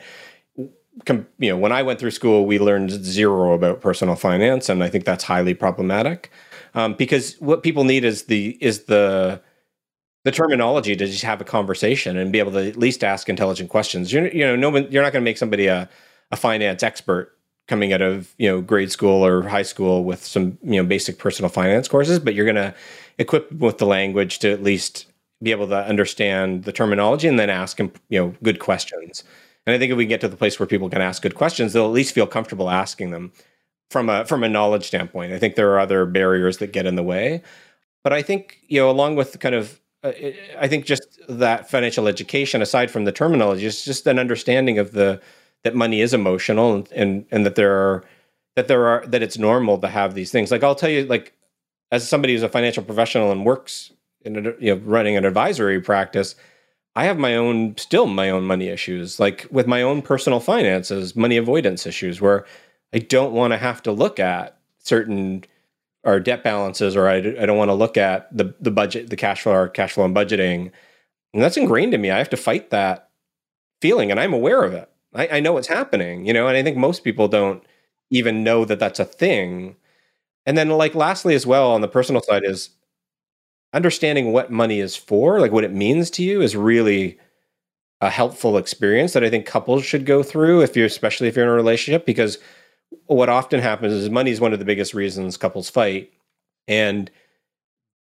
com- 1.05 1.27
you 1.39 1.49
know, 1.49 1.58
when 1.58 1.73
I 1.73 1.84
went 1.84 1.99
through 1.99 2.12
school, 2.12 2.45
we 2.45 2.58
learned 2.58 2.91
zero 2.91 3.51
about 3.51 3.82
personal 3.82 4.15
finance, 4.15 4.69
and 4.69 4.82
I 4.82 4.88
think 4.88 5.03
that's 5.03 5.25
highly 5.25 5.53
problematic 5.53 6.32
um, 6.73 6.93
because 6.93 7.36
what 7.41 7.63
people 7.63 7.84
need 7.84 8.05
is 8.05 8.23
the 8.23 8.58
is 8.62 8.84
the 8.86 9.41
the 10.30 10.36
terminology 10.36 10.96
to 10.96 11.08
just 11.08 11.24
have 11.24 11.42
a 11.42 11.44
conversation 11.44 12.15
and 12.15 12.32
be 12.32 12.38
able 12.38 12.52
to 12.52 12.68
at 12.68 12.78
least 12.78 13.04
ask 13.04 13.28
intelligent 13.30 13.70
questions. 13.70 14.13
You're, 14.13 14.28
you 14.28 14.46
know, 14.46 14.56
no 14.56 14.70
one, 14.70 14.92
you're 14.92 15.02
not 15.02 15.12
going 15.12 15.24
to 15.24 15.30
make 15.30 15.39
somebody 15.39 15.65
a, 15.65 15.89
a 16.32 16.36
finance 16.36 16.84
expert 16.84 17.36
coming 17.68 17.94
out 17.94 18.02
of 18.02 18.34
you 18.38 18.48
know 18.48 18.62
grade 18.62 18.92
school 18.92 19.26
or 19.26 19.42
high 19.44 19.63
school 19.63 20.04
with 20.04 20.24
some 20.24 20.58
you 20.63 20.82
know 20.82 20.84
basic 20.84 21.18
personal 21.18 21.50
finance 21.50 21.88
courses, 21.88 22.20
but 22.20 22.36
you're 22.36 22.46
going 22.46 22.56
to 22.56 22.76
equip 23.18 23.50
them 23.50 23.58
with 23.58 23.80
the 23.80 23.88
language 23.88 24.38
to 24.39 24.52
at 24.52 24.62
least 24.62 25.08
be 25.42 25.50
able 25.50 25.68
to 25.68 25.78
understand 25.78 26.63
the 26.65 26.72
terminology 26.72 27.28
and 27.28 27.39
then 27.39 27.50
ask 27.50 27.80
you 27.80 27.92
know 28.12 28.36
good 28.44 28.60
questions. 28.60 29.24
And 29.65 29.76
I 29.76 29.80
think 29.80 29.92
if 29.92 29.98
we 29.98 30.06
get 30.06 30.22
to 30.22 30.28
the 30.28 30.38
place 30.38 30.60
where 30.60 30.68
people 30.68 30.89
can 30.89 31.02
ask 31.02 31.24
good 31.24 31.36
questions, 31.36 31.74
they'll 31.74 31.86
at 31.86 31.92
least 31.92 32.13
feel 32.13 32.28
comfortable 32.28 32.70
asking 32.70 33.10
them 33.10 33.32
from 33.89 34.10
a 34.10 34.26
from 34.26 34.44
a 34.44 34.50
knowledge 34.50 34.86
standpoint. 34.86 35.34
I 35.34 35.39
think 35.39 35.56
there 35.56 35.72
are 35.72 35.80
other 35.80 36.06
barriers 36.06 36.60
that 36.60 36.72
get 36.72 36.86
in 36.86 36.96
the 36.96 37.04
way, 37.04 37.42
but 38.04 38.13
I 38.13 38.22
think 38.22 38.60
you 38.68 38.80
know 38.80 38.92
along 38.92 39.15
with 39.15 39.39
kind 39.39 39.56
of 39.56 39.80
Uh, 40.04 40.12
I 40.58 40.68
think 40.68 40.86
just 40.86 41.20
that 41.28 41.70
financial 41.70 42.08
education, 42.08 42.62
aside 42.62 42.90
from 42.90 43.04
the 43.06 43.12
terminology, 43.12 43.66
is 43.66 43.84
just 43.84 44.08
an 44.08 44.18
understanding 44.20 44.80
of 44.80 44.94
the 44.94 45.22
that 45.64 45.76
money 45.76 46.00
is 46.00 46.14
emotional 46.14 46.74
and, 46.74 46.90
and 46.94 47.26
and 47.32 47.46
that 47.46 47.56
there 47.56 47.74
are 47.76 48.04
that 48.56 48.68
there 48.70 48.86
are 48.88 49.06
that 49.08 49.22
it's 49.22 49.38
normal 49.38 49.78
to 49.80 49.88
have 49.90 50.14
these 50.14 50.32
things. 50.32 50.52
Like 50.52 50.64
I'll 50.64 50.76
tell 50.76 50.90
you, 50.90 51.06
like 51.06 51.34
as 51.92 52.08
somebody 52.08 52.34
who's 52.34 52.44
a 52.44 52.50
financial 52.50 52.84
professional 52.84 53.32
and 53.32 53.46
works 53.46 53.92
in 54.22 54.38
a, 54.48 54.54
you 54.60 54.76
know 54.76 54.82
running 54.86 55.18
an 55.18 55.26
advisory 55.26 55.82
practice, 55.82 56.36
I 56.96 57.06
have 57.06 57.18
my 57.18 57.36
own 57.36 57.76
still 57.78 58.08
my 58.08 58.30
own 58.30 58.44
money 58.46 58.70
issues, 58.70 59.20
like 59.20 59.48
with 59.52 59.68
my 59.68 59.82
own 59.82 60.02
personal 60.02 60.40
finances, 60.40 61.16
money 61.16 61.38
avoidance 61.38 61.86
issues, 61.86 62.22
where 62.22 62.46
I 62.94 63.00
don't 63.00 63.34
want 63.34 63.54
to 63.54 63.58
have 63.58 63.84
to 63.84 63.92
look 63.92 64.20
at 64.20 64.58
certain 64.80 65.44
our 66.06 66.20
debt 66.20 66.44
balances, 66.44 66.96
or 66.96 67.08
I, 67.08 67.18
I 67.18 67.46
don't 67.46 67.58
want 67.58 67.70
to 67.70 67.76
look 67.76 67.98
at 67.98 68.36
the 68.36 68.56
the 68.60 68.72
budget, 68.72 69.10
the 69.10 69.16
cash 69.16 69.44
flow, 69.44 69.54
or 69.54 69.70
cash 69.70 69.94
flow 69.94 70.06
and 70.06 70.16
budgeting, 70.16 70.72
and 71.34 71.44
that's 71.44 71.58
ingrained 71.58 71.94
in 71.94 72.02
me. 72.02 72.12
I 72.12 72.18
have 72.18 72.30
to 72.32 72.38
fight 72.38 72.70
that 72.72 73.10
feeling, 73.82 74.12
and 74.12 74.20
I'm 74.20 74.34
aware 74.34 74.64
of 74.64 74.74
it. 74.74 74.90
I, 75.14 75.28
I 75.28 75.40
know 75.40 75.54
what's 75.54 75.68
happening, 75.68 76.26
you 76.26 76.34
know, 76.34 76.48
and 76.48 76.58
I 76.58 76.64
think 76.64 76.78
most 76.78 77.04
people 77.04 77.28
don't 77.28 77.64
even 78.12 78.44
know 78.44 78.66
that 78.66 78.80
that's 78.80 79.00
a 79.00 79.06
thing. 79.06 79.76
And 80.46 80.58
then, 80.58 80.70
like, 80.70 80.96
lastly, 80.96 81.36
as 81.36 81.46
well, 81.46 81.72
on 81.72 81.82
the 81.82 81.88
personal 81.88 82.22
side, 82.22 82.44
is 82.46 82.70
understanding 83.74 84.32
what 84.32 84.52
money 84.52 84.80
is 84.80 84.96
for, 84.96 85.40
like 85.40 85.52
what 85.52 85.64
it 85.64 85.74
means 85.74 86.10
to 86.12 86.24
you, 86.24 86.42
is 86.42 86.56
really 86.56 87.20
a 88.02 88.10
helpful 88.10 88.58
experience 88.58 89.14
that 89.14 89.24
I 89.24 89.30
think 89.30 89.46
couples 89.46 89.86
should 89.86 90.06
go 90.06 90.24
through 90.24 90.62
if 90.62 90.76
you're, 90.76 90.86
especially 90.86 91.28
if 91.28 91.36
you're 91.36 91.46
in 91.46 91.52
a 91.52 91.56
relationship, 91.56 92.06
because 92.06 92.38
what 93.06 93.30
often 93.30 93.60
happens 93.60 93.93
is 93.93 94.10
money 94.10 94.32
is 94.32 94.41
one 94.41 94.54
of 94.54 94.60
the 94.60 94.65
biggest 94.65 94.93
reasons 94.93 95.38
couples 95.38 95.69
fight. 95.69 96.12
And 96.67 97.10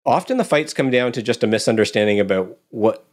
often 0.05 0.37
the 0.37 0.43
fights 0.43 0.73
come 0.73 0.89
down 0.89 1.11
to 1.13 1.21
just 1.21 1.43
a 1.43 1.47
misunderstanding 1.47 2.19
about 2.19 2.57
what 2.69 3.05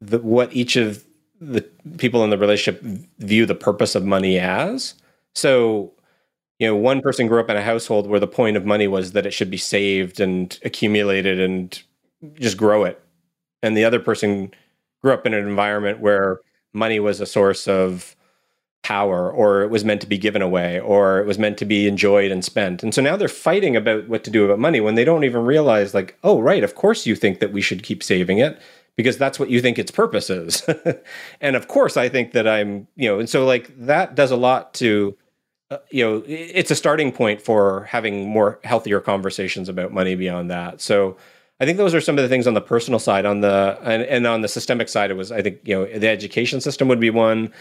the 0.00 0.18
what 0.18 0.52
each 0.54 0.76
of 0.76 1.04
the 1.40 1.62
people 1.98 2.24
in 2.24 2.30
the 2.30 2.38
relationship 2.38 2.82
view 3.18 3.46
the 3.46 3.54
purpose 3.54 3.94
of 3.94 4.04
money 4.04 4.38
as. 4.38 4.94
So, 5.34 5.92
you 6.58 6.66
know, 6.66 6.76
one 6.76 7.02
person 7.02 7.26
grew 7.26 7.40
up 7.40 7.50
in 7.50 7.56
a 7.56 7.62
household 7.62 8.06
where 8.06 8.20
the 8.20 8.26
point 8.26 8.56
of 8.56 8.64
money 8.64 8.88
was 8.88 9.12
that 9.12 9.26
it 9.26 9.32
should 9.32 9.50
be 9.50 9.58
saved 9.58 10.20
and 10.20 10.58
accumulated 10.64 11.38
and 11.38 11.82
just 12.34 12.56
grow 12.56 12.84
it. 12.84 13.02
And 13.62 13.76
the 13.76 13.84
other 13.84 14.00
person 14.00 14.52
grew 15.02 15.12
up 15.12 15.26
in 15.26 15.34
an 15.34 15.46
environment 15.46 16.00
where 16.00 16.40
money 16.72 17.00
was 17.00 17.20
a 17.20 17.26
source 17.26 17.68
of 17.68 18.15
power 18.86 19.28
or 19.28 19.62
it 19.62 19.70
was 19.70 19.84
meant 19.84 20.00
to 20.00 20.06
be 20.06 20.16
given 20.16 20.40
away 20.40 20.78
or 20.78 21.18
it 21.18 21.26
was 21.26 21.40
meant 21.40 21.58
to 21.58 21.64
be 21.64 21.88
enjoyed 21.88 22.30
and 22.30 22.44
spent. 22.44 22.84
And 22.84 22.94
so 22.94 23.02
now 23.02 23.16
they're 23.16 23.26
fighting 23.26 23.74
about 23.74 24.08
what 24.08 24.22
to 24.22 24.30
do 24.30 24.44
about 24.44 24.60
money 24.60 24.80
when 24.80 24.94
they 24.94 25.04
don't 25.04 25.24
even 25.24 25.44
realize 25.44 25.92
like, 25.92 26.16
oh 26.22 26.40
right, 26.40 26.62
of 26.62 26.76
course 26.76 27.04
you 27.04 27.16
think 27.16 27.40
that 27.40 27.52
we 27.52 27.60
should 27.60 27.82
keep 27.82 28.00
saving 28.00 28.38
it 28.38 28.62
because 28.94 29.18
that's 29.18 29.40
what 29.40 29.50
you 29.50 29.60
think 29.60 29.76
its 29.76 29.90
purpose 29.90 30.30
is. 30.30 30.64
and 31.40 31.56
of 31.56 31.66
course, 31.66 31.96
I 31.96 32.08
think 32.08 32.30
that 32.30 32.46
I'm, 32.46 32.86
you 32.94 33.08
know, 33.08 33.18
and 33.18 33.28
so 33.28 33.44
like 33.44 33.76
that 33.86 34.14
does 34.14 34.30
a 34.30 34.36
lot 34.36 34.72
to, 34.74 35.16
uh, 35.72 35.78
you 35.90 36.04
know, 36.04 36.22
it's 36.24 36.70
a 36.70 36.76
starting 36.76 37.10
point 37.10 37.42
for 37.42 37.88
having 37.90 38.28
more 38.28 38.60
healthier 38.62 39.00
conversations 39.00 39.68
about 39.68 39.92
money 39.92 40.14
beyond 40.14 40.48
that. 40.52 40.80
So 40.80 41.16
I 41.58 41.64
think 41.64 41.78
those 41.78 41.94
are 41.94 42.00
some 42.00 42.18
of 42.18 42.22
the 42.22 42.28
things 42.28 42.46
on 42.46 42.54
the 42.54 42.60
personal 42.60 43.00
side. 43.00 43.24
On 43.24 43.40
the 43.40 43.78
and, 43.82 44.02
and 44.02 44.26
on 44.26 44.42
the 44.42 44.48
systemic 44.48 44.88
side, 44.88 45.10
it 45.10 45.14
was 45.14 45.32
I 45.32 45.40
think 45.42 45.60
you 45.64 45.74
know 45.74 45.86
the 45.86 46.08
education 46.08 46.60
system 46.60 46.86
would 46.88 47.00
be 47.00 47.10
one. 47.10 47.52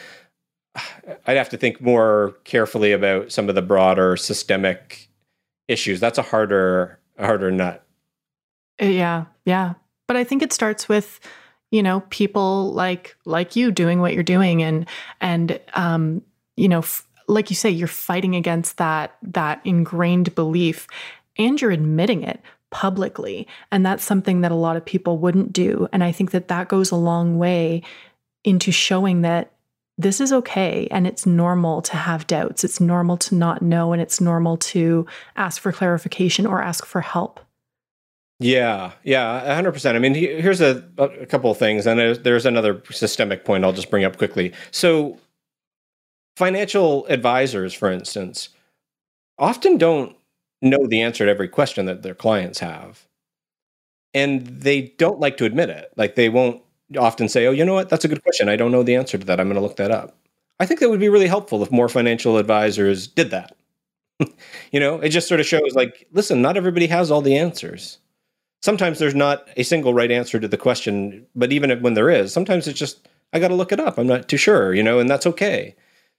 I'd 1.28 1.38
have 1.38 1.50
to 1.50 1.58
think 1.58 1.82
more 1.82 2.36
carefully 2.44 2.92
about 2.92 3.32
some 3.32 3.50
of 3.50 3.56
the 3.56 3.62
broader 3.62 4.18
systemic 4.18 5.10
issues. 5.68 6.00
That's 6.00 6.18
a 6.18 6.24
harder 6.24 7.00
a 7.18 7.26
harder 7.26 7.52
nut. 7.52 7.86
Uh, 8.82 8.86
yeah, 8.86 9.26
yeah. 9.46 9.74
but 10.08 10.18
I 10.18 10.24
think 10.24 10.42
it 10.42 10.52
starts 10.52 10.90
with 10.90 11.20
you 11.72 11.82
know 11.84 12.02
people 12.10 12.72
like 12.74 13.16
like 13.26 13.56
you 13.56 13.72
doing 13.72 14.00
what 14.00 14.14
you're 14.14 14.24
doing 14.24 14.64
and 14.64 14.88
and 15.20 15.60
um 15.74 16.22
you 16.56 16.70
know 16.70 16.80
f- 16.80 17.08
like 17.28 17.50
you 17.50 17.56
say 17.56 17.70
you're 17.70 17.88
fighting 17.88 18.36
against 18.36 18.78
that 18.78 19.18
that 19.22 19.62
ingrained 19.66 20.34
belief 20.36 20.88
and 21.38 21.62
you're 21.62 21.72
admitting 21.72 22.24
it 22.24 22.40
publicly 22.72 23.48
and 23.72 23.86
that's 23.86 24.04
something 24.04 24.42
that 24.42 24.52
a 24.52 24.56
lot 24.56 24.78
of 24.78 24.86
people 24.86 25.18
wouldn't 25.18 25.52
do 25.52 25.88
and 25.92 26.04
i 26.04 26.12
think 26.12 26.32
that 26.32 26.48
that 26.48 26.68
goes 26.68 26.92
a 26.92 26.96
long 26.96 27.38
way 27.38 27.82
into 28.44 28.72
showing 28.72 29.22
that 29.22 29.52
this 29.98 30.20
is 30.20 30.34
okay 30.34 30.88
and 30.92 31.08
it's 31.08 31.26
normal 31.26 31.82
to 31.82 31.96
have 31.96 32.28
doubts 32.28 32.64
it's 32.64 32.82
normal 32.82 33.18
to 33.18 33.36
not 33.36 33.62
know 33.62 33.94
and 33.94 34.02
it's 34.02 34.20
normal 34.20 34.58
to 34.58 35.06
ask 35.36 35.62
for 35.62 35.72
clarification 35.72 36.46
or 36.46 36.62
ask 36.62 36.86
for 36.86 37.02
help 37.02 37.40
yeah, 38.40 38.92
yeah, 39.04 39.62
100%. 39.62 39.96
I 39.96 40.00
mean, 40.00 40.14
here's 40.14 40.60
a, 40.60 40.84
a 40.98 41.26
couple 41.26 41.52
of 41.52 41.58
things, 41.58 41.88
and 41.88 41.98
there's, 41.98 42.20
there's 42.20 42.46
another 42.46 42.84
systemic 42.92 43.46
point 43.46 43.64
I'll 43.64 43.72
just 43.72 43.90
bring 43.90 44.04
up 44.04 44.18
quickly. 44.18 44.52
So, 44.72 45.18
financial 46.36 47.06
advisors, 47.08 47.74
for 47.74 47.90
instance, 47.90 48.50
often 49.38 49.78
don't 49.78 50.18
know 50.62 50.86
the 50.86 51.02
answer 51.02 51.26
to 51.26 51.32
every 51.32 51.48
question 51.48 51.86
that 51.86 52.02
their 52.04 52.16
clients 52.16 52.60
have. 52.60 53.08
And 54.14 54.46
they 54.46 54.94
don't 54.98 55.20
like 55.20 55.38
to 55.38 55.46
admit 55.46 55.70
it. 55.70 55.94
Like, 55.96 56.16
they 56.16 56.28
won't 56.28 56.62
often 56.98 57.30
say, 57.30 57.46
Oh, 57.48 57.52
you 57.52 57.66
know 57.66 57.74
what? 57.74 57.90
That's 57.90 58.06
a 58.06 58.08
good 58.08 58.24
question. 58.24 58.50
I 58.50 58.56
don't 58.56 58.72
know 58.72 58.84
the 58.84 58.96
answer 58.96 59.18
to 59.18 59.26
that. 59.26 59.40
I'm 59.40 59.48
going 59.48 59.56
to 59.56 59.62
look 59.62 59.78
that 59.78 59.92
up. 59.92 60.18
I 60.60 60.66
think 60.66 60.80
that 60.80 60.90
would 60.90 61.00
be 61.00 61.10
really 61.10 61.28
helpful 61.28 61.62
if 61.64 61.72
more 61.72 61.90
financial 61.90 62.38
advisors 62.38 63.08
did 63.08 63.32
that. 63.32 63.56
you 64.72 64.80
know, 64.80 65.00
it 65.00 65.10
just 65.10 65.28
sort 65.28 65.40
of 65.42 65.46
shows 65.46 65.74
like, 65.74 66.08
listen, 66.14 66.42
not 66.42 66.58
everybody 66.58 66.88
has 66.88 67.12
all 67.12 67.22
the 67.22 67.38
answers 67.38 68.00
sometimes 68.66 68.98
there's 68.98 69.16
not 69.16 69.48
a 69.56 69.64
single 69.64 69.94
right 69.94 70.12
answer 70.12 70.40
to 70.40 70.48
the 70.48 70.58
question, 70.58 71.26
but 71.36 71.52
even 71.54 71.80
when 71.82 71.94
there 71.94 72.10
is, 72.10 72.34
sometimes 72.34 72.68
it's 72.68 72.80
just 72.80 73.08
I 73.32 73.40
got 73.40 73.50
to 73.50 73.56
look 73.56 73.72
it 73.72 73.80
up. 73.80 73.98
I'm 73.98 74.08
not 74.08 74.28
too 74.28 74.38
sure, 74.38 74.74
you 74.74 74.82
know, 74.82 75.00
and 75.00 75.10
that's 75.10 75.28
okay. 75.28 75.76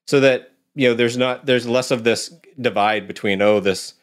So 0.07 0.20
that 0.20 0.52
you 0.74 0.88
know, 0.88 0.94
there's 0.94 1.16
not 1.16 1.46
there's 1.46 1.66
less 1.66 1.90
of 1.90 2.05
this 2.05 2.33
divide 2.61 3.09
between 3.09 3.42
oh 3.42 3.61
this 3.61 3.94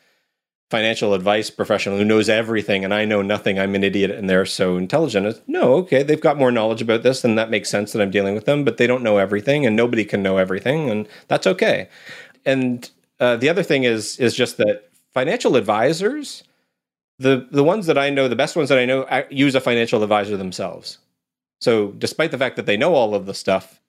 financial 0.74 1.14
advice 1.14 1.52
professional 1.52 2.00
who 2.00 2.04
knows 2.04 2.30
everything 2.30 2.84
and 2.84 2.96
I 2.96 3.06
know 3.06 3.22
nothing. 3.22 3.60
I'm 3.60 3.76
an 3.76 3.84
idiot 3.84 4.10
and 4.10 4.28
they're 4.28 4.44
so 4.44 4.76
intelligent. 4.76 5.40
no, 5.48 5.76
okay, 5.76 6.02
they've 6.02 6.20
got 6.20 6.36
more 6.36 6.52
knowledge 6.52 6.82
about 6.82 7.04
this 7.04 7.24
and 7.24 7.38
that 7.38 7.52
makes 7.52 7.70
sense 7.70 7.92
that 7.92 8.02
I'm 8.02 8.10
dealing 8.10 8.34
with 8.34 8.46
them, 8.46 8.64
but 8.64 8.78
they 8.78 8.88
don't 8.88 9.04
know 9.04 9.20
everything 9.20 9.68
and 9.68 9.76
nobody 9.76 10.04
can 10.04 10.24
know 10.24 10.38
everything 10.38 10.90
and 10.90 11.08
that's 11.28 11.46
okay. 11.46 11.90
And 12.44 12.90
uh, 13.20 13.36
the 13.36 13.50
other 13.50 13.62
thing 13.62 13.84
is 13.84 14.18
is 14.18 14.34
just 14.34 14.58
that 14.58 14.90
financial 15.14 15.56
advisors 15.56 16.44
the 17.20 17.48
the 17.52 17.64
ones 17.64 17.86
that 17.86 17.98
I 18.00 18.10
know, 18.10 18.28
the 18.28 18.36
best 18.36 18.56
ones 18.56 18.70
that 18.70 18.80
I 18.80 18.86
know, 18.86 19.06
use 19.30 19.54
a 19.54 19.62
financial 19.62 20.02
advisor 20.02 20.38
themselves. 20.38 20.98
So, 21.62 21.92
despite 21.92 22.32
the 22.32 22.40
fact 22.40 22.56
that 22.56 22.66
they 22.66 22.78
know 22.78 22.96
all 22.96 23.14
of 23.14 23.28
the 23.28 23.36
stuff, 23.36 23.80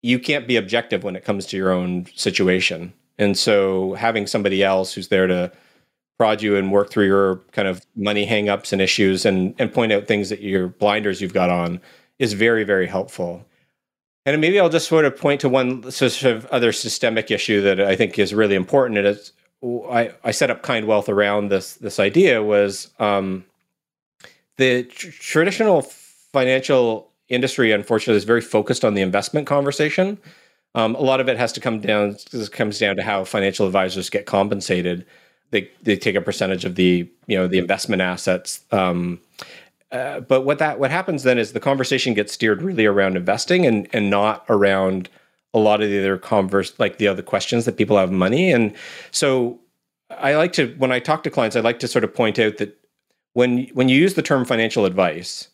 you 0.00 0.18
can't 0.18 0.48
be 0.48 0.56
objective 0.56 1.04
when 1.04 1.16
it 1.16 1.24
comes 1.24 1.44
to 1.46 1.56
your 1.58 1.70
own 1.70 2.06
situation. 2.14 2.94
And 3.18 3.36
so, 3.36 3.92
having 3.92 4.26
somebody 4.26 4.62
else 4.62 4.94
who's 4.94 5.08
there 5.08 5.26
to 5.26 5.52
prod 6.20 6.42
you 6.42 6.54
and 6.54 6.70
work 6.70 6.90
through 6.90 7.06
your 7.06 7.36
kind 7.52 7.66
of 7.66 7.80
money 7.96 8.26
hangups 8.26 8.74
and 8.74 8.82
issues 8.82 9.24
and 9.24 9.54
and 9.58 9.72
point 9.72 9.90
out 9.90 10.06
things 10.06 10.28
that 10.28 10.42
your 10.42 10.68
blinders 10.68 11.22
you've 11.22 11.32
got 11.32 11.48
on 11.48 11.80
is 12.18 12.34
very 12.34 12.62
very 12.62 12.86
helpful. 12.86 13.42
And 14.26 14.38
maybe 14.38 14.60
I'll 14.60 14.68
just 14.68 14.86
sort 14.86 15.06
of 15.06 15.16
point 15.16 15.40
to 15.40 15.48
one 15.48 15.90
sort 15.90 16.22
of 16.24 16.44
other 16.46 16.72
systemic 16.72 17.30
issue 17.30 17.62
that 17.62 17.80
I 17.80 17.96
think 17.96 18.18
is 18.18 18.34
really 18.34 18.54
important. 18.54 18.98
And 18.98 19.06
it's 19.06 19.32
I, 19.90 20.12
I 20.22 20.30
set 20.32 20.50
up 20.50 20.62
kind 20.62 20.86
wealth 20.86 21.08
around 21.08 21.48
this 21.48 21.76
this 21.76 21.98
idea 21.98 22.42
was 22.42 22.90
um, 22.98 23.46
the 24.58 24.82
tr- 24.82 25.08
traditional 25.12 25.80
financial 25.80 27.10
industry 27.30 27.72
unfortunately 27.72 28.18
is 28.18 28.24
very 28.24 28.42
focused 28.42 28.84
on 28.84 28.92
the 28.92 29.00
investment 29.00 29.46
conversation 29.46 30.18
um, 30.74 30.94
a 30.96 31.00
lot 31.00 31.20
of 31.20 31.28
it 31.28 31.38
has 31.38 31.52
to 31.52 31.60
come 31.60 31.80
down 31.80 32.16
comes 32.52 32.78
down 32.78 32.96
to 32.96 33.02
how 33.02 33.24
financial 33.24 33.66
advisors 33.66 34.10
get 34.10 34.26
compensated 34.26 35.06
they 35.50 35.70
they 35.82 35.96
take 35.96 36.16
a 36.16 36.20
percentage 36.20 36.64
of 36.64 36.74
the 36.74 37.08
you 37.26 37.36
know 37.36 37.46
the 37.46 37.58
investment 37.58 38.02
assets. 38.02 38.64
Um, 38.70 39.20
uh, 39.92 40.20
but 40.20 40.42
what 40.42 40.58
that 40.58 40.78
what 40.78 40.90
happens 40.90 41.22
then 41.22 41.38
is 41.38 41.52
the 41.52 41.60
conversation 41.60 42.14
gets 42.14 42.32
steered 42.32 42.62
really 42.62 42.86
around 42.86 43.16
investing 43.16 43.66
and 43.66 43.88
and 43.92 44.10
not 44.10 44.44
around 44.48 45.08
a 45.52 45.58
lot 45.58 45.82
of 45.82 45.90
the 45.90 45.98
other 45.98 46.16
converse 46.16 46.72
like 46.78 46.98
the 46.98 47.08
other 47.08 47.22
questions 47.22 47.64
that 47.64 47.76
people 47.76 47.96
have 47.96 48.12
money. 48.12 48.52
And 48.52 48.74
so 49.10 49.58
i 50.18 50.34
like 50.34 50.52
to 50.52 50.74
when 50.78 50.90
i 50.90 50.98
talk 50.98 51.22
to 51.22 51.30
clients 51.30 51.54
i 51.54 51.60
like 51.60 51.78
to 51.78 51.86
sort 51.86 52.02
of 52.02 52.12
point 52.12 52.36
out 52.36 52.56
that 52.56 52.76
when 53.34 53.68
when 53.74 53.88
you 53.88 53.96
use 53.96 54.14
the 54.14 54.22
term 54.22 54.44
financial 54.44 54.84
advice 54.84 55.46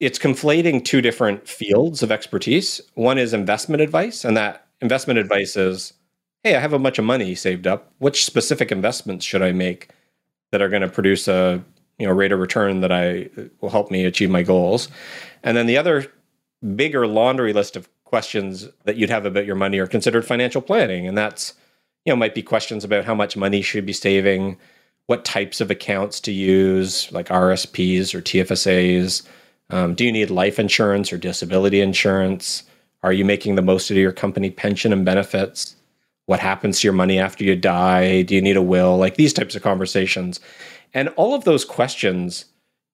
it's 0.00 0.18
conflating 0.18 0.84
two 0.84 1.00
different 1.00 1.48
fields 1.48 2.02
of 2.02 2.12
expertise. 2.12 2.80
One 2.94 3.18
is 3.18 3.32
investment 3.32 3.80
advice 3.80 4.24
and 4.24 4.36
that 4.36 4.66
investment 4.80 5.18
advice 5.18 5.56
is 5.56 5.92
hey 6.46 6.54
i 6.56 6.60
have 6.60 6.72
a 6.72 6.78
bunch 6.78 6.98
of 6.98 7.04
money 7.04 7.34
saved 7.34 7.66
up 7.66 7.92
which 7.98 8.24
specific 8.24 8.70
investments 8.70 9.24
should 9.24 9.42
i 9.42 9.52
make 9.52 9.90
that 10.52 10.62
are 10.62 10.68
going 10.68 10.82
to 10.82 10.88
produce 10.88 11.28
a 11.28 11.62
you 11.98 12.06
know 12.06 12.12
rate 12.12 12.32
of 12.32 12.38
return 12.38 12.80
that 12.80 12.92
i 12.92 13.28
will 13.60 13.70
help 13.70 13.90
me 13.90 14.04
achieve 14.04 14.30
my 14.30 14.42
goals 14.42 14.88
and 15.42 15.56
then 15.56 15.66
the 15.66 15.76
other 15.76 16.06
bigger 16.74 17.06
laundry 17.06 17.52
list 17.52 17.76
of 17.76 17.88
questions 18.04 18.68
that 18.84 18.96
you'd 18.96 19.10
have 19.10 19.26
about 19.26 19.44
your 19.46 19.56
money 19.56 19.78
are 19.78 19.86
considered 19.86 20.24
financial 20.24 20.62
planning. 20.62 21.06
And 21.06 21.18
that's, 21.18 21.54
you 22.04 22.12
know, 22.12 22.16
might 22.16 22.34
be 22.34 22.42
questions 22.42 22.84
about 22.84 23.04
how 23.04 23.14
much 23.14 23.36
money 23.36 23.60
should 23.60 23.84
be 23.84 23.92
saving, 23.92 24.56
what 25.06 25.24
types 25.24 25.60
of 25.60 25.70
accounts 25.70 26.20
to 26.20 26.32
use, 26.32 27.10
like 27.12 27.28
RSPs 27.28 28.14
or 28.14 28.22
TFSAs. 28.22 29.26
Um, 29.70 29.94
do 29.94 30.04
you 30.04 30.12
need 30.12 30.30
life 30.30 30.58
insurance 30.58 31.12
or 31.12 31.18
disability 31.18 31.80
insurance? 31.80 32.62
Are 33.02 33.12
you 33.12 33.24
making 33.24 33.56
the 33.56 33.62
most 33.62 33.90
of 33.90 33.96
your 33.96 34.12
company 34.12 34.50
pension 34.50 34.92
and 34.92 35.04
benefits? 35.04 35.76
What 36.26 36.40
happens 36.40 36.80
to 36.80 36.86
your 36.86 36.92
money 36.92 37.18
after 37.18 37.44
you 37.44 37.56
die? 37.56 38.22
Do 38.22 38.34
you 38.34 38.42
need 38.42 38.56
a 38.56 38.62
will? 38.62 38.96
Like 38.96 39.16
these 39.16 39.32
types 39.32 39.54
of 39.56 39.62
conversations. 39.62 40.40
And 40.92 41.08
all 41.10 41.34
of 41.34 41.44
those 41.44 41.64
questions 41.64 42.46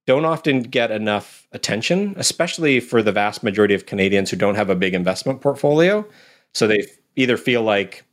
don't 0.06 0.24
often 0.24 0.62
get 0.62 0.90
enough 0.90 1.46
attention, 1.52 2.14
especially 2.16 2.80
for 2.80 3.02
the 3.02 3.12
vast 3.12 3.42
majority 3.42 3.74
of 3.74 3.86
Canadians 3.86 4.30
who 4.30 4.36
don't 4.36 4.56
have 4.56 4.70
a 4.70 4.74
big 4.74 4.94
investment 4.94 5.40
portfolio. 5.40 6.06
So 6.54 6.66
they 6.66 6.86
either 7.16 7.36
feel 7.36 7.62
like 7.62 8.04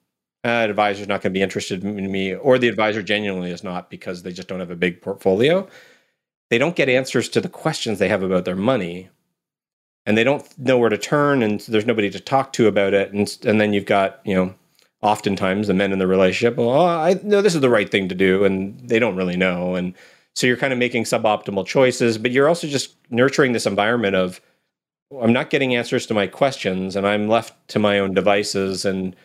uh, 0.45 0.65
advisor's 0.69 1.07
not 1.07 1.21
going 1.21 1.33
to 1.33 1.37
be 1.37 1.41
interested 1.41 1.83
in 1.83 2.11
me, 2.11 2.33
or 2.35 2.57
the 2.57 2.69
advisor 2.69 3.03
genuinely 3.03 3.51
is 3.51 3.63
not 3.63 3.89
because 3.89 4.23
they 4.23 4.31
just 4.31 4.47
don't 4.47 4.59
have 4.59 4.71
a 4.71 4.75
big 4.75 5.01
portfolio. 5.01 5.67
They 6.49 6.57
don't 6.57 6.75
get 6.75 6.89
answers 6.89 7.27
to 7.29 7.41
the 7.41 7.49
questions 7.49 7.99
they 7.99 8.07
have 8.07 8.23
about 8.23 8.45
their 8.45 8.55
money, 8.55 9.09
and 10.05 10.17
they 10.17 10.23
don't 10.23 10.57
know 10.57 10.77
where 10.77 10.89
to 10.89 10.97
turn, 10.97 11.43
and 11.43 11.59
there's 11.61 11.85
nobody 11.85 12.09
to 12.09 12.19
talk 12.19 12.53
to 12.53 12.67
about 12.67 12.93
it. 12.93 13.11
And 13.11 13.37
and 13.45 13.59
then 13.59 13.73
you've 13.73 13.85
got 13.85 14.21
you 14.23 14.33
know, 14.33 14.55
oftentimes 15.01 15.67
the 15.67 15.73
men 15.73 15.91
in 15.93 15.99
the 15.99 16.07
relationship. 16.07 16.57
oh, 16.57 16.85
I 16.85 17.19
know 17.23 17.41
this 17.41 17.55
is 17.55 17.61
the 17.61 17.69
right 17.69 17.89
thing 17.89 18.09
to 18.09 18.15
do, 18.15 18.43
and 18.43 18.79
they 18.81 18.99
don't 18.99 19.15
really 19.15 19.37
know, 19.37 19.75
and 19.75 19.93
so 20.35 20.47
you're 20.47 20.57
kind 20.57 20.71
of 20.71 20.79
making 20.79 21.03
suboptimal 21.03 21.65
choices, 21.65 22.17
but 22.17 22.31
you're 22.31 22.47
also 22.47 22.67
just 22.67 22.95
nurturing 23.09 23.51
this 23.51 23.65
environment 23.65 24.15
of 24.15 24.39
I'm 25.21 25.33
not 25.33 25.49
getting 25.49 25.75
answers 25.75 26.05
to 26.07 26.13
my 26.13 26.27
questions 26.27 26.95
and 26.95 27.07
I'm 27.07 27.27
left 27.27 27.67
to 27.69 27.79
my 27.79 27.99
own 27.99 28.13
devices 28.13 28.85
and 28.85 29.15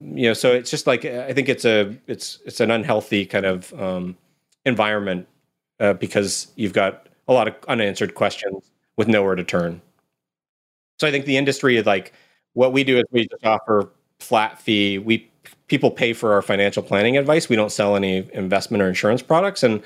you 0.00 0.28
know 0.28 0.34
so 0.34 0.52
it's 0.52 0.70
just 0.70 0.86
like 0.86 1.04
I 1.04 1.32
think 1.32 1.48
it's 1.48 1.64
a 1.64 1.96
it's 2.06 2.40
it's 2.44 2.60
an 2.60 2.70
unhealthy 2.70 3.24
kind 3.24 3.46
of 3.46 3.72
um, 3.80 4.16
environment 4.66 5.26
uh, 5.80 5.94
because 5.94 6.52
you've 6.56 6.74
got 6.74 7.08
a 7.26 7.32
lot 7.32 7.48
of 7.48 7.54
unanswered 7.68 8.14
questions 8.14 8.70
with 8.96 9.08
nowhere 9.08 9.34
to 9.34 9.44
turn. 9.44 9.80
So 11.00 11.08
I 11.08 11.10
think 11.10 11.24
the 11.24 11.36
industry 11.36 11.76
is 11.76 11.86
like 11.86 12.12
what 12.52 12.72
we 12.72 12.84
do 12.84 12.98
is 12.98 13.04
we 13.10 13.26
just 13.26 13.44
offer 13.44 13.90
flat 14.20 14.60
fee. 14.60 14.98
We 14.98 15.30
people 15.66 15.90
pay 15.90 16.12
for 16.12 16.32
our 16.32 16.42
financial 16.42 16.82
planning 16.82 17.16
advice. 17.16 17.48
We 17.48 17.56
don't 17.56 17.72
sell 17.72 17.96
any 17.96 18.28
investment 18.32 18.82
or 18.82 18.88
insurance 18.88 19.22
products 19.22 19.62
and 19.62 19.82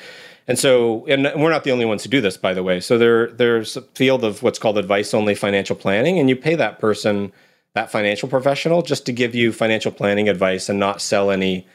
and 0.48 0.58
so, 0.58 1.04
and 1.06 1.30
we're 1.36 1.50
not 1.50 1.64
the 1.64 1.72
only 1.72 1.84
ones 1.84 2.02
who 2.02 2.08
do 2.08 2.22
this, 2.22 2.38
by 2.38 2.54
the 2.54 2.62
way. 2.62 2.80
So 2.80 2.96
there, 2.96 3.26
there's 3.26 3.76
a 3.76 3.82
field 3.82 4.24
of 4.24 4.42
what's 4.42 4.58
called 4.58 4.78
advice-only 4.78 5.34
financial 5.34 5.76
planning, 5.76 6.18
and 6.18 6.30
you 6.30 6.36
pay 6.36 6.54
that 6.54 6.78
person, 6.78 7.32
that 7.74 7.92
financial 7.92 8.30
professional, 8.30 8.80
just 8.80 9.04
to 9.06 9.12
give 9.12 9.34
you 9.34 9.52
financial 9.52 9.92
planning 9.92 10.26
advice 10.26 10.70
and 10.70 10.80
not 10.80 11.02
sell 11.02 11.30
any 11.30 11.66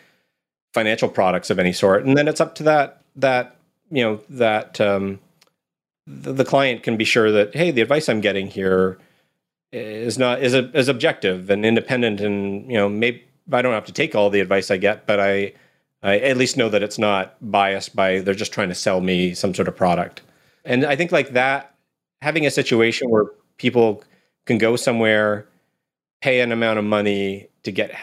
financial 0.74 1.08
products 1.08 1.52
of 1.52 1.60
any 1.60 1.72
sort. 1.72 2.04
And 2.04 2.18
then 2.18 2.28
it's 2.28 2.42
up 2.42 2.56
to 2.56 2.64
that 2.64 3.04
that 3.16 3.58
you 3.92 4.04
know 4.04 4.20
that 4.28 4.82
um, 4.82 5.20
the, 6.08 6.34
the 6.34 6.46
client 6.46 6.82
can 6.82 6.98
be 6.98 7.06
sure 7.06 7.32
that 7.32 7.56
hey, 7.56 7.70
the 7.70 7.82
advice 7.82 8.10
I'm 8.10 8.22
getting 8.22 8.48
here 8.48 8.98
is 9.74 10.18
not 10.18 10.42
is 10.42 10.54
a, 10.54 10.70
is 10.78 10.88
objective 10.88 11.50
and 11.50 11.66
independent, 11.66 12.22
and 12.22 12.70
you 12.70 12.78
know 12.78 12.88
maybe 12.88 13.24
I 13.52 13.62
don't 13.62 13.74
have 13.74 13.86
to 13.86 13.92
take 13.92 14.16
all 14.16 14.30
the 14.30 14.40
advice 14.40 14.72
I 14.72 14.78
get, 14.78 15.08
but 15.08 15.20
I 15.20 15.54
I 16.04 16.20
at 16.20 16.38
least 16.38 16.58
know 16.58 16.70
that 16.70 16.84
it's 16.84 17.00
not 17.00 17.36
biased 17.42 17.96
by 17.96 18.20
they're 18.20 18.34
just 18.34 18.54
trying 18.54 18.70
to 18.70 18.76
sell 18.76 19.02
me 19.02 19.34
some 19.34 19.54
sort 19.54 19.68
of 19.68 19.76
product. 19.76 20.22
And 20.64 20.86
I 20.86 20.96
think 20.96 21.12
like 21.12 21.34
that, 21.34 21.76
having 22.22 22.46
a 22.46 22.52
situation 22.52 23.10
where 23.10 23.26
people 23.58 24.04
can 24.46 24.58
go 24.58 24.76
somewhere, 24.76 25.48
pay 26.22 26.42
an 26.42 26.52
amount 26.52 26.80
of 26.80 26.86
money 26.86 27.48
to 27.64 27.72
get 27.72 27.96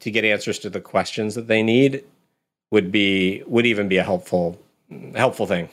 to 0.00 0.10
get 0.10 0.24
answers 0.24 0.58
to 0.60 0.70
the 0.70 0.80
questions 0.80 1.34
that 1.34 1.48
they 1.48 1.62
need, 1.62 2.04
would 2.70 2.92
be 2.92 3.42
would 3.46 3.66
even 3.66 3.88
be 3.88 3.96
a 3.96 4.04
helpful 4.04 4.58
helpful 5.14 5.46
thing. 5.46 5.68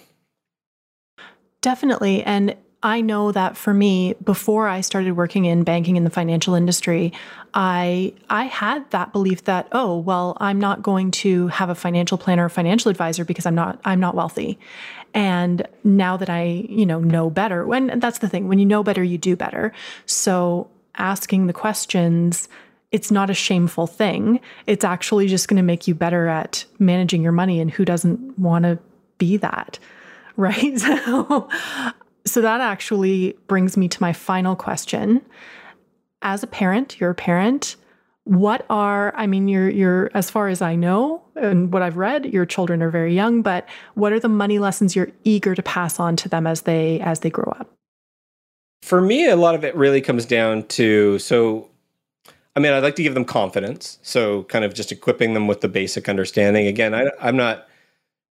Definitely. 1.61 2.23
And 2.23 2.55
I 2.85 3.01
know 3.01 3.31
that 3.31 3.57
for 3.57 3.73
me, 3.73 4.13
before 4.23 4.67
I 4.67 4.81
started 4.81 5.13
working 5.13 5.45
in 5.45 5.63
banking 5.63 5.95
in 5.95 6.03
the 6.03 6.11
financial 6.11 6.53
industry, 6.53 7.13
I 7.55 8.13
I 8.29 8.43
had 8.45 8.87
that 8.91 9.11
belief 9.11 9.45
that 9.45 9.67
oh 9.71 9.97
well 9.97 10.37
I'm 10.39 10.59
not 10.59 10.83
going 10.83 11.09
to 11.25 11.47
have 11.47 11.71
a 11.71 11.75
financial 11.75 12.19
planner 12.19 12.45
or 12.45 12.49
financial 12.49 12.91
advisor 12.91 13.25
because 13.25 13.47
I'm 13.47 13.55
not 13.55 13.81
I'm 13.85 13.99
not 13.99 14.13
wealthy. 14.13 14.59
And 15.15 15.67
now 15.83 16.15
that 16.15 16.29
I 16.29 16.43
you 16.69 16.85
know 16.85 16.99
know 16.99 17.31
better, 17.31 17.65
when 17.65 17.99
that's 17.99 18.19
the 18.19 18.29
thing 18.29 18.47
when 18.47 18.59
you 18.59 18.67
know 18.67 18.83
better 18.83 19.03
you 19.03 19.17
do 19.17 19.35
better. 19.35 19.73
So 20.05 20.69
asking 20.93 21.47
the 21.47 21.53
questions 21.53 22.47
it's 22.91 23.09
not 23.09 23.31
a 23.31 23.33
shameful 23.33 23.87
thing. 23.87 24.39
It's 24.67 24.85
actually 24.85 25.27
just 25.27 25.47
going 25.47 25.57
to 25.57 25.63
make 25.63 25.87
you 25.87 25.95
better 25.95 26.27
at 26.27 26.65
managing 26.77 27.23
your 27.23 27.31
money 27.31 27.59
and 27.59 27.71
who 27.71 27.83
doesn't 27.83 28.37
want 28.37 28.63
to 28.63 28.77
be 29.17 29.37
that 29.37 29.79
right? 30.37 30.77
So 30.77 31.47
so 32.25 32.41
that 32.41 32.61
actually 32.61 33.37
brings 33.47 33.77
me 33.77 33.87
to 33.87 34.01
my 34.01 34.13
final 34.13 34.55
question. 34.55 35.21
As 36.21 36.43
a 36.43 36.47
parent, 36.47 36.99
you're 36.99 37.11
a 37.11 37.15
parent. 37.15 37.75
What 38.23 38.65
are, 38.69 39.13
I 39.15 39.27
mean, 39.27 39.47
you're, 39.47 39.69
you're, 39.69 40.09
as 40.15 40.31
far 40.31 40.47
as 40.47 40.61
I 40.61 40.75
know 40.75 41.21
and 41.35 41.71
what 41.71 41.83
I've 41.83 41.97
read, 41.97 42.25
your 42.25 42.45
children 42.45 42.81
are 42.81 42.89
very 42.89 43.13
young, 43.13 43.43
but 43.43 43.67
what 43.93 44.11
are 44.11 44.19
the 44.19 44.29
money 44.29 44.57
lessons 44.57 44.95
you're 44.95 45.11
eager 45.23 45.53
to 45.53 45.61
pass 45.61 45.99
on 45.99 46.15
to 46.17 46.29
them 46.29 46.47
as 46.47 46.63
they, 46.63 46.99
as 47.01 47.19
they 47.19 47.29
grow 47.29 47.53
up? 47.59 47.71
For 48.81 49.01
me, 49.01 49.27
a 49.27 49.35
lot 49.35 49.53
of 49.53 49.63
it 49.63 49.75
really 49.75 50.01
comes 50.01 50.25
down 50.25 50.63
to, 50.69 51.19
so 51.19 51.69
I 52.55 52.59
mean, 52.61 52.71
I'd 52.71 52.83
like 52.83 52.95
to 52.95 53.03
give 53.03 53.13
them 53.13 53.25
confidence. 53.25 53.99
So, 54.01 54.43
kind 54.43 54.63
of 54.63 54.73
just 54.73 54.91
equipping 54.91 55.33
them 55.33 55.47
with 55.47 55.61
the 55.61 55.67
basic 55.67 56.07
understanding. 56.07 56.67
Again, 56.67 56.95
I, 56.95 57.09
am 57.19 57.35
not 57.35 57.67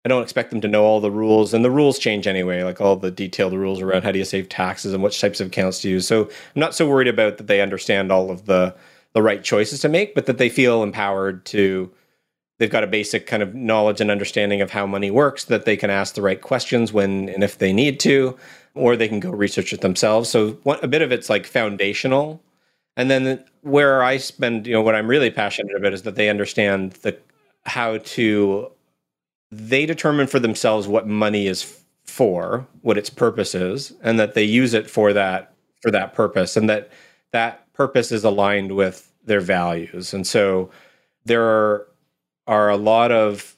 I 0.04 0.10
don't 0.10 0.24
expect 0.24 0.50
them 0.50 0.62
to 0.62 0.68
know 0.68 0.84
all 0.84 1.00
the 1.00 1.12
rules, 1.12 1.54
and 1.54 1.64
the 1.64 1.72
rules 1.72 2.00
change 2.00 2.26
anyway, 2.26 2.64
like 2.64 2.82
all 2.82 2.96
the 2.96 3.12
detailed 3.12 3.54
rules 3.54 3.82
around 3.82 4.04
how 4.04 4.12
do 4.12 4.20
you 4.20 4.26
save 4.26 4.50
taxes 4.50 4.94
and 4.94 5.04
which 5.04 5.22
types 5.22 5.40
of 5.40 5.48
accounts 5.48 5.82
to 5.82 5.90
use. 5.90 6.08
So 6.08 6.24
I'm 6.24 6.60
not 6.60 6.74
so 6.74 6.88
worried 6.88 7.08
about 7.08 7.38
that 7.38 7.48
they 7.48 7.62
understand 7.62 8.12
all 8.12 8.32
of 8.32 8.46
the 8.46 8.76
the 9.14 9.22
right 9.22 9.44
choices 9.44 9.82
to 9.82 9.90
make, 9.90 10.16
but 10.16 10.26
that 10.26 10.38
they 10.38 10.50
feel 10.50 10.84
empowered 10.84 11.46
to. 11.46 11.92
They've 12.58 12.70
got 12.70 12.84
a 12.84 12.88
basic 12.88 13.26
kind 13.26 13.42
of 13.42 13.56
knowledge 13.56 14.02
and 14.02 14.12
understanding 14.12 14.62
of 14.62 14.70
how 14.70 14.86
money 14.86 15.10
works, 15.10 15.46
that 15.46 15.66
they 15.66 15.76
can 15.76 15.90
ask 15.90 16.14
the 16.14 16.22
right 16.22 16.40
questions 16.40 16.94
when 16.94 17.28
and 17.30 17.44
if 17.44 17.58
they 17.58 17.74
need 17.74 18.00
to, 18.02 18.38
or 18.76 18.96
they 18.96 19.08
can 19.08 19.20
go 19.20 19.32
research 19.32 19.74
it 19.74 19.82
themselves. 19.82 20.30
So 20.30 20.58
a 20.66 20.88
bit 20.88 21.02
of 21.02 21.12
it's 21.12 21.30
like 21.30 21.48
foundational, 21.48 22.42
and 22.96 23.10
then 23.10 23.44
where 23.62 24.04
I 24.04 24.18
spend, 24.18 24.68
you 24.68 24.74
know, 24.74 24.82
what 24.82 24.96
I'm 24.96 25.08
really 25.08 25.32
passionate 25.32 25.76
about 25.76 25.94
is 25.94 26.04
that 26.04 26.16
they 26.16 26.30
understand 26.30 26.92
the 27.02 27.18
how 27.66 27.98
to 27.98 28.72
they 29.52 29.86
determine 29.86 30.28
for 30.28 30.40
themselves 30.40 30.88
what 30.88 31.08
money 31.08 31.48
is 31.48 31.82
for, 32.06 32.68
what 32.82 32.98
its 32.98 33.10
purpose 33.10 33.54
is, 33.54 33.94
and 34.02 34.20
that 34.20 34.34
they 34.34 34.44
use 34.44 34.74
it 34.74 34.90
for 34.90 35.14
that 35.14 35.54
for 35.82 35.92
that 35.92 36.14
purpose, 36.14 36.56
and 36.56 36.70
that 36.70 36.90
that 37.32 37.72
purpose 37.74 38.12
is 38.12 38.24
aligned 38.24 38.76
with 38.76 39.12
their 39.26 39.42
values. 39.42 40.14
And 40.14 40.26
so 40.26 40.70
there 41.26 41.44
are, 41.44 41.88
are 42.48 42.70
a 42.70 42.78
lot 42.78 43.12
of 43.12 43.56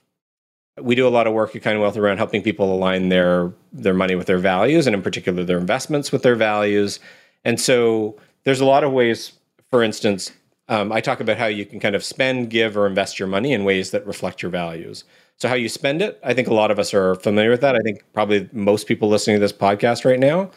we 0.81 0.95
do 0.95 1.07
a 1.07 1.09
lot 1.09 1.27
of 1.27 1.33
work 1.33 1.55
at 1.55 1.61
Kind 1.61 1.75
of 1.75 1.81
Wealth 1.81 1.97
around 1.97 2.17
helping 2.17 2.41
people 2.41 2.73
align 2.73 3.09
their 3.09 3.53
their 3.71 3.93
money 3.93 4.15
with 4.15 4.27
their 4.27 4.39
values, 4.39 4.87
and 4.87 4.95
in 4.95 5.01
particular 5.01 5.43
their 5.43 5.59
investments 5.59 6.11
with 6.11 6.23
their 6.23 6.35
values. 6.35 6.99
And 7.45 7.59
so 7.59 8.17
there's 8.43 8.61
a 8.61 8.65
lot 8.65 8.83
of 8.83 8.91
ways. 8.91 9.33
For 9.69 9.83
instance, 9.83 10.31
um, 10.69 10.91
I 10.91 11.01
talk 11.01 11.19
about 11.19 11.37
how 11.37 11.47
you 11.47 11.65
can 11.65 11.79
kind 11.79 11.95
of 11.95 12.03
spend, 12.03 12.49
give, 12.49 12.77
or 12.77 12.85
invest 12.85 13.19
your 13.19 13.27
money 13.27 13.53
in 13.53 13.63
ways 13.63 13.91
that 13.91 14.05
reflect 14.05 14.41
your 14.41 14.51
values. 14.51 15.03
So 15.37 15.49
how 15.49 15.55
you 15.55 15.67
spend 15.69 16.01
it, 16.01 16.19
I 16.23 16.33
think 16.33 16.47
a 16.47 16.53
lot 16.53 16.71
of 16.71 16.79
us 16.79 16.93
are 16.93 17.15
familiar 17.15 17.49
with 17.49 17.61
that. 17.61 17.75
I 17.75 17.79
think 17.79 18.03
probably 18.13 18.49
most 18.53 18.87
people 18.87 19.09
listening 19.09 19.35
to 19.37 19.39
this 19.41 19.51
podcast 19.53 20.05
right 20.05 20.19
now 20.19 20.51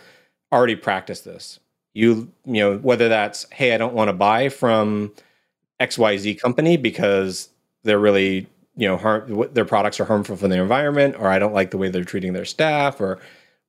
already 0.52 0.76
practice 0.76 1.20
this. 1.22 1.58
You 1.94 2.30
you 2.44 2.60
know 2.62 2.78
whether 2.78 3.08
that's 3.08 3.46
hey, 3.52 3.74
I 3.74 3.78
don't 3.78 3.94
want 3.94 4.08
to 4.08 4.12
buy 4.12 4.48
from 4.50 5.12
XYZ 5.80 6.34
company 6.34 6.76
because 6.76 7.48
they're 7.84 7.98
really 7.98 8.46
you 8.76 8.86
know 8.88 8.96
harm 8.96 9.46
their 9.52 9.64
products 9.64 9.98
are 10.00 10.04
harmful 10.04 10.36
for 10.36 10.48
the 10.48 10.60
environment 10.60 11.16
or 11.18 11.28
I 11.28 11.38
don't 11.38 11.54
like 11.54 11.70
the 11.70 11.78
way 11.78 11.88
they're 11.88 12.04
treating 12.04 12.32
their 12.34 12.44
staff 12.44 13.00
or 13.00 13.18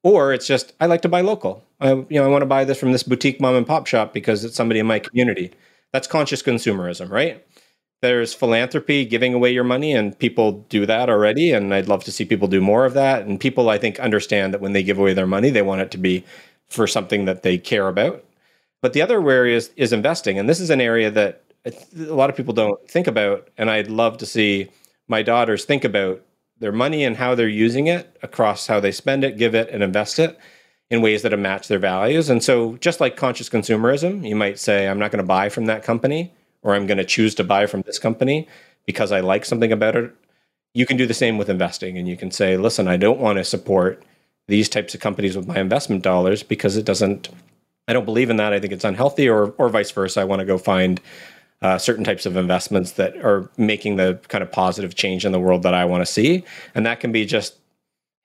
or 0.04 0.34
it's 0.34 0.48
just 0.48 0.74
I 0.82 0.86
like 0.88 1.02
to 1.04 1.10
buy 1.10 1.22
local. 1.22 1.64
I 1.80 1.92
you 1.94 2.08
know 2.12 2.26
I 2.26 2.28
want 2.28 2.42
to 2.44 2.48
buy 2.48 2.66
this 2.66 2.80
from 2.80 2.92
this 2.92 3.04
boutique 3.04 3.42
mom 3.42 3.56
and 3.56 3.66
pop 3.68 3.88
shop 3.88 4.14
because 4.14 4.44
it's 4.44 4.56
somebody 4.56 4.80
in 4.80 4.88
my 4.88 5.00
community. 5.00 5.52
That's 5.94 6.08
conscious 6.08 6.44
consumerism, 6.44 7.10
right? 7.10 7.46
There's 8.02 8.34
philanthropy, 8.34 9.06
giving 9.06 9.34
away 9.34 9.52
your 9.52 9.64
money, 9.64 9.94
and 9.94 10.18
people 10.18 10.66
do 10.70 10.86
that 10.86 11.10
already. 11.10 11.52
And 11.52 11.74
I'd 11.74 11.88
love 11.88 12.04
to 12.04 12.12
see 12.12 12.26
people 12.26 12.48
do 12.48 12.62
more 12.62 12.86
of 12.86 12.94
that. 12.94 13.26
And 13.26 13.40
people, 13.40 13.70
I 13.70 13.78
think, 13.78 14.00
understand 14.00 14.54
that 14.54 14.62
when 14.62 14.74
they 14.74 14.84
give 14.84 15.00
away 15.00 15.14
their 15.14 15.28
money, 15.28 15.50
they 15.50 15.64
want 15.64 15.82
it 15.82 15.92
to 15.92 15.98
be 15.98 16.24
for 16.70 16.86
something 16.86 17.26
that 17.26 17.44
they 17.44 17.58
care 17.58 17.88
about. 17.88 18.24
But 18.82 18.94
the 18.94 19.02
other 19.02 19.28
area 19.28 19.58
is, 19.58 19.72
is 19.76 19.94
investing. 19.94 20.38
And 20.38 20.48
this 20.48 20.60
is 20.60 20.70
an 20.70 20.82
area 20.82 21.10
that 21.10 21.44
a 21.66 22.14
lot 22.14 22.30
of 22.30 22.36
people 22.36 22.54
don't 22.54 22.88
think 22.88 23.08
about. 23.08 23.50
And 23.58 23.70
I'd 23.70 23.90
love 23.90 24.18
to 24.20 24.26
see 24.26 24.70
my 25.08 25.24
daughters 25.24 25.66
think 25.66 25.84
about 25.84 26.22
their 26.60 26.72
money 26.72 27.04
and 27.04 27.18
how 27.18 27.34
they're 27.34 27.48
using 27.48 27.88
it 27.88 28.16
across 28.22 28.68
how 28.68 28.80
they 28.80 28.92
spend 28.92 29.24
it, 29.24 29.38
give 29.38 29.56
it, 29.56 29.70
and 29.70 29.82
invest 29.82 30.20
it 30.20 30.38
in 30.90 31.02
ways 31.02 31.24
that 31.24 31.38
match 31.38 31.68
their 31.68 31.80
values. 31.80 32.30
And 32.30 32.44
so, 32.44 32.78
just 32.78 33.02
like 33.02 33.18
conscious 33.18 33.50
consumerism, 33.50 34.28
you 34.28 34.36
might 34.36 34.58
say, 34.58 34.88
I'm 34.88 35.00
not 35.00 35.12
going 35.12 35.24
to 35.24 35.28
buy 35.28 35.50
from 35.50 35.66
that 35.66 35.84
company 35.84 36.32
or 36.68 36.76
I'm 36.76 36.86
going 36.86 36.98
to 36.98 37.06
choose 37.06 37.34
to 37.36 37.46
buy 37.46 37.66
from 37.66 37.82
this 37.84 37.98
company 37.98 38.46
because 38.86 39.14
I 39.14 39.22
like 39.22 39.46
something 39.46 39.72
about 39.72 39.96
it. 39.96 40.14
You 40.74 40.86
can 40.86 40.98
do 40.98 41.06
the 41.06 41.14
same 41.14 41.38
with 41.38 41.50
investing 41.50 41.98
and 41.98 42.10
you 42.10 42.18
can 42.18 42.30
say, 42.30 42.58
listen, 42.58 42.90
I 42.90 42.98
don't 42.98 43.22
want 43.22 43.38
to 43.38 43.46
support 43.46 44.04
these 44.50 44.68
types 44.68 44.94
of 44.94 45.00
companies 45.00 45.38
with 45.38 45.48
my 45.48 45.60
investment 45.60 46.04
dollars 46.04 46.44
because 46.44 46.76
it 46.76 46.84
doesn't, 46.84 47.30
I 47.88 47.94
don't 47.94 48.04
believe 48.04 48.30
in 48.30 48.36
that. 48.36 48.52
I 48.52 48.60
think 48.60 48.74
it's 48.74 48.84
unhealthy, 48.84 49.30
or, 49.30 49.52
or 49.52 49.70
vice 49.70 49.92
versa. 49.92 50.20
I 50.20 50.26
want 50.26 50.42
to 50.42 50.46
go 50.46 50.58
find 50.58 51.00
uh, 51.62 51.78
certain 51.78 52.04
types 52.04 52.26
of 52.26 52.36
investments 52.36 52.92
that 52.94 53.16
are 53.24 53.50
making 53.56 53.96
the 53.96 54.20
kind 54.28 54.44
of 54.44 54.52
positive 54.52 54.94
change 54.94 55.26
in 55.26 55.32
the 55.32 55.40
world 55.40 55.64
that 55.64 55.74
I 55.74 55.86
want 55.86 56.06
to 56.06 56.12
see. 56.12 56.44
And 56.76 56.86
that 56.86 57.00
can 57.00 57.14
be 57.14 57.26
just, 57.26 57.56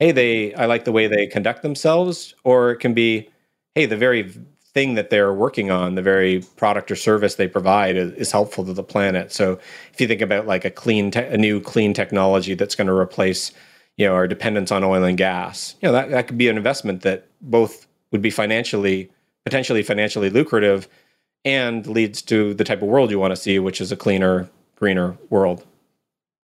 hey, 0.00 0.10
they, 0.10 0.52
I 0.54 0.66
like 0.66 0.84
the 0.84 0.90
way 0.90 1.06
they 1.06 1.28
conduct 1.28 1.62
themselves, 1.62 2.34
or 2.42 2.72
it 2.72 2.78
can 2.78 2.92
be, 2.92 3.30
hey, 3.76 3.86
the 3.86 3.96
very 3.96 4.34
thing 4.74 4.94
that 4.94 5.10
they're 5.10 5.32
working 5.32 5.70
on, 5.70 5.94
the 5.96 6.02
very 6.02 6.40
product 6.56 6.90
or 6.90 6.96
service 6.96 7.34
they 7.34 7.48
provide 7.48 7.96
is, 7.96 8.12
is 8.14 8.32
helpful 8.32 8.64
to 8.64 8.72
the 8.72 8.82
planet. 8.82 9.30
So 9.32 9.58
if 9.92 10.00
you 10.00 10.08
think 10.08 10.20
about 10.20 10.46
like 10.46 10.64
a 10.64 10.70
clean, 10.70 11.10
te- 11.10 11.20
a 11.20 11.36
new 11.36 11.60
clean 11.60 11.92
technology 11.92 12.54
that's 12.54 12.74
going 12.74 12.86
to 12.86 12.94
replace, 12.94 13.52
you 13.96 14.06
know, 14.06 14.14
our 14.14 14.26
dependence 14.26 14.72
on 14.72 14.82
oil 14.82 15.04
and 15.04 15.18
gas, 15.18 15.74
you 15.82 15.88
know, 15.88 15.92
that, 15.92 16.10
that 16.10 16.26
could 16.26 16.38
be 16.38 16.48
an 16.48 16.56
investment 16.56 17.02
that 17.02 17.28
both 17.42 17.86
would 18.12 18.22
be 18.22 18.30
financially, 18.30 19.10
potentially 19.44 19.82
financially 19.82 20.30
lucrative 20.30 20.88
and 21.44 21.86
leads 21.86 22.22
to 22.22 22.54
the 22.54 22.64
type 22.64 22.80
of 22.80 22.88
world 22.88 23.10
you 23.10 23.18
want 23.18 23.32
to 23.32 23.36
see, 23.36 23.58
which 23.58 23.80
is 23.80 23.92
a 23.92 23.96
cleaner, 23.96 24.48
greener 24.76 25.18
world. 25.28 25.66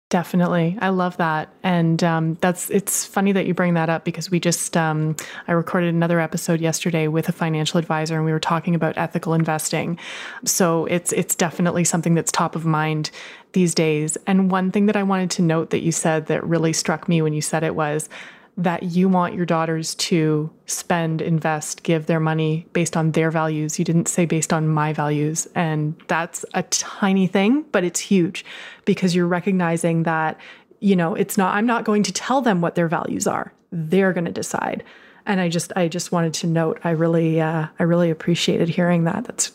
Definitely. 0.10 0.76
I 0.82 0.90
love 0.90 1.18
that. 1.18 1.54
And 1.62 2.04
um, 2.04 2.34
that's, 2.42 2.72
it's 2.72 3.06
funny 3.06 3.32
that 3.32 3.46
you 3.46 3.54
bring 3.54 3.76
that 3.76 3.90
up 3.90 4.06
because 4.06 4.32
we 4.32 4.40
just, 4.40 4.76
um, 4.76 5.16
I 5.48 5.52
recorded 5.52 5.94
another 5.94 6.20
episode 6.20 6.60
yesterday 6.60 7.08
with 7.08 7.30
a 7.30 7.32
financial 7.32 7.78
advisor 7.78 8.16
and 8.16 8.26
we 8.26 8.32
were 8.32 8.40
talking 8.40 8.74
about 8.74 8.98
ethical 8.98 9.36
investing. 9.36 10.00
So 10.46 10.86
it's, 10.86 11.14
it's 11.14 11.36
definitely 11.36 11.84
something 11.84 12.16
that's 12.16 12.32
top 12.32 12.56
of 12.56 12.66
mind 12.66 13.12
these 13.54 13.76
days. 13.76 14.18
And 14.26 14.50
one 14.50 14.72
thing 14.72 14.88
that 14.88 14.96
I 14.96 15.04
wanted 15.04 15.30
to 15.32 15.44
note 15.44 15.70
that 15.70 15.82
you 15.82 15.92
said 15.92 16.26
that 16.26 16.44
really 16.44 16.74
struck 16.74 17.08
me 17.08 17.22
when 17.22 17.34
you 17.34 17.42
said 17.42 17.64
it 17.64 17.76
was 17.76 18.10
that 18.58 18.84
you 18.84 19.08
want 19.08 19.36
your 19.36 19.46
daughters 19.46 19.96
to 19.96 20.50
spend, 20.66 21.22
invest, 21.22 21.84
give 21.84 22.08
their 22.08 22.20
money 22.20 22.68
based 22.74 22.98
on 22.98 23.12
their 23.12 23.32
values. 23.32 23.80
You 23.80 23.86
didn't 23.86 24.08
say 24.08 24.26
based 24.26 24.52
on 24.52 24.68
my 24.68 24.92
values. 24.92 25.48
And 25.56 25.96
that's 26.08 26.44
a 26.54 26.64
tiny 26.64 27.28
thing, 27.28 27.64
but 27.72 27.84
it's 27.84 28.00
huge 28.00 28.44
because 28.86 29.16
you're 29.16 29.28
recognizing 29.28 30.04
that, 30.04 30.38
you 30.80 30.96
know, 30.96 31.16
it's 31.16 31.38
not, 31.38 31.56
I'm 31.56 31.66
not 31.66 31.86
going 31.86 32.04
to 32.04 32.12
tell 32.12 32.42
them 32.42 32.60
what 32.60 32.76
their 32.76 32.88
values 32.88 33.28
are. 33.28 33.54
They're 33.72 34.14
going 34.14 34.26
to 34.26 34.32
decide. 34.32 34.84
And 35.26 35.40
I 35.40 35.48
just, 35.48 35.72
I 35.76 35.88
just 35.88 36.12
wanted 36.12 36.34
to 36.36 36.48
note, 36.48 36.80
I 36.84 36.92
really, 36.92 37.40
uh, 37.40 37.68
I 37.78 37.84
really 37.84 38.10
appreciated 38.10 38.68
hearing 38.68 39.04
that. 39.06 39.26
That's 39.26 39.52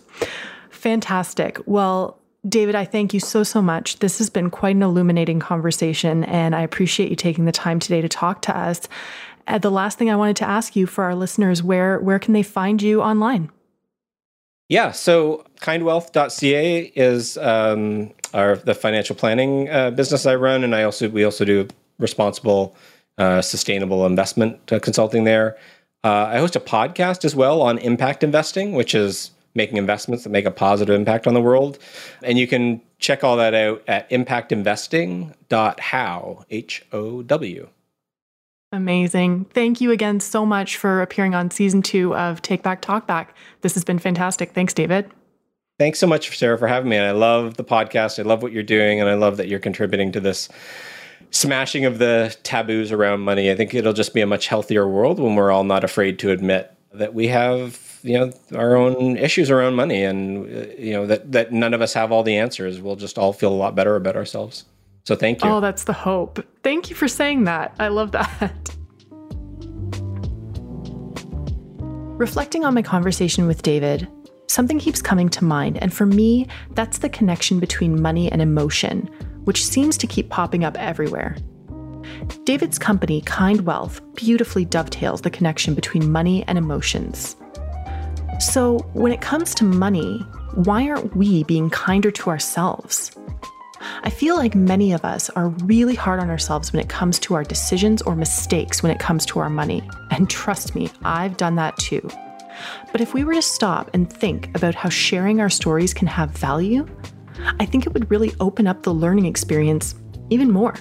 fantastic. 0.70 1.58
Well, 1.66 2.18
David, 2.46 2.74
I 2.74 2.84
thank 2.84 3.14
you 3.14 3.20
so, 3.20 3.42
so 3.42 3.62
much. 3.62 4.00
This 4.00 4.18
has 4.18 4.28
been 4.28 4.50
quite 4.50 4.76
an 4.76 4.82
illuminating 4.82 5.40
conversation, 5.40 6.24
and 6.24 6.54
I 6.54 6.60
appreciate 6.60 7.08
you 7.08 7.16
taking 7.16 7.46
the 7.46 7.52
time 7.52 7.78
today 7.78 8.02
to 8.02 8.08
talk 8.08 8.42
to 8.42 8.56
us. 8.56 8.82
Uh, 9.46 9.58
the 9.58 9.70
last 9.70 9.98
thing 9.98 10.10
I 10.10 10.16
wanted 10.16 10.36
to 10.36 10.48
ask 10.48 10.76
you 10.76 10.86
for 10.86 11.04
our 11.04 11.14
listeners, 11.14 11.62
where 11.62 11.98
where 12.00 12.18
can 12.18 12.34
they 12.34 12.42
find 12.42 12.80
you 12.82 13.02
online? 13.02 13.50
Yeah, 14.68 14.92
so 14.92 15.44
kindwealth.ca 15.60 16.92
is 16.94 17.36
um, 17.38 18.12
our 18.32 18.56
the 18.56 18.74
financial 18.74 19.16
planning 19.16 19.68
uh, 19.68 19.90
business 19.90 20.26
I 20.26 20.34
run, 20.34 20.64
and 20.64 20.74
I 20.74 20.84
also 20.84 21.08
we 21.08 21.24
also 21.24 21.44
do 21.44 21.68
responsible, 21.98 22.74
uh, 23.18 23.40
sustainable 23.42 24.06
investment 24.06 24.72
uh, 24.72 24.78
consulting 24.80 25.24
there. 25.24 25.56
Uh, 26.02 26.28
I 26.32 26.38
host 26.38 26.56
a 26.56 26.60
podcast 26.60 27.24
as 27.24 27.34
well 27.34 27.62
on 27.62 27.78
impact 27.78 28.22
investing, 28.22 28.72
which 28.72 28.94
is 28.94 29.30
making 29.54 29.76
investments 29.76 30.24
that 30.24 30.30
make 30.30 30.46
a 30.46 30.50
positive 30.50 30.94
impact 30.94 31.26
on 31.26 31.34
the 31.34 31.40
world. 31.40 31.78
And 32.22 32.38
you 32.38 32.46
can 32.46 32.80
check 32.98 33.22
all 33.22 33.36
that 33.36 33.52
out 33.54 33.82
at 33.86 34.08
impactinvesting.how, 34.10 36.44
H 36.50 36.84
O 36.92 37.22
W. 37.22 37.68
Amazing. 38.72 39.44
Thank 39.54 39.80
you 39.80 39.92
again 39.92 40.18
so 40.18 40.44
much 40.44 40.76
for 40.76 41.00
appearing 41.00 41.34
on 41.34 41.52
season 41.52 41.82
two 41.82 42.16
of 42.16 42.42
Take 42.42 42.64
Back 42.64 42.80
Talk 42.80 43.06
Back. 43.06 43.36
This 43.60 43.74
has 43.74 43.84
been 43.84 44.00
fantastic. 44.00 44.52
Thanks, 44.52 44.74
David. 44.74 45.08
Thanks 45.78 46.00
so 46.00 46.08
much, 46.08 46.36
Sarah, 46.36 46.58
for 46.58 46.66
having 46.66 46.88
me. 46.88 46.96
And 46.96 47.06
I 47.06 47.12
love 47.12 47.56
the 47.56 47.64
podcast. 47.64 48.18
I 48.18 48.22
love 48.22 48.42
what 48.42 48.52
you're 48.52 48.64
doing, 48.64 49.00
and 49.00 49.08
I 49.08 49.14
love 49.14 49.36
that 49.36 49.46
you're 49.48 49.60
contributing 49.60 50.10
to 50.12 50.20
this 50.20 50.48
smashing 51.30 51.84
of 51.84 51.98
the 51.98 52.34
taboos 52.42 52.92
around 52.92 53.20
money. 53.20 53.50
I 53.50 53.56
think 53.56 53.74
it'll 53.74 53.92
just 53.92 54.14
be 54.14 54.20
a 54.20 54.26
much 54.26 54.46
healthier 54.46 54.88
world 54.88 55.20
when 55.20 55.34
we're 55.34 55.50
all 55.50 55.64
not 55.64 55.84
afraid 55.84 56.18
to 56.20 56.30
admit 56.30 56.72
that 56.92 57.12
we 57.12 57.28
have, 57.28 57.93
you 58.04 58.18
know, 58.18 58.32
our 58.54 58.76
own 58.76 59.16
issues 59.16 59.50
around 59.50 59.74
money, 59.74 60.04
and 60.04 60.46
you 60.78 60.92
know 60.92 61.06
that 61.06 61.32
that 61.32 61.52
none 61.52 61.72
of 61.72 61.80
us 61.80 61.94
have 61.94 62.12
all 62.12 62.22
the 62.22 62.36
answers. 62.36 62.80
We'll 62.80 62.96
just 62.96 63.16
all 63.18 63.32
feel 63.32 63.50
a 63.52 63.56
lot 63.56 63.74
better 63.74 63.96
about 63.96 64.14
ourselves. 64.14 64.66
So 65.04 65.16
thank 65.16 65.42
you. 65.42 65.50
Oh, 65.50 65.60
that's 65.60 65.84
the 65.84 65.94
hope. 65.94 66.44
Thank 66.62 66.90
you 66.90 66.96
for 66.96 67.08
saying 67.08 67.44
that. 67.44 67.74
I 67.78 67.88
love 67.88 68.12
that. 68.12 68.52
Reflecting 72.18 72.64
on 72.64 72.74
my 72.74 72.82
conversation 72.82 73.46
with 73.46 73.62
David, 73.62 74.06
something 74.48 74.78
keeps 74.78 75.02
coming 75.02 75.30
to 75.30 75.44
mind, 75.44 75.78
and 75.82 75.92
for 75.92 76.04
me, 76.06 76.46
that's 76.72 76.98
the 76.98 77.08
connection 77.08 77.58
between 77.58 78.00
money 78.00 78.30
and 78.30 78.42
emotion, 78.42 79.08
which 79.44 79.64
seems 79.64 79.96
to 79.96 80.06
keep 80.06 80.28
popping 80.28 80.62
up 80.62 80.76
everywhere. 80.78 81.36
David's 82.44 82.78
company, 82.78 83.22
Kind 83.22 83.62
Wealth, 83.62 84.00
beautifully 84.14 84.66
dovetails 84.66 85.22
the 85.22 85.30
connection 85.30 85.74
between 85.74 86.12
money 86.12 86.44
and 86.46 86.58
emotions. 86.58 87.36
So, 88.40 88.78
when 88.92 89.12
it 89.12 89.20
comes 89.20 89.54
to 89.56 89.64
money, 89.64 90.18
why 90.54 90.88
aren't 90.88 91.16
we 91.16 91.44
being 91.44 91.70
kinder 91.70 92.10
to 92.10 92.30
ourselves? 92.30 93.10
I 94.02 94.10
feel 94.10 94.36
like 94.36 94.54
many 94.54 94.92
of 94.92 95.04
us 95.04 95.30
are 95.30 95.48
really 95.48 95.94
hard 95.94 96.20
on 96.20 96.30
ourselves 96.30 96.72
when 96.72 96.80
it 96.80 96.88
comes 96.88 97.18
to 97.20 97.34
our 97.34 97.44
decisions 97.44 98.02
or 98.02 98.14
mistakes 98.14 98.82
when 98.82 98.92
it 98.92 98.98
comes 98.98 99.24
to 99.26 99.38
our 99.40 99.50
money. 99.50 99.82
And 100.10 100.28
trust 100.28 100.74
me, 100.74 100.90
I've 101.04 101.36
done 101.36 101.56
that 101.56 101.76
too. 101.78 102.08
But 102.92 103.00
if 103.00 103.14
we 103.14 103.24
were 103.24 103.34
to 103.34 103.42
stop 103.42 103.90
and 103.94 104.10
think 104.10 104.54
about 104.54 104.74
how 104.74 104.88
sharing 104.88 105.40
our 105.40 105.50
stories 105.50 105.94
can 105.94 106.06
have 106.06 106.30
value, 106.30 106.86
I 107.58 107.66
think 107.66 107.86
it 107.86 107.94
would 107.94 108.10
really 108.10 108.32
open 108.40 108.66
up 108.66 108.82
the 108.82 108.94
learning 108.94 109.26
experience 109.26 109.94
even 110.30 110.50
more. 110.50 110.74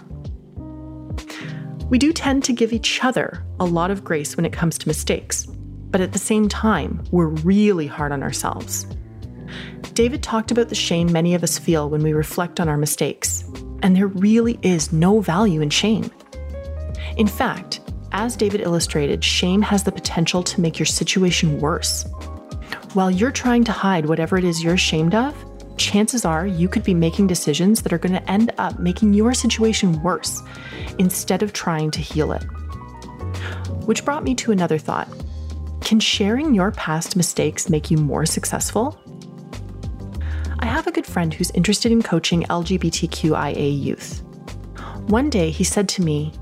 We 1.90 1.98
do 1.98 2.14
tend 2.14 2.44
to 2.46 2.54
give 2.54 2.74
each 2.74 3.04
other 3.04 3.44
a 3.60 3.66
lot 3.66 3.92
of 3.92 4.04
grace 4.04 4.36
when 4.36 4.46
it 4.46 4.54
comes 4.54 4.78
to 4.80 4.88
mistakes, 4.88 5.48
but 5.94 6.02
at 6.02 6.12
the 6.12 6.20
same 6.20 6.50
time, 6.50 7.04
we're 7.12 7.28
really 7.28 7.86
hard 7.86 8.12
on 8.12 8.24
ourselves. 8.24 8.88
David 9.94 10.24
talked 10.24 10.50
about 10.50 10.70
the 10.70 10.76
shame 10.76 11.12
many 11.12 11.36
of 11.36 11.44
us 11.44 11.60
feel 11.60 11.88
when 11.88 12.02
we 12.02 12.14
reflect 12.14 12.60
on 12.60 12.68
our 12.68 12.78
mistakes, 12.78 13.44
and 13.84 13.96
there 13.96 14.08
really 14.08 14.58
is 14.64 14.92
no 14.92 15.20
value 15.20 15.62
in 15.62 15.70
shame. 15.70 16.10
In 17.16 17.28
fact, 17.28 17.80
as 18.12 18.36
David 18.36 18.62
illustrated, 18.62 19.24
shame 19.24 19.62
has 19.62 19.84
the 19.84 19.92
potential 19.92 20.42
to 20.42 20.62
make 20.62 20.80
your 20.80 20.88
situation 20.88 21.60
worse. 21.60 22.08
While 22.94 23.12
you're 23.12 23.32
trying 23.32 23.64
to 23.66 23.72
hide 23.72 24.08
whatever 24.08 24.36
it 24.36 24.44
is 24.44 24.64
you're 24.64 24.74
ashamed 24.74 25.14
of, 25.14 25.36
chances 25.78 26.26
are 26.26 26.48
you 26.48 26.68
could 26.68 26.84
be 26.84 26.96
making 26.96 27.28
decisions 27.28 27.84
that 27.84 27.94
are 27.94 28.00
going 28.00 28.14
to 28.14 28.32
end 28.32 28.52
up 28.58 28.80
making 28.80 29.14
your 29.14 29.36
situation 29.36 30.02
worse 30.02 30.42
instead 30.98 31.44
of 31.44 31.54
trying 31.54 31.92
to 31.92 32.00
heal 32.00 32.32
it. 32.32 32.42
Which 33.86 34.04
brought 34.04 34.24
me 34.24 34.34
to 34.36 34.52
another 34.52 34.80
thought 34.80 35.08
Can 35.84 36.00
sharing 36.00 36.56
your 36.56 36.72
past 36.72 37.18
mistakes 37.18 37.70
make 37.70 37.92
you 37.92 37.98
more 37.98 38.26
successful? 38.26 38.98
I 40.60 40.66
have 40.66 40.88
a 40.88 40.92
good 40.92 41.06
friend 41.06 41.34
who's 41.34 41.52
interested 41.52 41.92
in 41.92 42.02
coaching 42.02 42.44
LGBTQIA 42.44 43.84
youth. 43.84 44.24
One 45.08 45.30
day 45.30 45.52
he 45.52 45.66
said 45.66 45.90
to 45.90 46.02
me, 46.02 46.34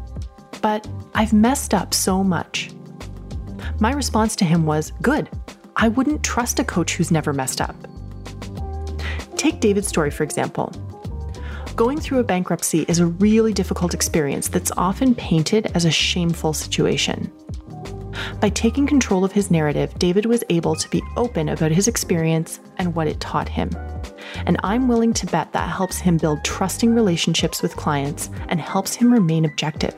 But 0.62 0.88
I've 1.16 1.34
messed 1.34 1.74
up 1.74 1.96
so 1.96 2.24
much. 2.24 2.70
My 3.80 3.92
response 3.92 4.36
to 4.38 4.46
him 4.46 4.68
was, 4.68 4.92
Good. 5.02 5.28
I 5.76 5.88
wouldn't 5.88 6.24
trust 6.24 6.60
a 6.60 6.64
coach 6.64 6.96
who's 6.96 7.10
never 7.10 7.34
messed 7.34 7.62
up. 7.62 7.76
Take 9.38 9.60
David's 9.60 9.88
story, 9.88 10.12
for 10.12 10.24
example. 10.24 10.72
Going 11.76 12.00
through 12.00 12.20
a 12.20 12.24
bankruptcy 12.24 12.86
is 12.88 13.00
a 13.00 13.08
really 13.08 13.54
difficult 13.54 13.96
experience 13.96 14.50
that's 14.50 14.72
often 14.78 15.16
painted 15.16 15.72
as 15.74 15.84
a 15.86 15.92
shameful 15.92 16.54
situation. 16.54 17.32
By 18.39 18.49
taking 18.49 18.88
control 18.88 19.24
of 19.24 19.32
his 19.32 19.51
narrative, 19.51 19.97
David 19.99 20.26
was 20.26 20.43
able 20.49 20.76
to 20.76 20.89
be 20.89 21.01
open 21.17 21.49
about 21.49 21.72
his 21.72 21.88
experience 21.88 22.59
and 22.78 22.95
what 22.95 23.07
it 23.07 23.19
taught 23.19 23.49
him. 23.49 23.69
And 24.45 24.57
I'm 24.63 24.88
willing 24.88 25.13
to 25.13 25.26
bet 25.28 25.53
that 25.53 25.69
helps 25.69 25.99
him 25.99 26.17
build 26.17 26.43
trusting 26.43 26.93
relationships 26.93 27.61
with 27.61 27.76
clients 27.76 28.30
and 28.49 28.59
helps 28.59 28.93
him 28.93 29.11
remain 29.11 29.45
objective. 29.45 29.95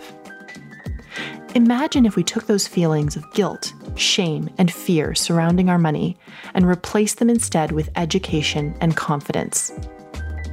Imagine 1.55 2.05
if 2.05 2.15
we 2.15 2.23
took 2.23 2.47
those 2.47 2.67
feelings 2.67 3.15
of 3.15 3.31
guilt, 3.33 3.73
shame, 3.95 4.49
and 4.57 4.71
fear 4.71 5.13
surrounding 5.13 5.69
our 5.69 5.77
money 5.77 6.17
and 6.55 6.67
replaced 6.67 7.19
them 7.19 7.29
instead 7.29 7.71
with 7.71 7.91
education 7.95 8.75
and 8.81 8.97
confidence. 8.97 9.71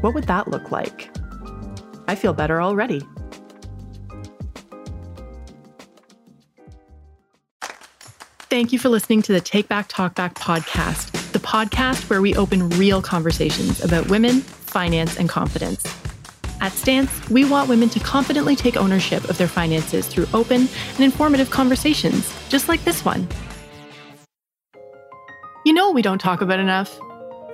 What 0.03 0.13
would 0.13 0.25
that 0.25 0.49
look 0.49 0.71
like? 0.71 1.11
I 2.07 2.15
feel 2.15 2.35
better 2.35 2.61
already. 2.61 3.03
Thank 8.51 8.73
you 8.73 8.81
for 8.81 8.89
listening 8.89 9.23
to 9.23 9.33
the 9.33 9.41
Take 9.41 9.69
Back 9.69 9.87
Talk 9.87 10.17
Back 10.17 10.35
podcast, 10.35 11.13
the 11.31 11.39
podcast 11.39 12.11
where 12.11 12.21
we 12.21 12.35
open 12.35 12.69
real 12.71 13.01
conversations 13.01 13.81
about 13.81 14.09
women, 14.09 14.41
finance, 14.41 15.17
and 15.17 15.29
confidence. 15.29 15.87
At 16.61 16.73
Stance, 16.73 17.31
we 17.31 17.45
want 17.45 17.69
women 17.69 17.89
to 17.91 18.01
confidently 18.01 18.57
take 18.57 18.77
ownership 18.77 19.23
of 19.31 19.39
their 19.39 19.47
finances 19.47 20.09
through 20.09 20.27
open 20.35 20.69
and 20.95 21.01
informative 21.01 21.51
conversations, 21.51 22.35
just 22.49 22.69
like 22.69 22.83
this 22.83 23.05
one. 23.05 23.29
You 25.65 25.73
know 25.73 25.93
we 25.93 26.03
don't 26.03 26.21
talk 26.21 26.41
about 26.41 26.59
enough? 26.59 26.99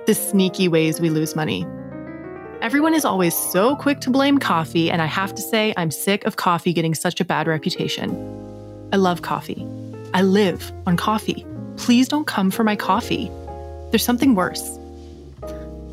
The 0.07 0.15
sneaky 0.15 0.67
ways 0.67 0.99
we 0.99 1.11
lose 1.11 1.35
money. 1.35 1.63
Everyone 2.63 2.95
is 2.95 3.05
always 3.05 3.35
so 3.35 3.75
quick 3.75 4.01
to 4.01 4.09
blame 4.09 4.39
coffee, 4.39 4.89
and 4.89 4.99
I 4.99 5.05
have 5.05 5.35
to 5.35 5.43
say, 5.43 5.75
I'm 5.77 5.91
sick 5.91 6.25
of 6.25 6.37
coffee 6.37 6.73
getting 6.73 6.95
such 6.95 7.21
a 7.21 7.23
bad 7.23 7.45
reputation. 7.45 8.09
I 8.91 8.95
love 8.95 9.21
coffee. 9.21 9.76
I 10.17 10.23
live 10.23 10.73
on 10.87 10.97
coffee. 10.97 11.45
Please 11.75 12.07
don't 12.07 12.25
come 12.25 12.49
for 12.49 12.63
my 12.63 12.75
coffee. 12.75 13.29
There's 13.91 14.03
something 14.03 14.33
worse 14.33 14.79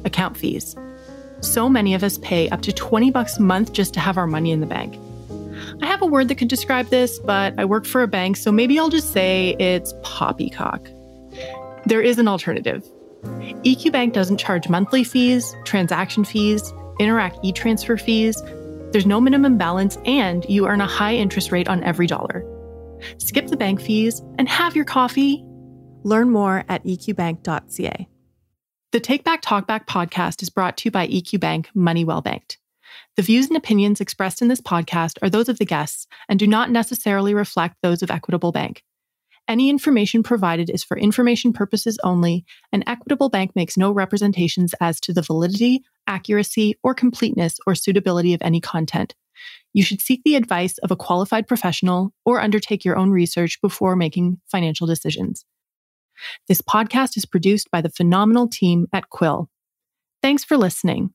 account 0.07 0.39
fees. 0.39 0.75
So 1.41 1.69
many 1.69 1.93
of 1.93 2.03
us 2.03 2.17
pay 2.17 2.49
up 2.49 2.63
to 2.63 2.73
20 2.73 3.11
bucks 3.11 3.37
a 3.37 3.43
month 3.43 3.75
just 3.75 3.93
to 3.93 4.01
have 4.01 4.17
our 4.17 4.27
money 4.27 4.51
in 4.51 4.61
the 4.61 4.67
bank. 4.67 4.99
I 5.83 5.87
have 5.87 6.01
a 6.01 6.07
word 6.07 6.29
that 6.29 6.37
could 6.37 6.49
describe 6.49 6.87
this, 6.87 7.19
but 7.19 7.53
I 7.59 7.67
work 7.67 7.85
for 7.85 8.03
a 8.03 8.09
bank, 8.09 8.39
so 8.39 8.51
maybe 8.51 8.79
I'll 8.79 8.89
just 8.89 9.13
say 9.13 9.57
it's 9.59 9.93
poppycock. 10.03 10.89
There 11.85 12.01
is 12.01 12.19
an 12.19 12.27
alternative. 12.27 12.83
EQ 13.25 13.93
Bank 13.93 14.15
doesn't 14.15 14.39
charge 14.39 14.71
monthly 14.71 15.05
fees, 15.05 15.55
transaction 15.65 16.25
fees, 16.25 16.73
Interac 16.99 17.39
e 17.43 17.53
transfer 17.53 17.99
fees. 17.99 18.43
There's 18.93 19.05
no 19.05 19.21
minimum 19.21 19.59
balance, 19.59 19.99
and 20.07 20.47
you 20.49 20.67
earn 20.67 20.81
a 20.81 20.87
high 20.87 21.15
interest 21.15 21.53
rate 21.53 21.69
on 21.69 21.85
every 21.85 22.07
dollar. 22.07 22.43
Skip 23.19 23.47
the 23.49 23.57
bank 23.57 23.81
fees 23.81 24.23
and 24.39 24.49
have 24.49 24.77
your 24.77 24.85
coffee. 24.85 25.45
Learn 26.03 26.31
more 26.31 26.65
at 26.69 26.85
eqbank.ca. 26.85 28.09
The 28.93 29.01
Take 29.01 29.25
Back 29.25 29.43
Talk 29.43 29.67
Back 29.67 29.89
podcast 29.89 30.43
is 30.43 30.51
brought 30.51 30.77
to 30.79 30.87
you 30.87 30.91
by 30.93 31.09
EQ 31.09 31.41
Bank 31.41 31.69
Money 31.75 32.05
Well 32.05 32.21
Banked. 32.21 32.59
The 33.17 33.23
views 33.23 33.49
and 33.49 33.57
opinions 33.57 34.01
expressed 34.01 34.41
in 34.41 34.49
this 34.49 34.61
podcast 34.61 35.19
are 35.23 35.31
those 35.31 35.49
of 35.49 35.59
the 35.59 35.65
guests 35.65 36.07
and 36.29 36.39
do 36.39 36.47
not 36.47 36.71
necessarily 36.71 37.35
reflect 37.35 37.77
those 37.83 38.03
of 38.03 38.11
Equitable 38.11 38.53
Bank. 38.53 38.85
Any 39.47 39.69
information 39.69 40.23
provided 40.23 40.71
is 40.71 40.85
for 40.85 40.97
information 40.97 41.53
purposes 41.53 41.99
only, 42.03 42.45
and 42.73 42.83
Equitable 42.87 43.29
Bank 43.29 43.55
makes 43.55 43.77
no 43.77 43.93
representations 43.93 44.75
as 44.81 45.01
to 45.01 45.13
the 45.13 45.23
validity, 45.23 45.83
accuracy, 46.07 46.79
or 46.83 46.95
completeness 46.95 47.59
or 47.67 47.75
suitability 47.75 48.33
of 48.33 48.41
any 48.43 48.61
content. 48.61 49.15
You 49.75 49.83
should 49.83 50.01
seek 50.01 50.23
the 50.25 50.37
advice 50.37 50.79
of 50.79 50.91
a 50.91 50.97
qualified 50.97 51.47
professional 51.47 52.13
or 52.25 52.41
undertake 52.41 52.85
your 52.85 52.97
own 52.97 53.11
research 53.11 53.61
before 53.61 53.97
making 53.97 54.41
financial 54.51 54.87
decisions. 54.87 55.45
This 56.49 56.63
podcast 56.63 57.17
is 57.17 57.27
produced 57.27 57.71
by 57.73 57.81
the 57.81 57.91
phenomenal 57.91 58.49
team 58.49 58.87
at 58.93 59.11
Quill. 59.11 59.51
Thanks 60.23 60.45
for 60.45 60.57
listening. 60.57 61.11